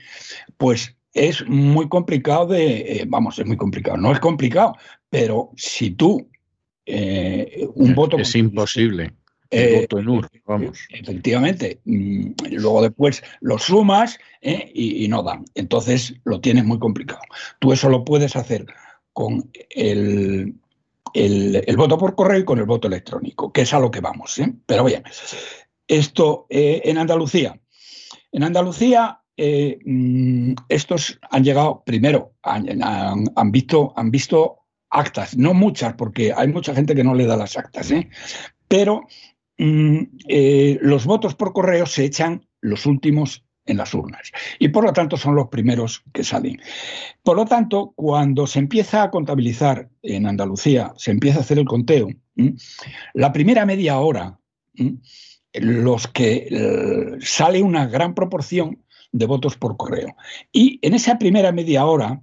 pues 0.57 0.97
es 1.13 1.47
muy 1.47 1.91
complicado 1.91 2.47
de, 2.47 3.05
vamos, 3.07 3.39
es 3.39 3.45
muy 3.45 3.59
complicado, 3.59 3.99
no 3.99 4.13
es 4.13 4.21
complicado, 4.21 4.75
pero 5.11 5.51
si 5.57 5.91
tú 5.91 6.27
un 7.75 7.95
voto... 7.95 8.17
Es 8.17 8.35
imposible. 8.35 9.13
El 9.51 9.83
voto 9.83 9.99
en 9.99 10.09
urna, 10.09 10.31
vamos. 10.47 10.79
Efectivamente. 10.89 11.81
Mm, 11.85 12.31
luego 12.53 12.81
después 12.81 13.23
lo 13.41 13.59
sumas 13.59 14.19
y, 14.41 15.07
no 15.09 15.23
dan. 15.23 15.45
Entonces 15.55 16.15
lo 16.25 16.41
tienes 16.41 16.65
muy 16.65 16.79
complicado. 16.79 17.21
Tú 17.59 17.73
eso 17.73 17.91
lo 17.91 18.05
puedes 18.05 18.37
hacer 18.37 18.67
con 19.13 19.51
el, 19.71 20.55
el, 21.13 21.77
voto 21.77 21.99
por 21.99 22.15
correo 22.15 22.39
y 22.39 22.45
con 22.45 22.59
el 22.59 22.65
voto 22.65 22.89
electrónico, 22.89 23.53
que 23.53 23.63
es 23.63 23.75
a 23.75 23.81
lo 23.81 23.91
que 23.91 24.01
vamos. 24.01 24.41
Pero 24.67 24.85
bien, 24.85 25.03
esto 25.89 26.47
en 26.51 26.99
Andalucía 26.99 27.61
en 28.37 28.43
Andalucía, 28.43 29.23
eh, 29.35 29.79
mm, 29.83 30.53
estos 30.69 31.19
han 31.31 31.43
llegado, 31.43 31.83
primero, 31.87 32.35
han, 32.43 33.51
visto, 33.51 33.95
han 33.97 34.11
visto 34.11 34.59
actas, 34.91 35.39
no 35.39 35.55
muchas, 35.55 35.95
porque 35.95 36.35
hay 36.37 36.49
mucha 36.49 36.75
gente 36.75 36.95
que 36.95 37.03
no 37.03 37.15
le 37.15 37.25
da 37.25 37.39
las 37.39 37.57
actas, 37.57 37.91
¿eh? 37.91 38.11
pero 38.69 39.07
mm, 39.57 39.99
eh, 40.29 40.79
los 40.83 41.07
votos 41.07 41.35
por 41.35 41.55
correo 41.55 41.87
se 41.87 42.05
echan 42.05 42.47
los 42.61 42.85
últimos 42.85 43.43
en 43.65 43.79
las 43.79 43.95
urnas 43.95 44.31
y 44.59 44.69
por 44.69 44.85
lo 44.85 44.93
tanto 44.93 45.17
son 45.17 45.35
los 45.35 45.49
primeros 45.49 46.05
que 46.13 46.23
salen. 46.23 46.61
Por 47.23 47.37
lo 47.37 47.47
tanto, 47.47 47.95
cuando 47.97 48.47
se 48.47 48.59
empieza 48.59 49.03
a 49.03 49.11
contabilizar 49.11 49.89
en 50.03 50.27
Andalucía, 50.27 50.93
se 50.97 51.11
empieza 51.11 51.39
a 51.39 51.41
hacer 51.41 51.59
el 51.59 51.65
conteo, 51.65 52.09
la 53.15 53.33
primera 53.33 53.65
media 53.65 53.99
hora 53.99 54.39
los 55.61 56.07
que 56.09 56.49
eh, 56.51 57.19
sale 57.21 57.63
una 57.63 57.87
gran 57.87 58.15
proporción 58.15 58.83
de 59.13 59.27
votos 59.27 59.57
por 59.57 59.77
correo. 59.77 60.17
Y 60.53 60.79
en 60.83 60.95
esa 60.95 61.19
primera 61.19 61.53
media 61.53 61.87
hora, 61.87 62.21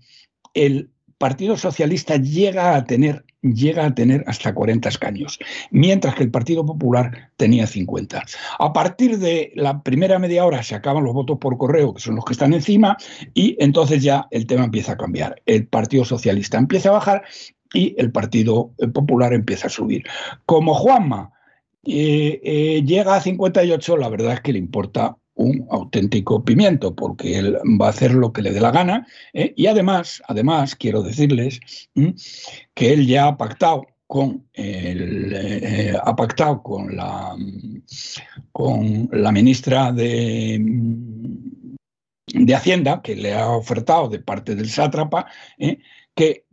el 0.54 0.90
Partido 1.18 1.56
Socialista 1.58 2.18
llega 2.18 2.76
a 2.76 2.84
tener, 2.84 3.24
llega 3.42 3.86
a 3.86 3.96
tener 3.96 4.24
hasta 4.28 4.54
40 4.54 4.90
escaños, 4.90 5.40
mientras 5.72 6.16
que 6.16 6.24
el 6.24 6.32
Partido 6.32 6.66
Popular 6.66 7.32
tenía 7.38 7.66
50. 7.66 8.24
A 8.60 8.74
partir 8.74 9.20
de 9.20 9.52
la 9.56 9.82
primera 9.84 10.20
media 10.20 10.46
hora 10.46 10.64
se 10.64 10.76
acaban 10.76 11.04
los 11.04 11.14
votos 11.14 11.38
por 11.40 11.58
correo, 11.58 11.94
que 11.94 12.02
son 12.02 12.16
los 12.16 12.26
que 12.26 12.34
están 12.34 12.54
encima, 12.54 12.98
y 13.34 13.56
entonces 13.60 14.04
ya 14.04 14.28
el 14.32 14.46
tema 14.46 14.66
empieza 14.66 14.94
a 14.94 14.98
cambiar. 14.98 15.42
El 15.46 15.68
Partido 15.68 16.04
Socialista 16.04 16.58
empieza 16.58 16.90
a 16.90 16.94
bajar 16.94 17.24
y 17.74 17.96
el 17.98 18.12
Partido 18.12 18.72
Popular 18.94 19.34
empieza 19.34 19.68
a 19.68 19.72
subir. 19.72 20.04
Como 20.46 20.74
Juanma 20.74 21.33
eh, 21.86 22.84
llega 22.86 23.16
a 23.16 23.22
58, 23.22 23.98
la 23.98 24.10
verdad 24.10 24.34
es 24.34 24.42
que 24.42 24.54
le 24.54 24.60
importa 24.60 25.18
un 25.36 25.68
auténtico 25.70 26.44
pimiento, 26.44 26.96
porque 26.96 27.38
él 27.40 27.58
va 27.82 27.88
a 27.88 27.90
hacer 27.90 28.14
lo 28.14 28.32
que 28.32 28.42
le 28.42 28.52
dé 28.52 28.62
la 28.62 28.72
gana. 28.72 29.08
¿eh? 29.34 29.54
Y 29.58 29.68
además, 29.68 30.22
además, 30.28 30.76
quiero 30.76 31.02
decirles 31.04 31.60
que 32.74 32.94
él 32.94 33.08
ya 33.08 33.28
ha 33.28 33.38
pactado 33.38 33.86
con 34.08 34.48
eh, 34.54 35.94
ha 36.04 36.16
pactado 36.16 36.62
con 36.62 36.96
la 36.96 37.36
con 38.52 39.10
la 39.12 39.32
ministra 39.32 39.92
de, 39.92 40.60
de 42.28 42.56
Hacienda, 42.56 43.02
que 43.02 43.16
le 43.16 43.34
ha 43.34 43.50
ofertado 43.50 44.10
de 44.10 44.20
parte 44.20 44.56
del 44.56 44.70
sátrapa, 44.70 45.26
que 46.16 46.46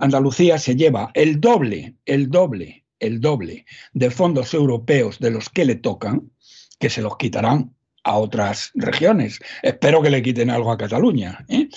Andalucía 0.00 0.58
se 0.58 0.76
lleva 0.76 1.10
el 1.14 1.40
doble, 1.40 1.94
el 2.04 2.30
doble 2.30 2.81
el 3.02 3.20
doble 3.20 3.66
de 3.92 4.10
fondos 4.10 4.54
europeos 4.54 5.18
de 5.18 5.30
los 5.30 5.50
que 5.50 5.64
le 5.64 5.74
tocan, 5.74 6.30
que 6.78 6.88
se 6.88 7.02
los 7.02 7.16
quitarán 7.16 7.74
a 8.04 8.16
otras 8.16 8.70
regiones. 8.74 9.38
Espero 9.62 10.00
que 10.02 10.10
le 10.10 10.22
quiten 10.22 10.50
algo 10.50 10.72
a 10.72 10.78
Cataluña. 10.78 11.44
¿eh? 11.48 11.68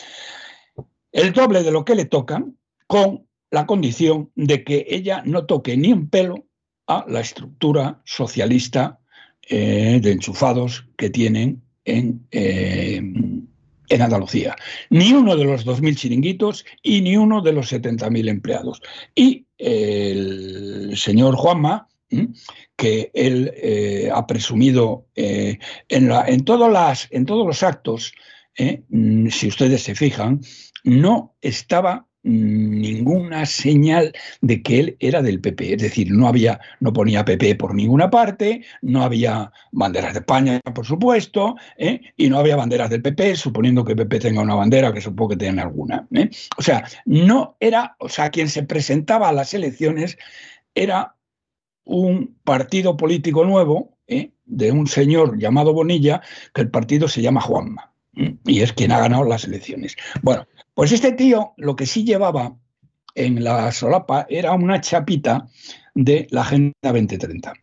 El 1.11 1.33
doble 1.33 1.63
de 1.63 1.71
lo 1.71 1.83
que 1.83 1.95
le 1.95 2.05
tocan 2.05 2.57
con 2.87 3.27
la 3.51 3.65
condición 3.65 4.31
de 4.35 4.63
que 4.63 4.85
ella 4.89 5.21
no 5.25 5.45
toque 5.45 5.77
ni 5.77 5.91
un 5.93 6.09
pelo 6.09 6.47
a 6.87 7.05
la 7.07 7.21
estructura 7.21 8.01
socialista 8.05 8.99
eh, 9.47 9.99
de 10.01 10.11
enchufados 10.11 10.87
que 10.97 11.09
tienen 11.09 11.63
en, 11.85 12.27
eh, 12.31 13.01
en 13.89 14.01
Andalucía. 14.01 14.55
Ni 14.89 15.13
uno 15.13 15.35
de 15.35 15.45
los 15.45 15.65
2.000 15.65 15.95
chiringuitos 15.95 16.65
y 16.81 17.01
ni 17.01 17.17
uno 17.17 17.41
de 17.41 17.53
los 17.53 17.71
70.000 17.71 18.29
empleados. 18.29 18.81
Y 19.13 19.45
el 19.57 20.93
señor 20.95 21.35
Juanma, 21.35 21.87
que 22.75 23.11
él 23.13 23.51
eh, 23.55 24.09
ha 24.13 24.25
presumido 24.27 25.07
eh, 25.15 25.57
en, 25.89 26.11
en, 26.11 26.45
las, 26.71 27.09
todos 27.25 27.47
los 27.47 27.63
actos, 27.63 28.13
eh, 28.57 28.83
mm, 28.89 29.27
si 29.27 29.47
ustedes 29.47 29.83
se 29.83 29.95
fijan, 29.95 30.41
no 30.83 31.35
estaba 31.41 32.07
ninguna 32.25 33.45
señal 33.45 34.11
de 34.41 34.63
que 34.63 34.79
él 34.79 34.97
era 34.99 35.21
del 35.21 35.39
PP, 35.39 35.75
es 35.75 35.81
decir, 35.81 36.11
no 36.11 36.27
había, 36.27 36.59
no 36.79 36.91
ponía 36.91 37.23
PP 37.23 37.55
por 37.55 37.75
ninguna 37.75 38.09
parte, 38.09 38.63
no 38.81 39.03
había 39.03 39.51
banderas 39.71 40.13
de 40.13 40.19
España, 40.19 40.59
por 40.73 40.85
supuesto, 40.85 41.55
¿eh? 41.77 42.01
y 42.17 42.29
no 42.29 42.39
había 42.39 42.55
banderas 42.55 42.89
del 42.89 43.03
PP, 43.03 43.35
suponiendo 43.35 43.85
que 43.85 43.95
PP 43.95 44.19
tenga 44.19 44.41
una 44.41 44.55
bandera, 44.55 44.91
que 44.91 45.01
supongo 45.01 45.29
que 45.29 45.37
tiene 45.37 45.61
alguna. 45.61 46.07
¿eh? 46.15 46.29
O 46.57 46.63
sea, 46.63 46.87
no 47.05 47.57
era, 47.59 47.95
o 47.99 48.09
sea, 48.09 48.31
quien 48.31 48.49
se 48.49 48.63
presentaba 48.63 49.29
a 49.29 49.33
las 49.33 49.53
elecciones 49.53 50.17
era 50.73 51.15
un 51.83 52.35
partido 52.43 52.97
político 52.97 53.45
nuevo 53.45 53.99
¿eh? 54.07 54.31
de 54.45 54.71
un 54.71 54.87
señor 54.87 55.37
llamado 55.37 55.73
Bonilla, 55.73 56.21
que 56.55 56.61
el 56.61 56.71
partido 56.71 57.07
se 57.07 57.21
llama 57.21 57.41
Juanma. 57.41 57.91
Y 58.45 58.61
es 58.61 58.71
quien 58.71 58.93
ha 58.93 58.99
ganado 58.99 59.25
las 59.25 59.43
elecciones. 59.43 59.97
Bueno, 60.21 60.47
pues 60.75 60.91
este 60.91 61.13
tío 61.13 61.53
lo 61.57 61.75
que 61.75 61.87
sí 61.87 62.03
llevaba 62.03 62.55
en 63.15 63.43
la 63.43 63.71
solapa 63.71 64.27
era 64.29 64.53
una 64.53 64.81
chapita 64.81 65.47
de 65.95 66.27
la 66.29 66.41
Agenda 66.41 66.73
2030. 66.83 67.53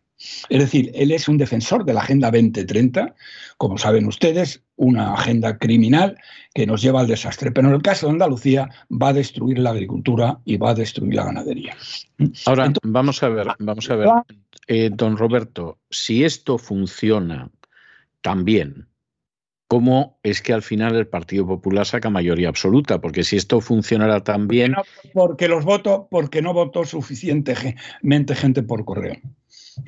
Es 0.49 0.59
decir, 0.59 0.91
él 0.95 1.11
es 1.11 1.27
un 1.27 1.37
defensor 1.37 1.85
de 1.85 1.93
la 1.93 2.01
Agenda 2.01 2.31
2030, 2.31 3.13
como 3.57 3.77
saben 3.77 4.07
ustedes, 4.07 4.63
una 4.75 5.13
agenda 5.13 5.57
criminal 5.57 6.17
que 6.53 6.65
nos 6.65 6.81
lleva 6.81 7.01
al 7.01 7.07
desastre. 7.07 7.51
Pero 7.51 7.67
en 7.67 7.75
el 7.75 7.81
caso 7.81 8.07
de 8.07 8.13
Andalucía 8.13 8.69
va 8.89 9.09
a 9.09 9.13
destruir 9.13 9.59
la 9.59 9.71
agricultura 9.71 10.39
y 10.45 10.57
va 10.57 10.71
a 10.71 10.75
destruir 10.75 11.13
la 11.13 11.25
ganadería. 11.25 11.75
Ahora, 12.45 12.71
vamos 12.83 13.21
a 13.21 13.29
ver, 13.29 13.47
vamos 13.59 13.89
a 13.89 13.95
ver, 13.95 14.09
eh, 14.67 14.89
don 14.91 15.17
Roberto, 15.17 15.79
si 15.89 16.23
esto 16.23 16.57
funciona 16.57 17.49
tan 18.21 18.45
bien 18.45 18.87
cómo 19.73 20.19
es 20.21 20.43
que 20.43 20.53
al 20.53 20.61
final 20.61 20.95
el 20.95 21.07
Partido 21.07 21.47
Popular 21.47 21.83
saca 21.87 22.11
mayoría 22.11 22.47
absoluta, 22.47 23.01
porque 23.01 23.23
si 23.23 23.37
esto 23.37 23.59
funcionara 23.59 24.23
tan 24.23 24.47
bien... 24.47 24.75
porque 25.13 25.47
los 25.47 25.65
votos, 25.65 26.03
porque 26.11 26.43
no 26.43 26.53
votó 26.53 26.85
suficientemente 26.85 28.35
gente 28.35 28.61
por 28.61 28.85
correo. 28.85 29.15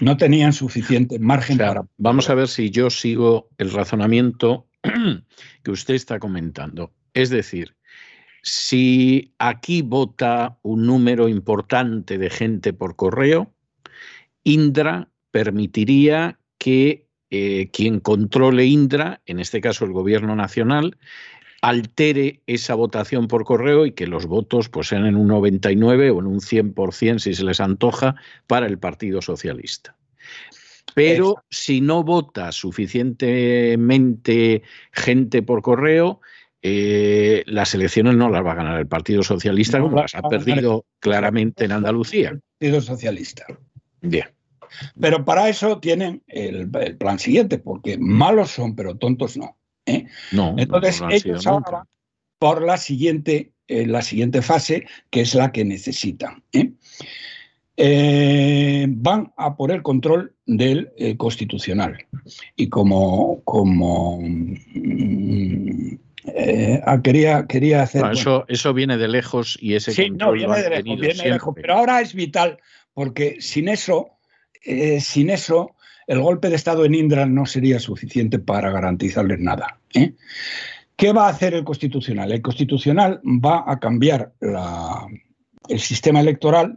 No 0.01 0.17
tenían 0.17 0.53
suficiente 0.53 1.19
margen 1.19 1.59
para... 1.59 1.83
Vamos 1.97 2.31
a 2.31 2.33
ver 2.33 2.47
si 2.47 2.71
yo 2.71 2.89
sigo 2.89 3.49
el 3.59 3.71
razonamiento 3.71 4.65
que 5.63 5.69
usted 5.69 5.93
está 5.93 6.17
comentando. 6.17 6.91
Es 7.13 7.29
decir, 7.29 7.75
si 8.41 9.36
aquí 9.38 9.83
vota 9.83 10.57
un 10.63 10.88
número 10.88 11.29
importante 11.29 12.17
de 12.17 12.31
gente 12.31 12.73
por 12.73 12.95
correo, 12.95 13.53
Indra 14.43 15.09
permitiría 15.29 16.39
que 16.57 17.05
eh, 17.38 17.69
quien 17.71 17.99
controle 17.99 18.65
Indra, 18.65 19.21
en 19.25 19.41
este 19.41 19.59
caso 19.59 19.83
el 19.83 19.91
gobierno 19.91 20.38
nacional, 20.38 20.97
altere 21.61 22.39
esa 22.47 22.75
votación 22.75 23.27
por 23.27 23.43
correo 23.43 23.86
y 23.86 23.91
que 23.91 24.07
los 24.07 24.25
votos 24.25 24.69
pues, 24.69 24.88
sean 24.88 25.05
en 25.05 25.17
un 25.17 25.27
99 25.27 26.11
o 26.11 26.19
en 26.19 26.27
un 26.27 26.39
100% 26.39 27.19
si 27.19 27.33
se 27.33 27.43
les 27.43 27.59
antoja 27.59 28.15
para 28.47 28.67
el 28.67 28.79
Partido 28.79 29.21
Socialista. 29.21 29.97
Pero 30.93 31.43
si 31.49 31.81
no 31.81 32.03
vota 32.03 32.53
suficientemente 32.53 34.61
gente 34.93 35.41
por 35.41 35.61
correo, 35.61 36.21
eh, 36.61 37.43
las 37.47 37.73
elecciones 37.73 38.15
no 38.15 38.29
las 38.29 38.45
va 38.45 38.53
a 38.53 38.55
ganar 38.55 38.79
el 38.79 38.88
Partido 38.88 39.23
Socialista, 39.23 39.81
como 39.81 39.97
las 39.97 40.15
ha 40.15 40.21
perdido 40.21 40.86
claramente 40.99 41.65
en 41.65 41.73
Andalucía. 41.73 42.29
El 42.29 42.41
Partido 42.59 42.79
Socialista. 42.81 43.45
Bien. 44.01 44.27
Pero 44.99 45.26
para 45.26 45.49
eso 45.49 45.80
tienen 45.80 46.23
el, 46.28 46.69
plan 46.97 47.19
siguiente, 47.19 47.57
porque 47.57 47.97
malos 47.97 48.51
son, 48.51 48.76
pero 48.76 48.95
tontos 48.95 49.38
no. 49.38 49.57
¿eh? 49.86 50.05
No. 50.32 50.55
Entonces 50.57 51.01
ellos 51.09 51.45
ahora 51.47 51.71
van 51.71 51.88
por 52.39 52.61
la 52.61 52.78
siguiente, 52.78 53.51
eh, 53.67 53.86
la 53.86 54.01
siguiente 54.01 54.41
fase, 54.41 54.86
que 55.09 55.21
es 55.21 55.36
la 55.36 55.51
que 55.51 55.65
necesitan. 55.65 56.43
¿eh? 56.53 56.71
van 58.89 59.34
a 59.36 59.57
por 59.57 59.71
el 59.71 59.82
control 59.84 60.34
del 60.45 60.91
constitucional. 61.17 61.97
Y 62.55 62.69
como, 62.69 63.41
como 63.43 64.21
mm, 64.21 65.97
ah, 66.86 67.01
quería, 67.03 67.45
quería 67.47 67.84
hacer. 67.84 68.05
eso, 68.13 68.45
eso 68.47 68.73
viene 68.73 68.97
de 68.97 69.09
lejos 69.09 69.57
y 69.59 69.76
ese 69.76 69.91
sí, 69.91 70.09
no, 70.09 70.32
viene 70.32 70.61
de 70.61 70.69
lejos, 70.69 70.84
viene 70.84 71.23
de 71.23 71.30
lejos, 71.32 71.53
pero 71.55 71.73
ahora 71.73 71.99
es 71.99 72.13
vital 72.13 72.59
porque 72.95 73.38
sin 73.41 73.67
eso 73.67 74.17
eh, 74.66 74.99
sin 74.99 75.30
eso, 75.30 75.76
el 76.07 76.22
golpe 76.22 76.49
de 76.49 76.55
Estado 76.55 76.86
en 76.86 76.95
Indra 76.95 77.26
no 77.26 77.45
sería 77.45 77.80
suficiente 77.80 78.39
para 78.39 78.72
garantizarles 78.72 79.39
nada. 79.39 79.80
¿eh? 79.93 80.13
¿Qué 80.95 81.13
va 81.13 81.28
a 81.28 81.30
hacer 81.30 81.53
el 81.53 81.63
Constitucional? 81.63 82.32
El 82.32 82.41
Constitucional 82.41 83.22
va 83.24 83.63
a 83.68 83.80
cambiar 83.80 84.34
el 85.68 85.80
sistema 85.80 86.22
electoral, 86.22 86.76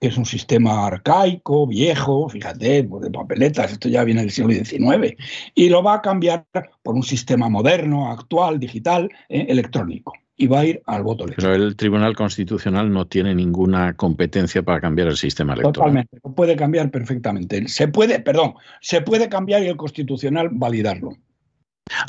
que 0.00 0.08
es 0.08 0.16
un 0.16 0.26
sistema 0.26 0.86
arcaico, 0.86 1.66
viejo, 1.66 2.28
fíjate, 2.28 2.84
pues 2.84 3.02
de 3.02 3.10
papeletas, 3.10 3.72
esto 3.72 3.88
ya 3.88 4.04
viene 4.04 4.22
del 4.22 4.30
siglo 4.30 4.52
XIX, 4.52 5.14
y 5.54 5.68
lo 5.68 5.82
va 5.82 5.94
a 5.94 6.02
cambiar 6.02 6.46
por 6.82 6.94
un 6.94 7.02
sistema 7.02 7.48
moderno, 7.48 8.10
actual, 8.10 8.58
digital, 8.58 9.10
¿eh? 9.28 9.46
electrónico 9.48 10.12
y 10.40 10.46
va 10.46 10.60
a 10.60 10.64
ir 10.64 10.82
al 10.86 11.02
voto 11.02 11.24
electrónico. 11.24 11.52
Pero 11.52 11.68
el 11.68 11.76
Tribunal 11.76 12.16
Constitucional 12.16 12.90
no 12.90 13.06
tiene 13.06 13.34
ninguna 13.34 13.94
competencia 13.94 14.62
para 14.62 14.80
cambiar 14.80 15.08
el 15.08 15.18
sistema 15.18 15.52
electoral. 15.52 15.74
Totalmente, 15.74 16.18
lo 16.24 16.34
puede 16.34 16.56
cambiar 16.56 16.90
perfectamente. 16.90 17.68
Se 17.68 17.88
puede, 17.88 18.20
perdón, 18.20 18.54
se 18.80 19.02
puede 19.02 19.28
cambiar 19.28 19.62
y 19.62 19.66
el 19.66 19.76
Constitucional 19.76 20.48
validarlo. 20.50 21.10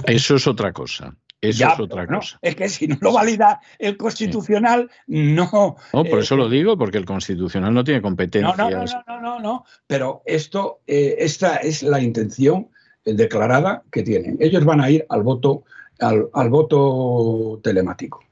Eso 0.06 0.36
es 0.36 0.48
otra 0.48 0.72
cosa. 0.72 1.14
Eso 1.42 1.68
es 1.68 1.80
otra 1.82 2.08
cosa. 2.08 2.40
Es 2.42 2.56
que 2.56 2.70
si 2.70 2.88
no 2.88 2.98
lo 3.02 3.12
valida 3.12 3.60
el 3.80 3.98
Constitucional, 3.98 4.90
no. 5.08 5.76
No, 5.92 6.06
por 6.06 6.20
eso 6.20 6.38
lo 6.38 6.48
eh, 6.48 6.52
digo, 6.52 6.78
porque 6.78 7.00
el 7.00 7.06
Constitucional 7.06 7.74
no 7.74 7.84
tiene 7.84 8.02
competencia. 8.02 8.56
No, 8.56 8.70
no, 8.70 8.86
no, 9.08 9.22
no, 9.22 9.40
no, 9.42 9.66
Pero 9.88 10.22
esto, 10.26 10.80
eh, 10.88 11.16
esta 11.20 11.58
es 11.58 11.84
la 11.84 12.00
intención 12.00 12.70
declarada 13.04 13.84
que 13.92 14.04
tienen. 14.04 14.38
Ellos 14.40 14.64
van 14.64 14.80
a 14.80 14.90
ir 14.90 15.06
al 15.10 15.24
voto 15.24 15.66
al, 16.02 16.50
voto 16.50 17.60
telemático. 17.64 18.24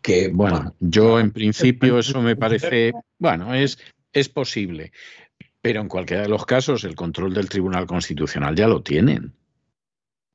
Que, 0.00 0.28
bueno, 0.28 0.74
yo 0.80 1.18
en 1.18 1.32
principio 1.32 1.98
eso 1.98 2.20
me 2.20 2.36
parece, 2.36 2.92
bueno, 3.18 3.54
es, 3.54 3.78
es 4.12 4.28
posible, 4.28 4.92
pero 5.62 5.80
en 5.80 5.88
cualquiera 5.88 6.22
de 6.22 6.28
los 6.28 6.44
casos 6.44 6.84
el 6.84 6.94
control 6.94 7.32
del 7.32 7.48
Tribunal 7.48 7.86
Constitucional 7.86 8.54
ya 8.54 8.68
lo 8.68 8.82
tienen. 8.82 9.32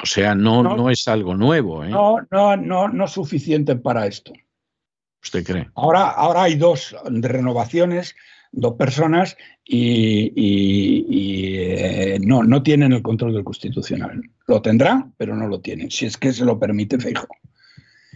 O 0.01 0.05
sea, 0.05 0.33
no, 0.33 0.63
no, 0.63 0.89
es 0.89 1.07
algo 1.07 1.35
nuevo. 1.35 1.83
¿eh? 1.83 1.89
No, 1.89 2.17
no, 2.31 2.55
no, 2.55 2.87
no 2.87 3.05
es 3.05 3.11
suficiente 3.11 3.75
para 3.75 4.07
esto. 4.07 4.33
¿Usted 5.21 5.45
cree? 5.45 5.69
Ahora, 5.75 6.09
ahora 6.09 6.43
hay 6.43 6.55
dos 6.55 6.95
renovaciones 7.03 8.15
dos 8.51 8.75
personas 8.75 9.37
y, 9.63 10.31
eh, 11.61 12.19
no, 12.21 12.43
no 12.43 12.63
tienen 12.63 12.93
el 12.93 13.01
control 13.01 13.33
del 13.33 13.43
constitucional. 13.43 14.21
Lo 14.47 14.61
tendrán, 14.61 15.13
pero 15.17 15.35
no 15.35 15.47
lo 15.47 15.61
tienen, 15.61 15.91
si 15.91 16.05
es 16.05 16.17
que 16.17 16.33
se 16.33 16.45
lo 16.45 16.59
permite 16.59 16.99
Feijo. 16.99 17.27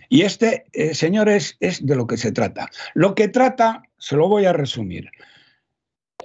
Y 0.10 0.22
este, 0.22 0.66
eh, 0.74 0.94
señores, 0.94 1.58
es 1.60 1.86
de 1.86 1.96
lo 1.96 2.08
que 2.08 2.18
se 2.18 2.32
trata. 2.32 2.70
Lo 2.94 3.16
que 3.16 3.28
trata, 3.28 3.84
se 3.98 4.16
lo 4.16 4.28
voy 4.28 4.46
a 4.46 4.54
resumir 4.54 5.10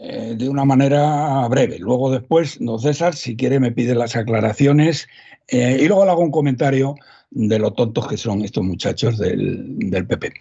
eh, 0.01 0.35
de 0.37 0.49
una 0.49 0.65
manera 0.65 1.47
breve. 1.49 1.79
Luego 1.79 2.11
después, 2.11 2.59
don 2.61 2.79
César, 2.79 3.15
si 3.15 3.37
quiere, 3.37 3.61
me 3.61 3.73
pide 3.73 3.95
las 3.95 4.17
aclaraciones 4.17 5.09
y 5.51 5.89
luego 5.89 6.05
le 6.05 6.11
hago 6.11 6.21
un 6.21 6.31
comentario 6.31 6.95
de 7.31 7.59
lo 7.59 7.72
tontos 7.72 8.09
que 8.09 8.16
son 8.16 8.43
estos 8.43 8.64
muchachos 8.64 9.18
del, 9.18 10.07
PP. 10.09 10.33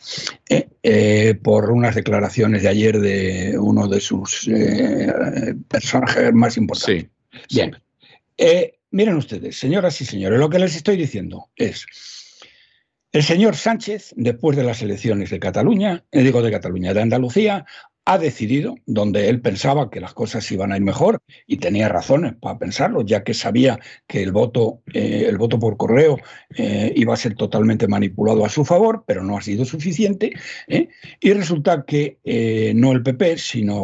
Eh, 0.50 0.70
eh, 0.84 1.36
por 1.42 1.72
unas 1.72 1.96
declaraciones 1.96 2.64
de 2.64 2.70
ayer 2.70 3.00
de 3.00 3.58
uno 3.60 3.88
de 3.88 4.00
sus 4.00 4.48
eh, 4.48 5.56
personajes 5.68 6.34
más 6.34 6.58
importantes. 6.58 7.10
Bien. 7.54 7.76
miren 8.92 9.18
ustedes, 9.18 9.58
señoras 9.58 10.00
y 10.02 10.06
señores, 10.06 10.40
lo 10.40 10.50
que 10.50 10.60
les 10.60 10.76
estoy 10.76 10.98
diciendo 10.98 11.50
es. 11.56 11.86
El 13.12 13.24
señor 13.24 13.56
Sánchez, 13.56 14.14
después 14.18 14.58
de 14.58 14.64
las 14.64 14.82
elecciones 14.82 15.30
de 15.30 15.40
Cataluña, 15.40 16.04
digo 16.12 16.42
de 16.42 16.52
Cataluña, 16.52 16.94
de 16.94 17.02
Andalucía, 17.02 17.66
ha 18.08 18.18
decidido, 18.18 18.78
donde 18.86 19.28
él 19.28 19.42
pensaba 19.42 19.90
que 19.90 20.00
las 20.00 20.14
cosas 20.14 20.50
iban 20.54 20.72
a 20.72 20.78
ir 20.78 20.82
mejor, 20.82 21.20
y 21.46 21.58
tenía 21.58 21.90
razones 21.90 22.36
para 22.40 22.58
pensarlo, 22.58 23.02
ya 23.02 23.26
que 23.26 23.34
sabía 23.34 23.82
que 24.08 24.24
el 24.24 24.32
voto, 24.32 24.82
eh, 24.94 25.26
el 25.28 25.38
voto 25.38 25.60
por 25.60 25.76
correo 25.76 26.18
eh, 26.56 26.94
iba 26.96 27.14
a 27.14 27.18
ser 27.18 27.36
totalmente 27.36 27.86
manipulado 27.90 28.46
a 28.46 28.50
su 28.50 28.64
favor, 28.64 29.04
pero 29.06 29.26
no 29.26 29.38
ha 29.38 29.42
sido 29.42 29.66
suficiente. 29.66 30.32
¿eh? 30.70 30.88
Y 31.20 31.34
resulta 31.34 31.84
que 31.86 32.20
no 32.76 32.94
el 32.94 33.04
PP, 33.04 33.38
sino 33.40 33.76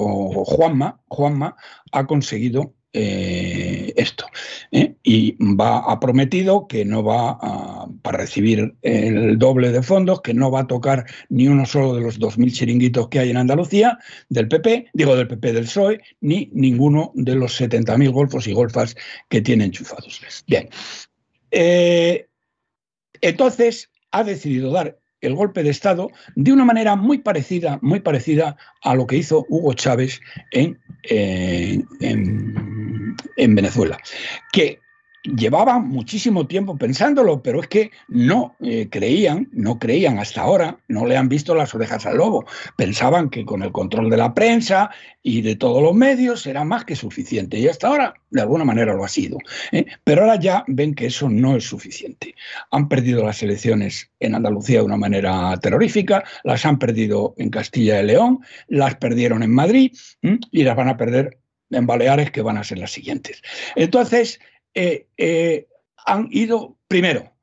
Juanma, 0.46 1.02
Juanma 1.10 1.58
ha 1.92 2.08
conseguido 2.08 2.74
eh, 2.94 3.92
esto. 3.96 4.26
¿eh? 4.72 4.96
Y 5.04 5.36
va 5.56 5.80
ha 5.80 6.00
prometido 6.00 6.68
que 6.68 6.86
no 6.86 7.04
va 7.04 7.38
a, 7.42 7.88
para 8.02 8.20
recibir 8.20 8.76
el 8.84 9.38
doble 9.40 9.72
de 9.72 9.82
fondos, 9.82 10.22
que 10.22 10.34
no 10.34 10.52
va 10.52 10.62
a 10.62 10.68
tocar 10.68 11.06
ni 11.30 11.48
uno 11.48 11.66
solo 11.66 11.96
de 11.96 12.02
los 12.02 12.20
2.000 12.20 12.52
chiringuitos 12.52 13.10
que 13.10 13.20
hay 13.20 13.32
en 13.32 13.38
Andalucía 13.38 13.98
del 14.30 14.48
PP, 14.48 14.92
digo 14.94 15.16
del 15.16 15.28
PP 15.28 15.54
del 15.54 15.66
PSOE, 15.66 16.02
ni 16.22 16.50
ninguno 16.54 17.12
de 17.16 17.36
los 17.36 17.60
70.000 17.60 18.12
golfos 18.12 18.48
y 18.48 18.54
golfas 18.54 18.96
que 19.28 19.42
tiene 19.42 19.66
enchufados. 19.66 20.22
Bien. 20.48 20.70
Eh, 21.52 22.28
entonces 23.22 23.90
ha 24.12 24.24
decidido 24.24 24.72
dar 24.72 25.00
el 25.24 25.34
golpe 25.36 25.64
de 25.64 25.70
Estado 25.70 26.12
de 26.36 26.52
una 26.52 26.66
manera 26.66 26.96
muy 26.96 27.18
parecida, 27.20 27.80
muy 27.82 28.02
parecida 28.02 28.58
a 28.82 28.94
lo 28.94 29.08
que 29.08 29.18
hizo 29.18 29.46
Hugo 29.50 29.74
Chávez 29.74 30.20
en, 30.52 30.80
Venezuela, 33.36 33.98
que 34.52 34.80
llevaban 35.24 35.88
muchísimo 35.88 36.48
tiempo 36.48 36.78
pensándolo, 36.78 37.42
pero 37.42 37.62
es 37.62 37.68
que 37.68 37.92
no 38.08 38.56
eh, 38.60 38.90
creían, 38.90 39.50
no 39.54 39.80
creían 39.80 40.20
hasta 40.20 40.42
ahora, 40.42 40.78
no 40.88 41.06
le 41.06 41.16
han 41.16 41.30
visto 41.30 41.56
las 41.56 41.74
orejas 41.74 42.06
al 42.06 42.18
lobo. 42.18 42.46
Pensaban 42.76 43.30
que 43.30 43.46
con 43.46 43.64
el 43.64 43.72
control 43.72 44.10
de 44.10 44.18
la 44.18 44.34
prensa 44.34 44.90
y 45.22 45.42
de 45.42 45.56
todos 45.56 45.82
los 45.82 45.96
medios 45.96 46.46
era 46.46 46.66
más 46.66 46.84
que 46.84 46.96
suficiente. 46.96 47.58
Y 47.58 47.68
hasta 47.68 47.88
ahora, 47.88 48.14
de 48.30 48.42
alguna 48.42 48.66
manera, 48.66 48.94
lo 48.94 49.06
ha 49.06 49.10
sido. 49.10 49.38
¿eh? 49.72 49.86
Pero 50.04 50.24
ahora 50.24 50.40
ya 50.40 50.66
ven 50.68 50.94
que 50.94 51.06
eso 51.06 51.30
no 51.30 51.56
es 51.56 51.64
suficiente. 51.64 52.36
Han 52.72 52.90
perdido 52.90 53.24
las 53.24 53.42
elecciones 53.42 54.12
en 54.20 54.36
Andalucía 54.36 54.80
de 54.80 54.86
una 54.86 54.98
manera 54.98 55.58
terrorífica, 55.62 56.24
las 56.44 56.66
han 56.66 56.78
perdido 56.80 57.34
en 57.38 57.50
Castilla 57.50 58.02
y 58.02 58.06
León, 58.06 58.40
las 58.68 58.96
perdieron 58.96 59.42
en 59.44 59.52
Madrid 59.52 59.94
y 60.52 60.64
las 60.64 60.76
van 60.76 60.90
a 60.90 60.98
perder 60.98 61.38
en 61.76 61.88
Baleares, 61.88 62.32
que 62.32 62.42
van 62.42 62.58
a 62.58 62.64
ser 62.64 62.78
las 62.78 62.92
siguientes. 62.92 63.42
Entonces, 63.76 64.40
eh, 64.74 65.08
eh, 65.18 65.68
han 66.06 66.28
ido, 66.32 66.78
primero, 66.88 67.34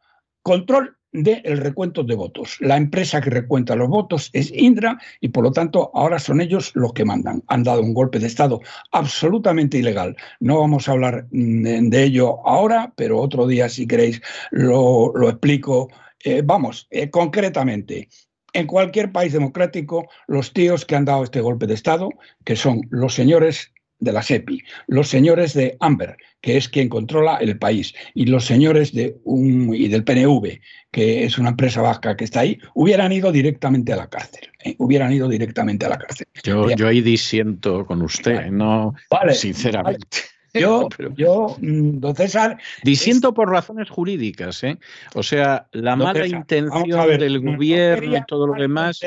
control 0.43 0.97
del 1.13 1.59
recuento 1.59 2.05
de 2.05 2.15
votos. 2.15 2.57
La 2.61 2.77
empresa 2.77 3.21
que 3.21 3.31
recuenta 3.31 3.75
los 3.75 3.89
votos 3.89 4.31
es 4.33 4.53
Indra 4.53 4.99
y 5.21 5.29
por 5.29 5.43
lo 5.43 5.51
tanto 5.51 5.91
ahora 5.95 6.19
son 6.19 6.41
ellos 6.41 6.71
los 6.75 6.93
que 6.93 7.05
mandan. 7.05 7.43
Han 7.49 7.65
dado 7.65 7.83
un 7.83 7.95
golpe 7.95 8.19
de 8.19 8.27
Estado 8.27 8.61
absolutamente 8.93 9.79
ilegal. 9.79 10.17
No 10.39 10.61
vamos 10.61 10.89
a 10.89 10.93
hablar 10.93 11.27
mm, 11.33 11.89
de 11.89 12.05
ello 12.05 12.47
ahora, 12.47 12.93
pero 12.97 13.19
otro 13.19 13.47
día 13.47 13.69
si 13.69 13.87
queréis 13.87 14.23
lo, 14.51 15.13
explico. 15.29 15.89
Eh, 16.23 16.43
vamos, 16.45 16.89
concretamente, 17.11 18.09
en 18.53 18.67
cualquier 18.67 19.13
país 19.13 19.33
democrático, 19.33 20.09
los 20.27 20.53
tíos 20.53 20.85
que 20.85 20.97
han 20.97 21.05
dado 21.05 21.25
este 21.25 21.41
golpe 21.41 21.67
de 21.67 21.75
Estado, 21.75 22.11
que 22.45 22.57
son 22.57 22.83
los 22.91 23.15
señores 23.15 23.73
de 24.01 24.13
la 24.13 24.23
SEPI, 24.23 24.63
los 24.89 25.09
señores 25.09 25.55
de 25.55 25.77
Amber, 25.81 26.17
que 26.41 26.57
es 26.57 26.69
quien 26.69 26.89
controla 26.89 27.37
el 27.37 27.59
país, 27.59 27.95
y 28.15 28.27
los 28.27 28.45
señores 28.45 28.93
de 28.93 29.17
un, 29.25 29.75
y 29.75 29.89
del 29.89 30.05
PNV, 30.05 30.61
que 30.91 31.25
es 31.25 31.39
una 31.39 31.51
empresa 31.51 31.83
vasca 31.83 32.17
que 32.17 32.25
está 32.25 32.41
ahí, 32.41 32.59
hubieran 32.75 33.13
ido 33.13 33.31
directamente 33.31 33.93
a 33.93 33.97
la 33.97 34.09
cárcel. 34.09 34.49
¿eh? 34.65 34.75
Hubieran 34.79 35.13
ido 35.13 35.29
directamente 35.29 35.87
a 35.87 35.91
la 35.91 35.99
cárcel. 35.99 36.27
Yo, 36.43 36.71
yo 36.71 36.89
ahí 36.89 37.01
disiento 37.01 37.87
con 37.87 38.03
usted, 38.03 38.51
no 38.51 38.95
sinceramente. 39.33 40.19
Yo, 40.55 40.89
yo, 41.17 41.57
don 41.61 42.17
César. 42.17 42.59
Disiento 42.83 43.35
por 43.35 43.51
razones 43.51 43.89
jurídicas, 43.89 44.65
¿eh? 44.65 44.79
O 45.15 45.23
sea, 45.23 45.69
la 45.73 45.97
mala 45.97 46.27
intención 46.27 47.19
del 47.19 47.41
gobierno 47.41 48.17
y 48.17 48.25
todo 48.27 48.47
lo 48.47 48.55
demás. 48.55 49.01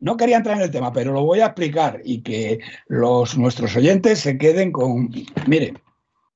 No 0.00 0.16
quería 0.16 0.38
entrar 0.38 0.56
en 0.56 0.62
el 0.62 0.70
tema, 0.70 0.92
pero 0.92 1.12
lo 1.12 1.24
voy 1.24 1.40
a 1.40 1.46
explicar 1.46 2.00
y 2.04 2.22
que 2.22 2.60
los, 2.88 3.36
nuestros 3.36 3.76
oyentes 3.76 4.20
se 4.20 4.38
queden 4.38 4.72
con. 4.72 5.10
Mire, 5.46 5.74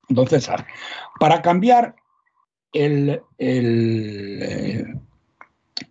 don 0.08 0.26
César, 0.26 0.66
para 1.18 1.40
cambiar 1.40 1.96
el. 2.72 3.22
Eh, 3.38 4.84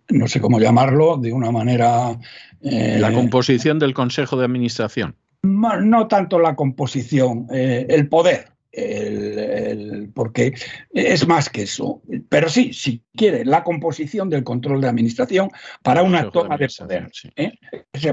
no 0.08 0.28
sé 0.28 0.40
cómo 0.40 0.60
llamarlo, 0.60 1.16
de 1.16 1.32
una 1.32 1.50
manera. 1.50 2.18
Eh, 2.62 2.98
la 3.00 3.12
composición 3.12 3.78
del 3.78 3.92
Consejo 3.92 4.36
de 4.36 4.44
Administración. 4.44 5.16
No, 5.42 6.08
tanto 6.08 6.38
la 6.38 6.56
composición, 6.56 7.46
eh, 7.52 7.86
el 7.90 8.08
poder 8.08 8.53
el, 8.74 10.10
porque 10.14 10.54
es 10.92 11.26
más 11.26 11.48
que 11.48 11.62
eso. 11.62 12.02
Pero 12.28 12.48
sí, 12.48 12.72
si 12.72 13.02
quiere, 13.14 13.44
la 13.44 13.62
composición 13.62 14.28
del 14.28 14.44
control 14.44 14.80
de 14.80 14.88
administración 14.88 15.50
para 15.82 16.02
una 16.02 16.30
toma 16.30 16.56
de, 16.56 16.68
poder. 16.68 17.10
¿eh? 17.36 17.52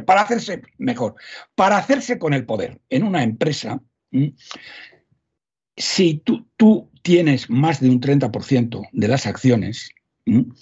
para 0.06 0.22
hacerse 0.22 0.62
mejor, 0.78 1.16
para 1.56 1.78
hacerse 1.78 2.20
con 2.20 2.34
el 2.34 2.46
poder 2.46 2.80
en 2.90 3.04
una 3.04 3.24
empresa, 3.24 3.82
si 5.78 6.16
tú, 6.20 6.48
tú, 6.58 6.90
tienes 7.02 7.50
más 7.50 7.80
de 7.80 7.90
un 7.90 8.00
30% 8.00 8.88
de 8.92 9.08
las 9.08 9.26
acciones, 9.26 9.90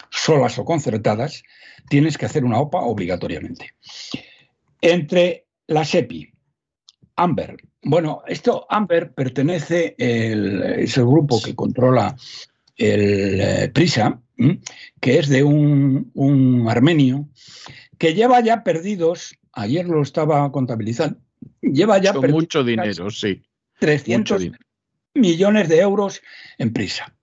solas 0.09 0.57
o 0.57 0.63
concertadas, 0.63 1.43
tienes 1.89 2.17
que 2.17 2.25
hacer 2.25 2.45
una 2.45 2.59
OPA 2.59 2.79
obligatoriamente. 2.79 3.73
Entre 4.79 5.47
la 5.67 5.83
SEPI, 5.83 6.31
Amber 7.17 7.57
bueno, 7.81 8.23
esto, 8.27 8.65
Amber, 8.69 9.13
pertenece, 9.13 9.95
es 9.97 10.97
el 10.97 11.05
grupo 11.05 11.41
que 11.41 11.55
controla 11.55 12.15
el 12.75 13.41
eh, 13.41 13.71
Prisa, 13.73 14.21
que 14.99 15.19
es 15.19 15.29
de 15.29 15.43
un, 15.43 16.65
armenio, 16.69 17.27
que 17.97 18.13
lleva 18.13 18.39
ya 18.41 18.63
perdidos, 18.63 19.35
ayer 19.53 19.85
lo 19.85 20.01
estaba 20.01 20.51
contabilizando, 20.51 21.19
lleva 21.61 21.99
ya 21.99 22.13
perdidos. 22.13 22.41
mucho 22.41 22.63
dinero, 22.63 23.09
sí. 23.11 23.41
300 23.79 24.51
millones 25.13 25.69
de 25.69 25.79
euros 25.79 26.21
en 26.57 26.73
Prisa. 26.73 27.15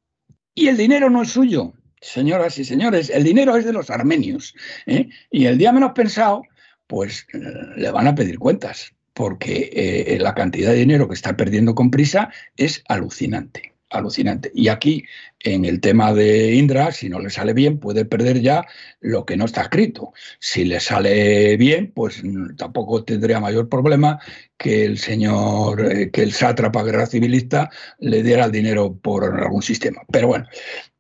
Y 0.55 0.69
el 0.69 0.77
dinero 0.79 1.11
no 1.11 1.23
es 1.23 1.31
suyo, 1.31 1.75
señoras 2.01 2.59
y 2.59 2.65
señores, 2.65 3.11
el 3.11 3.25
dinero 3.25 3.57
es 3.57 3.67
de 3.67 3.75
los 3.75 3.91
armenios. 3.91 4.55
¿eh? 4.87 5.09
Y 5.31 5.47
el 5.47 5.59
día 5.59 5.73
menos 5.73 5.93
pensado, 5.93 6.43
pues 6.87 7.27
eh, 7.35 7.39
le 7.77 7.91
van 7.91 8.07
a 8.07 8.15
pedir 8.15 8.39
cuentas 8.39 8.96
porque 9.17 9.71
eh, 9.73 10.19
la 10.21 10.35
cantidad 10.35 10.73
de 10.73 10.77
dinero 10.77 11.09
que 11.09 11.15
está 11.15 11.39
perdiendo 11.39 11.75
con 11.75 11.91
prisa 11.91 12.29
es 12.55 12.85
alucinante, 12.87 13.73
alucinante. 13.89 14.53
Y 14.55 14.69
aquí, 14.69 15.05
en 15.41 15.65
el 15.65 15.81
tema 15.81 16.13
de 16.13 16.53
Indra, 16.55 16.93
si 16.93 17.09
no 17.09 17.19
le 17.19 17.31
sale 17.31 17.55
bien, 17.55 17.79
puede 17.79 18.05
perder 18.05 18.43
ya 18.43 18.67
lo 19.01 19.25
que 19.25 19.39
no 19.39 19.47
está 19.47 19.63
escrito. 19.63 20.13
Si 20.39 20.67
le 20.67 20.81
sale 20.81 21.57
bien, 21.57 21.93
pues 21.95 22.23
mm, 22.23 22.57
tampoco 22.57 23.05
tendría 23.05 23.41
mayor 23.41 23.71
problema 23.71 24.21
que 24.59 24.85
el 24.85 24.99
señor, 24.99 25.81
eh, 25.91 26.11
que 26.11 26.23
el 26.23 26.33
sátrapa 26.35 26.83
guerra 26.85 27.07
civilista 27.07 27.71
le 27.99 28.23
diera 28.23 28.45
el 28.45 28.53
dinero 28.53 28.99
por 29.01 29.25
algún 29.25 29.63
sistema. 29.63 30.03
Pero 30.13 30.29
bueno, 30.29 30.47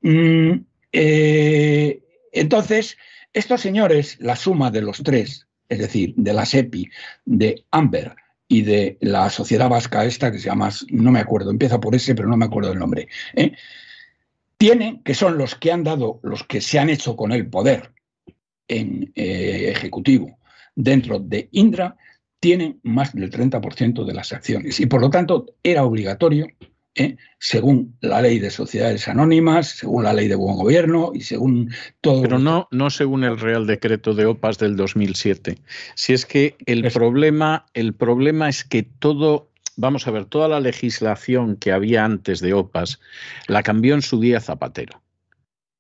mm, 0.01 0.53
eh, 0.93 2.01
entonces, 2.33 2.97
estos 3.35 3.61
señores, 3.61 4.17
la 4.21 4.37
suma 4.37 4.71
de 4.71 4.81
los 4.81 5.03
tres, 5.03 5.46
es 5.69 5.79
decir, 5.79 6.15
de 6.17 6.33
la 6.33 6.47
SEPI, 6.47 6.91
de 7.25 7.65
Amber 7.71 8.15
y 8.49 8.63
de 8.63 8.97
la 9.01 9.29
sociedad 9.31 9.69
vasca 9.69 10.05
esta 10.05 10.31
que 10.31 10.39
se 10.39 10.47
llama, 10.47 10.71
no 10.91 11.11
me 11.11 11.21
acuerdo, 11.21 11.51
empieza 11.51 11.81
por 11.81 11.95
ese, 11.95 12.15
pero 12.15 12.29
no 12.29 12.37
me 12.37 12.45
acuerdo 12.45 12.73
el 12.73 12.79
nombre, 12.79 13.09
¿eh? 13.35 13.53
tienen, 14.59 15.03
que 15.03 15.15
son 15.15 15.39
los 15.39 15.55
que 15.55 15.73
han 15.73 15.85
dado, 15.85 16.21
los 16.23 16.45
que 16.45 16.61
se 16.61 16.79
han 16.79 16.91
hecho 16.91 17.17
con 17.17 17.33
el 17.33 17.49
poder 17.49 17.93
en 18.69 19.13
eh, 19.15 19.71
ejecutivo 19.71 20.39
dentro 20.75 21.19
de 21.19 21.49
Indra, 21.53 21.97
tienen 22.41 22.81
más 22.83 23.15
del 23.15 23.31
30% 23.31 24.05
de 24.05 24.15
las 24.15 24.33
acciones 24.33 24.79
y 24.79 24.87
por 24.87 25.01
lo 25.01 25.11
tanto 25.11 25.47
era 25.63 25.85
obligatorio 25.85 26.47
¿eh? 26.97 27.17
según 27.39 27.97
la 28.01 28.21
ley 28.23 28.39
de 28.39 28.51
sociedades 28.51 29.07
anónimas, 29.09 29.69
según 29.69 30.05
la 30.05 30.13
ley 30.13 30.29
de 30.29 30.35
buen 30.35 30.57
gobierno 30.57 31.13
y 31.15 31.21
según 31.21 31.73
todo. 32.01 32.23
Pero 32.23 32.39
no, 32.39 32.69
no 32.71 32.91
según 32.91 33.25
el 33.25 33.39
Real 33.39 33.67
Decreto 33.67 34.15
de 34.15 34.27
OPAS 34.27 34.59
del 34.59 34.77
2007. 34.77 35.59
Si 35.95 36.13
es 36.13 36.27
que 36.27 36.57
el 36.67 36.91
problema, 36.91 37.67
el 37.75 37.95
problema 37.95 38.49
es 38.49 38.65
que 38.65 38.83
todo 38.83 39.51
vamos 39.77 40.07
a 40.07 40.11
ver, 40.11 40.25
toda 40.25 40.49
la 40.49 40.61
legislación 40.61 41.57
que 41.57 41.73
había 41.73 42.05
antes 42.05 42.41
de 42.41 42.55
OPAS 42.55 42.99
la 43.47 43.63
cambió 43.63 43.95
en 43.95 44.03
su 44.03 44.19
día 44.19 44.41
Zapatero. 44.41 45.03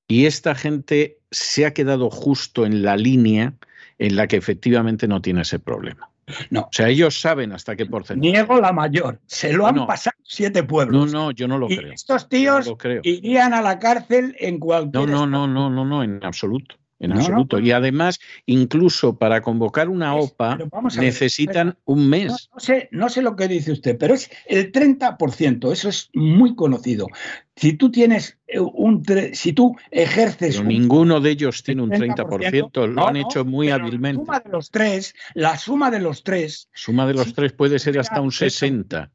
Y 0.08 0.26
esta 0.26 0.54
gente 0.54 1.18
se 1.30 1.66
ha 1.66 1.74
quedado 1.74 2.10
justo 2.10 2.64
en 2.64 2.82
la 2.82 2.96
línea 2.96 3.54
en 3.98 4.16
la 4.16 4.28
que 4.28 4.36
efectivamente 4.36 5.08
no 5.08 5.20
tiene 5.20 5.42
ese 5.42 5.58
problema. 5.58 6.10
No. 6.50 6.62
O 6.62 6.68
sea, 6.72 6.88
ellos 6.88 7.20
saben 7.20 7.52
hasta 7.52 7.76
qué 7.76 7.86
porcentaje. 7.86 8.32
Niego 8.32 8.60
la 8.60 8.72
mayor. 8.72 9.20
Se 9.26 9.52
lo 9.52 9.66
han 9.66 9.86
pasado 9.86 10.16
siete 10.24 10.62
pueblos. 10.64 11.12
No, 11.12 11.26
no, 11.26 11.30
yo 11.30 11.46
no 11.46 11.58
lo 11.58 11.68
creo. 11.68 11.92
Estos 11.92 12.28
tíos 12.28 12.72
irían 13.02 13.54
a 13.54 13.62
la 13.62 13.78
cárcel 13.78 14.36
en 14.38 14.58
cualquier. 14.58 15.08
No, 15.08 15.26
no, 15.26 15.46
no, 15.46 15.46
no, 15.46 15.70
no, 15.70 15.84
no, 15.84 16.02
en 16.02 16.24
absoluto 16.24 16.76
en 16.98 17.12
absoluto. 17.12 17.58
y 17.58 17.72
además, 17.72 18.18
incluso 18.46 19.18
para 19.18 19.42
convocar 19.42 19.88
una 19.88 20.14
OPA 20.14 20.58
necesitan 20.96 21.76
un 21.84 22.08
mes. 22.08 22.48
No, 22.52 22.60
sé, 22.60 22.88
no 22.90 23.08
sé 23.08 23.22
lo 23.22 23.36
que 23.36 23.48
dice 23.48 23.72
usted, 23.72 23.96
pero 23.98 24.14
es 24.14 24.30
el 24.46 24.72
30%, 24.72 25.72
eso 25.72 25.88
es 25.88 26.08
muy 26.14 26.54
conocido. 26.54 27.06
Si 27.54 27.74
tú 27.74 27.90
tienes 27.90 28.38
eh, 28.46 28.60
un 28.60 29.02
si 29.32 29.52
tú 29.52 29.76
ejerces 29.90 30.62
ninguno 30.62 31.20
de 31.20 31.30
ellos 31.30 31.62
tiene 31.62 31.82
un 31.82 31.90
30%, 31.90 32.86
lo 32.86 33.08
han 33.08 33.16
hecho 33.16 33.44
muy 33.44 33.70
hábilmente. 33.70 34.22
La 34.22 34.24
suma 34.24 34.40
de 34.40 34.50
los 34.50 34.70
tres, 34.70 35.14
la 35.34 35.58
suma 35.58 35.90
de 35.90 36.00
los 36.00 36.22
tres, 36.22 36.68
suma 36.74 37.06
de 37.06 37.14
los 37.14 37.34
tres 37.34 37.52
puede 37.52 37.78
ser 37.78 37.98
hasta 37.98 38.20
un 38.20 38.32
60. 38.32 39.10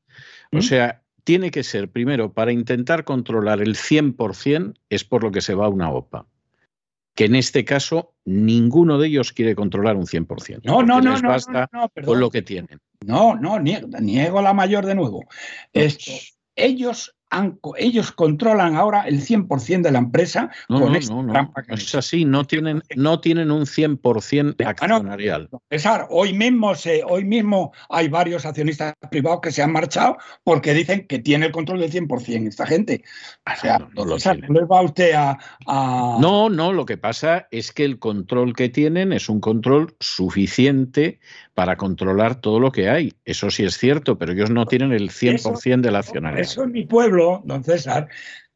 O 0.54 0.58
¿Mm? 0.58 0.62
sea, 0.62 1.02
tiene 1.24 1.52
que 1.52 1.64
ser 1.64 1.90
primero 1.90 2.34
para 2.34 2.52
intentar 2.52 3.04
controlar 3.06 3.62
el 3.62 3.76
100% 3.76 4.74
es 4.90 5.04
por 5.04 5.24
lo 5.24 5.32
que 5.32 5.42
se 5.42 5.54
va 5.54 5.68
a 5.68 5.70
una 5.70 5.92
OPA 5.92 6.26
que 7.16 7.26
en 7.26 7.36
este 7.36 7.66
caso 7.66 8.14
ninguno 8.26 8.98
de 8.98 9.08
ellos 9.08 9.34
quiere 9.34 9.56
controlar 9.56 9.96
un 9.96 10.06
100%. 10.06 10.62
No, 10.64 10.82
no, 10.84 11.02
no, 11.02 11.12
les 11.12 11.22
basta 11.22 11.70
con 12.06 12.20
lo 12.20 12.30
que 12.30 12.42
tienen. 12.42 12.80
No, 13.06 13.36
no, 13.36 13.60
niego, 13.60 13.88
niego 14.00 14.42
la 14.42 14.54
mayor 14.54 14.86
de 14.86 14.96
nuevo. 14.96 15.26
Esto, 15.74 16.12
ellos 16.56 17.16
ellos 17.78 18.12
controlan 18.12 18.76
ahora 18.76 19.04
el 19.08 19.22
100% 19.22 19.82
de 19.82 19.92
la 19.92 20.00
empresa 20.00 20.50
no, 20.68 20.82
con 20.82 20.94
no, 20.94 21.24
no. 21.24 21.54
Es 21.70 21.96
así, 21.96 22.26
no 22.26 22.46
tienen, 22.46 22.84
no 22.96 23.20
tienen 23.20 23.52
un 23.52 23.66
100% 23.66 24.66
accionarial. 24.66 25.50
César, 25.70 26.08
hoy 26.10 26.34
mismo, 26.34 26.76
se, 26.76 27.04
hoy 27.04 27.24
mismo 27.24 27.72
hay 27.90 28.10
varios 28.10 28.46
accionistas 28.46 28.94
privados 29.10 29.40
que 29.42 29.52
se 29.52 29.64
han 29.64 29.72
marchado 29.72 30.18
porque 30.44 30.74
dicen 30.74 31.08
que 31.08 31.20
tiene 31.20 31.48
el 31.48 31.52
control 31.52 31.80
del 31.80 31.92
100% 31.92 32.48
esta 32.48 32.66
gente. 32.66 33.04
O 33.46 33.60
sea, 33.60 33.80
no, 33.96 34.06
lo 34.06 34.68
va 34.68 34.82
usted 34.82 35.14
a, 35.14 35.38
a... 35.68 36.18
No, 36.20 36.50
no, 36.50 36.74
lo 36.74 36.86
que 36.86 36.98
pasa 36.98 37.48
es 37.52 37.72
que 37.72 37.86
el 37.86 38.00
control 38.00 38.54
que 38.54 38.70
tienen 38.70 39.14
es 39.14 39.30
un 39.30 39.40
control 39.40 39.96
suficiente 40.00 41.20
para 41.54 41.76
controlar 41.76 42.36
todo 42.36 42.60
lo 42.60 42.72
que 42.72 42.90
hay. 42.90 43.14
Eso 43.26 43.50
sí 43.50 43.64
es 43.64 43.78
cierto, 43.78 44.18
pero 44.18 44.32
ellos 44.34 44.50
no 44.50 44.66
tienen 44.66 44.92
el 44.92 45.10
100% 45.10 45.82
de 45.82 45.92
la 45.92 46.00
accionarial. 46.00 46.42
Eso 46.42 46.64
en 46.64 46.72
mi 46.72 46.86
pueblo, 46.86 47.42
don 47.46 47.64
César, 47.64 48.08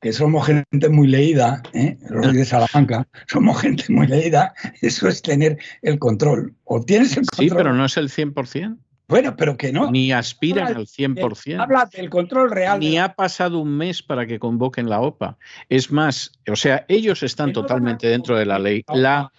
que 0.02 0.14
somos 0.14 0.46
gente 0.46 0.90
muy 0.90 1.08
leída, 1.08 1.62
¿eh? 1.74 1.98
los 2.10 2.34
de 2.34 2.46
Salamanca, 2.46 3.08
somos 3.28 3.62
gente 3.62 3.86
muy 3.90 4.08
leída, 4.08 4.54
eso 4.82 5.08
es 5.08 5.22
tener 5.22 5.58
el 5.82 6.00
control. 6.00 6.54
O 6.64 6.82
tienes 6.82 7.18
el 7.18 7.26
control. 7.26 7.50
Sí, 7.50 7.56
pero 7.56 7.74
no 7.74 7.86
es 7.86 7.98
el 7.98 8.10
100%. 8.10 8.78
Bueno, 9.08 9.36
pero 9.36 9.56
que 9.56 9.72
no. 9.72 9.92
Ni 9.92 10.12
aspiran 10.12 10.68
al 10.76 10.88
100%. 10.88 11.62
Habla 11.62 11.88
del 11.92 12.10
control 12.10 12.50
real. 12.50 12.80
Ni 12.80 12.98
ha 12.98 13.14
pasado 13.14 13.60
un 13.60 13.78
mes 13.78 14.02
para 14.02 14.26
que 14.26 14.40
convoquen 14.40 14.90
la 14.90 15.00
OPA. 15.00 15.38
Es 15.70 15.92
más, 15.92 16.32
o 16.50 16.56
sea, 16.56 16.86
ellos 16.88 17.22
están 17.22 17.54
totalmente 17.54 18.08
dentro 18.08 18.36
de 18.36 18.46
la 18.46 18.58
ley. 18.58 18.84
La, 18.88 19.32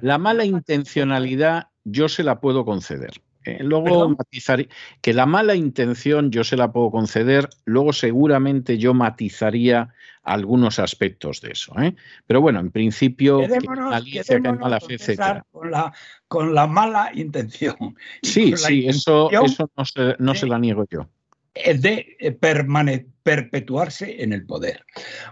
la 0.00 0.18
mala 0.18 0.44
intencionalidad 0.44 1.68
yo 1.84 2.08
se 2.08 2.24
la 2.24 2.40
puedo 2.40 2.64
conceder. 2.64 3.12
Eh, 3.44 3.58
luego 3.60 4.08
matizar 4.08 4.66
que 5.02 5.12
la 5.12 5.26
mala 5.26 5.54
intención 5.54 6.30
yo 6.30 6.44
se 6.44 6.56
la 6.56 6.72
puedo 6.72 6.90
conceder, 6.90 7.50
luego 7.66 7.92
seguramente 7.92 8.78
yo 8.78 8.94
matizaría 8.94 9.92
algunos 10.22 10.78
aspectos 10.78 11.42
de 11.42 11.52
eso. 11.52 11.78
¿eh? 11.78 11.94
Pero 12.26 12.40
bueno, 12.40 12.60
en 12.60 12.70
principio, 12.70 13.40
que 13.40 13.60
mala 13.60 14.80
fe, 14.80 14.94
etcétera. 14.94 15.44
Con 15.52 15.70
la, 15.70 15.92
con 16.26 16.54
la 16.54 16.66
mala 16.66 17.10
intención. 17.14 17.76
Sí, 18.22 18.56
sí, 18.56 18.86
eso, 18.88 19.30
eso 19.30 19.70
no, 19.76 19.84
se, 19.84 20.16
no 20.18 20.34
se 20.34 20.46
la 20.46 20.58
niego 20.58 20.86
yo 20.90 21.06
de 21.54 22.16
eh, 22.18 23.06
perpetuarse 23.22 24.22
en 24.22 24.32
el 24.32 24.44
poder. 24.44 24.84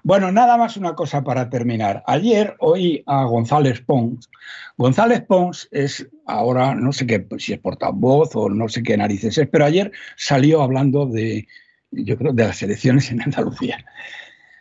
Bueno, 0.02 0.30
nada 0.30 0.56
más 0.56 0.76
una 0.76 0.94
cosa 0.94 1.24
para 1.24 1.50
terminar. 1.50 2.02
Ayer 2.06 2.56
oí 2.60 3.02
a 3.06 3.24
González 3.24 3.80
Pons. 3.80 4.30
González 4.76 5.22
Pons 5.22 5.68
es 5.72 6.08
ahora, 6.26 6.74
no 6.74 6.92
sé 6.92 7.06
qué, 7.06 7.26
si 7.38 7.52
es 7.52 7.58
portavoz 7.58 8.34
o 8.34 8.48
no 8.48 8.68
sé 8.68 8.82
qué 8.82 8.96
narices 8.96 9.36
es, 9.36 9.48
pero 9.48 9.64
ayer 9.64 9.90
salió 10.16 10.62
hablando 10.62 11.06
de, 11.06 11.46
yo 11.90 12.16
creo, 12.16 12.32
de 12.32 12.44
las 12.44 12.62
elecciones 12.62 13.10
en 13.10 13.20
Andalucía. 13.22 13.84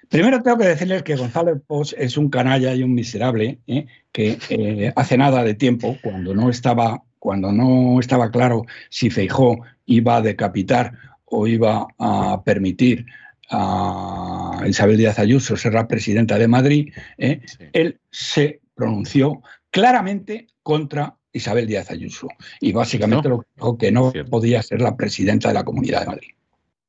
Primero 0.10 0.44
tengo 0.44 0.58
que 0.58 0.68
decirles 0.68 1.04
que 1.04 1.16
González 1.16 1.62
Pons 1.66 1.96
es 1.98 2.18
un 2.18 2.30
canalla 2.30 2.76
y 2.76 2.84
un 2.84 2.94
miserable 2.94 3.60
¿eh? 3.68 3.86
que 4.12 4.38
eh, 4.50 4.92
hace 4.98 5.18
nada 5.18 5.42
de 5.44 5.54
tiempo, 5.54 5.96
cuando 6.04 6.36
no 6.36 6.50
estaba, 6.50 7.02
cuando 7.18 7.54
no 7.54 7.98
estaba 7.98 8.30
claro 8.30 8.66
si 8.90 9.10
Feijó 9.10 9.62
iba 9.86 10.18
a 10.18 10.22
decapitar 10.22 10.92
o 11.32 11.48
iba 11.48 11.88
a 11.98 12.42
permitir 12.44 13.06
a 13.50 14.64
Isabel 14.68 14.98
Díaz 14.98 15.20
Ayuso 15.20 15.58
ser 15.58 15.74
la 15.74 15.88
presidenta 15.88 16.38
de 16.38 16.48
Madrid, 16.48 16.94
¿eh? 17.18 17.42
él 17.74 18.00
se 18.12 18.62
pronunció 18.76 19.42
claramente 19.70 20.48
contra 20.64 21.18
Isabel 21.34 21.68
Díaz 21.68 21.92
Ayuso. 21.92 22.28
Y 22.60 22.72
básicamente 22.72 23.30
lo 23.30 23.46
dijo 23.56 23.78
que 23.78 23.92
no 23.92 24.14
podía 24.30 24.62
ser 24.62 24.82
la 24.82 24.96
presidenta 24.96 25.50
de 25.50 25.54
la 25.56 25.66
Comunidad 25.66 26.02
de 26.02 26.08
Madrid. 26.08 26.30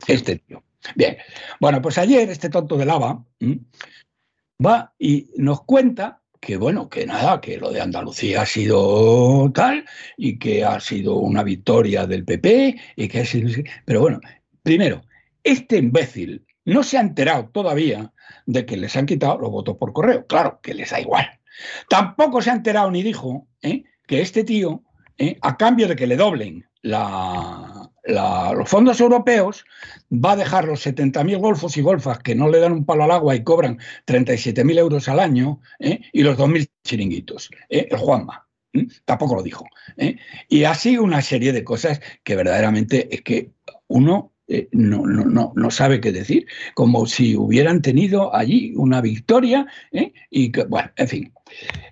Este 0.06 0.36
tío. 0.36 0.62
Bien, 0.96 1.16
bueno, 1.60 1.80
pues 1.80 1.98
ayer 1.98 2.28
este 2.28 2.48
tonto 2.48 2.76
de 2.76 2.86
lava 2.86 3.24
va 4.64 4.94
y 4.98 5.30
nos 5.36 5.62
cuenta 5.62 6.21
que 6.42 6.56
bueno, 6.56 6.88
que 6.88 7.06
nada, 7.06 7.40
que 7.40 7.56
lo 7.56 7.70
de 7.70 7.80
Andalucía 7.80 8.42
ha 8.42 8.46
sido 8.46 9.52
tal 9.54 9.84
y 10.16 10.40
que 10.40 10.64
ha 10.64 10.80
sido 10.80 11.14
una 11.14 11.44
victoria 11.44 12.04
del 12.04 12.24
PP 12.24 12.80
y 12.96 13.06
que 13.06 13.20
ha 13.20 13.24
sido... 13.24 13.48
Pero 13.84 14.00
bueno, 14.00 14.20
primero, 14.64 15.02
este 15.44 15.76
imbécil 15.76 16.44
no 16.64 16.82
se 16.82 16.98
ha 16.98 17.00
enterado 17.00 17.48
todavía 17.50 18.12
de 18.46 18.66
que 18.66 18.76
les 18.76 18.96
han 18.96 19.06
quitado 19.06 19.38
los 19.38 19.52
votos 19.52 19.76
por 19.76 19.92
correo. 19.92 20.26
Claro, 20.26 20.58
que 20.60 20.74
les 20.74 20.90
da 20.90 21.00
igual. 21.00 21.30
Tampoco 21.88 22.42
se 22.42 22.50
ha 22.50 22.54
enterado 22.54 22.90
ni 22.90 23.04
dijo 23.04 23.46
¿eh? 23.62 23.84
que 24.08 24.20
este 24.20 24.42
tío, 24.42 24.82
¿eh? 25.18 25.38
a 25.42 25.56
cambio 25.56 25.86
de 25.86 25.94
que 25.94 26.08
le 26.08 26.16
doblen 26.16 26.68
la, 26.82 27.71
los 28.04 28.68
fondos 28.68 29.00
europeos, 29.00 29.64
va 30.12 30.32
a 30.32 30.36
dejar 30.36 30.64
los 30.64 30.84
70.000 30.86 31.38
golfos 31.38 31.76
y 31.76 31.82
golfas 31.82 32.18
que 32.18 32.34
no 32.34 32.48
le 32.48 32.58
dan 32.58 32.72
un 32.72 32.84
palo 32.84 33.04
al 33.04 33.10
agua 33.10 33.34
y 33.34 33.44
cobran 33.44 33.78
37.000 34.06 34.78
euros 34.78 35.08
al 35.08 35.20
año 35.20 35.60
¿eh? 35.78 36.00
y 36.12 36.22
los 36.22 36.36
2.000 36.36 36.68
chiringuitos. 36.84 37.50
¿eh? 37.68 37.88
El 37.90 37.98
Juanma. 37.98 38.46
Tampoco 39.04 39.36
lo 39.36 39.42
dijo. 39.42 39.66
¿eh? 39.96 40.16
Y 40.48 40.64
así 40.64 40.96
una 40.98 41.20
serie 41.22 41.52
de 41.52 41.64
cosas 41.64 42.00
que 42.24 42.36
verdaderamente 42.36 43.14
es 43.14 43.22
que 43.22 43.52
uno 43.86 44.31
no, 44.72 45.06
no, 45.06 45.24
no, 45.24 45.52
no, 45.54 45.70
sabe 45.70 46.00
qué 46.00 46.12
decir, 46.12 46.46
como 46.74 47.06
si 47.06 47.36
hubieran 47.36 47.82
tenido 47.82 48.34
allí 48.34 48.72
una 48.76 49.00
victoria 49.00 49.66
y 50.30 50.52
que, 50.52 50.64
bueno, 50.64 50.90
en 50.96 51.08
fin. 51.08 51.32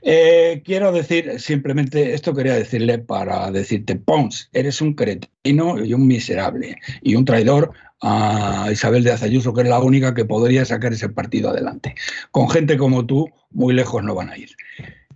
Eh, 0.02 0.62
quiero 0.64 0.92
decir, 0.92 1.38
simplemente 1.38 2.14
esto 2.14 2.34
quería 2.34 2.54
decirle 2.54 2.98
para 2.98 3.50
decirte, 3.50 3.96
Pons, 3.96 4.48
eres 4.52 4.80
un 4.80 4.94
cretino 4.94 5.84
y 5.84 5.92
un 5.92 6.06
miserable 6.06 6.78
y 7.02 7.14
un 7.14 7.24
traidor 7.24 7.72
a 8.02 8.68
Isabel 8.72 9.04
de 9.04 9.12
Azayuso, 9.12 9.52
que 9.52 9.62
es 9.62 9.68
la 9.68 9.80
única 9.80 10.14
que 10.14 10.24
podría 10.24 10.64
sacar 10.64 10.92
ese 10.92 11.08
partido 11.08 11.50
adelante. 11.50 11.94
Con 12.30 12.48
gente 12.48 12.78
como 12.78 13.04
tú, 13.04 13.28
muy 13.50 13.74
lejos 13.74 14.02
no 14.02 14.14
van 14.14 14.30
a 14.30 14.38
ir. 14.38 14.50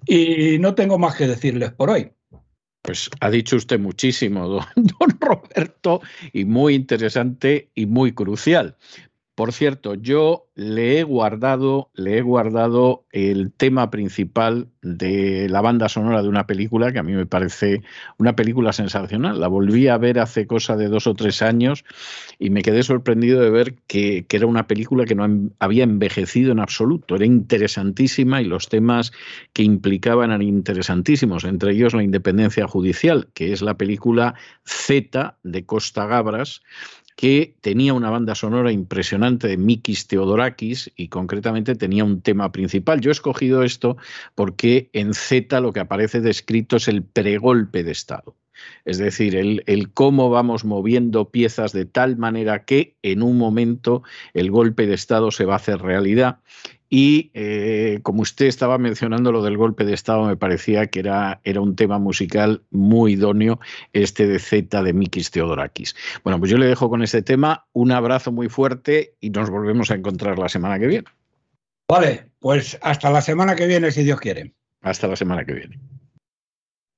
Y 0.07 0.59
no 0.59 0.74
tengo 0.74 0.99
más 0.99 1.16
que 1.16 1.26
decirles 1.26 1.72
por 1.72 1.90
hoy. 1.90 2.11
Pues 2.85 3.09
ha 3.20 3.30
dicho 3.30 3.57
usted 3.57 3.80
muchísimo, 3.80 4.47
don 4.76 5.18
Roberto, 5.18 6.03
y 6.35 6.45
muy 6.45 6.74
interesante 6.74 7.70
y 7.74 7.87
muy 7.87 8.12
crucial. 8.12 8.76
Por 9.35 9.53
cierto, 9.53 9.95
yo 9.95 10.47
le 10.55 11.01
he 11.01 11.03
guardado, 11.03 11.91
le 11.95 12.18
he 12.18 12.22
guardado 12.22 13.05
el 13.11 13.51
tema 13.53 13.91
principal 13.91 14.68
de 14.80 15.49
la 15.49 15.61
banda 15.61 15.89
sonora 15.89 16.22
de 16.22 16.28
una 16.28 16.47
película 16.47 16.93
que 16.93 17.01
a 17.01 17.03
mí 17.03 17.14
me 17.14 17.26
parece 17.26 17.82
una 18.16 18.37
película 18.37 18.72
sensacional. 18.72 19.41
La 19.41 19.49
volví 19.49 19.89
a 19.89 19.99
ver 19.99 20.20
hace 20.20 20.47
cosa 20.47 20.76
de 20.76 20.87
dos 20.87 21.09
o 21.09 21.14
tres 21.14 21.43
años 21.43 21.85
y 22.39 22.51
me 22.51 22.62
quedé 22.62 22.85
sorprendido 22.85 23.41
de 23.41 23.51
ver 23.51 23.74
que, 23.89 24.24
que 24.28 24.37
era 24.37 24.47
una 24.47 24.68
película 24.68 25.05
que 25.05 25.16
no 25.16 25.51
había 25.59 25.82
envejecido 25.82 26.53
en 26.53 26.61
absoluto. 26.61 27.16
Era 27.16 27.26
interesantísima 27.26 28.41
y 28.41 28.45
los 28.45 28.68
temas 28.68 29.11
que 29.53 29.64
implicaban 29.64 30.30
eran 30.30 30.43
interesantísimos, 30.43 31.43
entre 31.43 31.72
ellos 31.72 31.93
la 31.93 32.05
independencia 32.05 32.68
judicial, 32.68 33.28
que 33.35 33.53
es 33.53 33.62
la 33.62 33.74
película 33.74 34.35
Z 34.64 35.39
de 35.43 35.66
Costa 35.66 36.07
Gabras 36.07 36.62
que 37.17 37.57
tenía 37.61 37.95
una 37.95 38.11
banda 38.11 38.35
sonora 38.35 38.73
impresionante 38.73 39.49
de 39.49 39.57
Mikis 39.57 40.07
Theodorakis 40.09 40.91
y 40.97 41.09
concretamente 41.09 41.75
tenía 41.75 42.05
un 42.05 42.23
tema 42.23 42.51
principal. 42.53 43.01
Yo 43.01 43.11
he 43.11 43.12
escogido 43.12 43.62
esto 43.62 43.97
porque 44.35 44.91
en 44.93 45.15
Z 45.15 45.61
lo 45.61 45.73
que 45.73 45.81
aparece 45.81 46.21
descrito 46.21 46.77
es 46.77 46.89
el 46.89 47.05
pregolpe 47.05 47.85
de 47.85 47.93
Estado. 47.93 48.37
Es 48.84 48.98
decir, 48.98 49.36
el, 49.36 49.62
el, 49.66 49.92
cómo 49.92 50.30
vamos 50.30 50.64
moviendo 50.64 51.30
piezas 51.30 51.72
de 51.72 51.84
tal 51.84 52.16
manera 52.16 52.64
que 52.64 52.96
en 53.02 53.22
un 53.22 53.38
momento 53.38 54.02
el 54.32 54.50
golpe 54.50 54.86
de 54.86 54.94
Estado 54.94 55.30
se 55.30 55.44
va 55.44 55.55
a 55.55 55.57
hacer 55.57 55.80
realidad 55.80 56.38
y 56.96 57.32
eh, 57.34 57.98
como 58.05 58.22
usted 58.22 58.46
estaba 58.46 58.78
mencionando 58.78 59.32
lo 59.32 59.42
del 59.42 59.57
golpe 59.57 59.84
de 59.84 59.94
Estado, 59.94 60.26
me 60.26 60.36
parecía 60.36 60.86
que 60.86 61.00
era, 61.00 61.40
era 61.42 61.61
un 61.61 61.74
tema 61.74 61.98
musical 61.98 62.62
muy 62.70 63.14
idóneo, 63.14 63.59
este 63.92 64.28
de 64.28 64.38
Z 64.38 64.80
de 64.80 64.92
Mikis 64.92 65.32
Theodorakis. 65.32 65.96
Bueno, 66.22 66.38
pues 66.38 66.52
yo 66.52 66.57
le 66.57 66.66
dejo 66.66 66.88
con 66.88 67.02
este 67.02 67.20
tema, 67.20 67.66
un 67.72 67.90
abrazo 67.90 68.30
muy 68.30 68.48
fuerte 68.48 69.16
y 69.20 69.30
nos 69.30 69.50
volvemos 69.50 69.90
a 69.90 69.96
encontrar 69.96 70.38
la 70.38 70.48
semana 70.48 70.78
que 70.78 70.86
viene. 70.86 71.09
Vale, 71.88 72.30
pues 72.38 72.78
hasta 72.80 73.11
la 73.11 73.22
semana 73.22 73.57
que 73.57 73.66
viene, 73.66 73.90
si 73.90 74.05
Dios 74.05 74.20
quiere. 74.20 74.55
Hasta 74.80 75.09
la 75.09 75.16
semana 75.16 75.44
que 75.44 75.55
viene. 75.55 75.80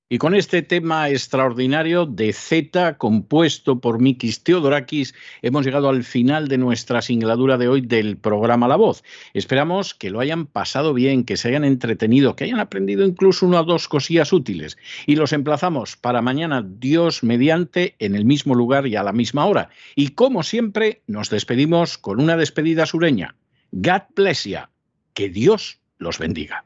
Y 0.08 0.18
con 0.18 0.36
este 0.36 0.62
tema 0.62 1.10
extraordinario 1.10 2.06
de 2.06 2.32
Z, 2.32 2.96
compuesto 2.96 3.80
por 3.80 4.00
Mikis 4.00 4.44
Theodorakis, 4.44 5.16
hemos 5.42 5.66
llegado 5.66 5.88
al 5.88 6.04
final 6.04 6.46
de 6.46 6.58
nuestra 6.58 7.02
singladura 7.02 7.58
de 7.58 7.66
hoy 7.66 7.80
del 7.80 8.16
programa 8.16 8.68
La 8.68 8.76
Voz. 8.76 9.02
Esperamos 9.34 9.94
que 9.94 10.10
lo 10.10 10.20
hayan 10.20 10.46
pasado 10.46 10.94
bien, 10.94 11.24
que 11.24 11.36
se 11.36 11.48
hayan 11.48 11.64
entretenido, 11.64 12.36
que 12.36 12.44
hayan 12.44 12.60
aprendido 12.60 13.04
incluso 13.04 13.46
una 13.46 13.62
o 13.62 13.64
dos 13.64 13.88
cosillas 13.88 14.32
útiles. 14.32 14.78
Y 15.06 15.16
los 15.16 15.32
emplazamos 15.32 15.96
para 15.96 16.22
mañana, 16.22 16.64
Dios 16.64 17.24
mediante, 17.24 17.96
en 17.98 18.14
el 18.14 18.24
mismo 18.24 18.54
lugar 18.54 18.86
y 18.86 18.94
a 18.94 19.02
la 19.02 19.12
misma 19.12 19.46
hora. 19.46 19.70
Y 19.96 20.10
como 20.10 20.44
siempre, 20.44 21.02
nos 21.08 21.30
despedimos 21.30 21.98
con 21.98 22.20
una 22.20 22.36
despedida 22.36 22.86
sureña. 22.86 23.34
God 23.72 24.02
bless. 24.14 24.48
Que 25.14 25.30
Dios 25.30 25.80
los 25.98 26.20
bendiga. 26.20 26.65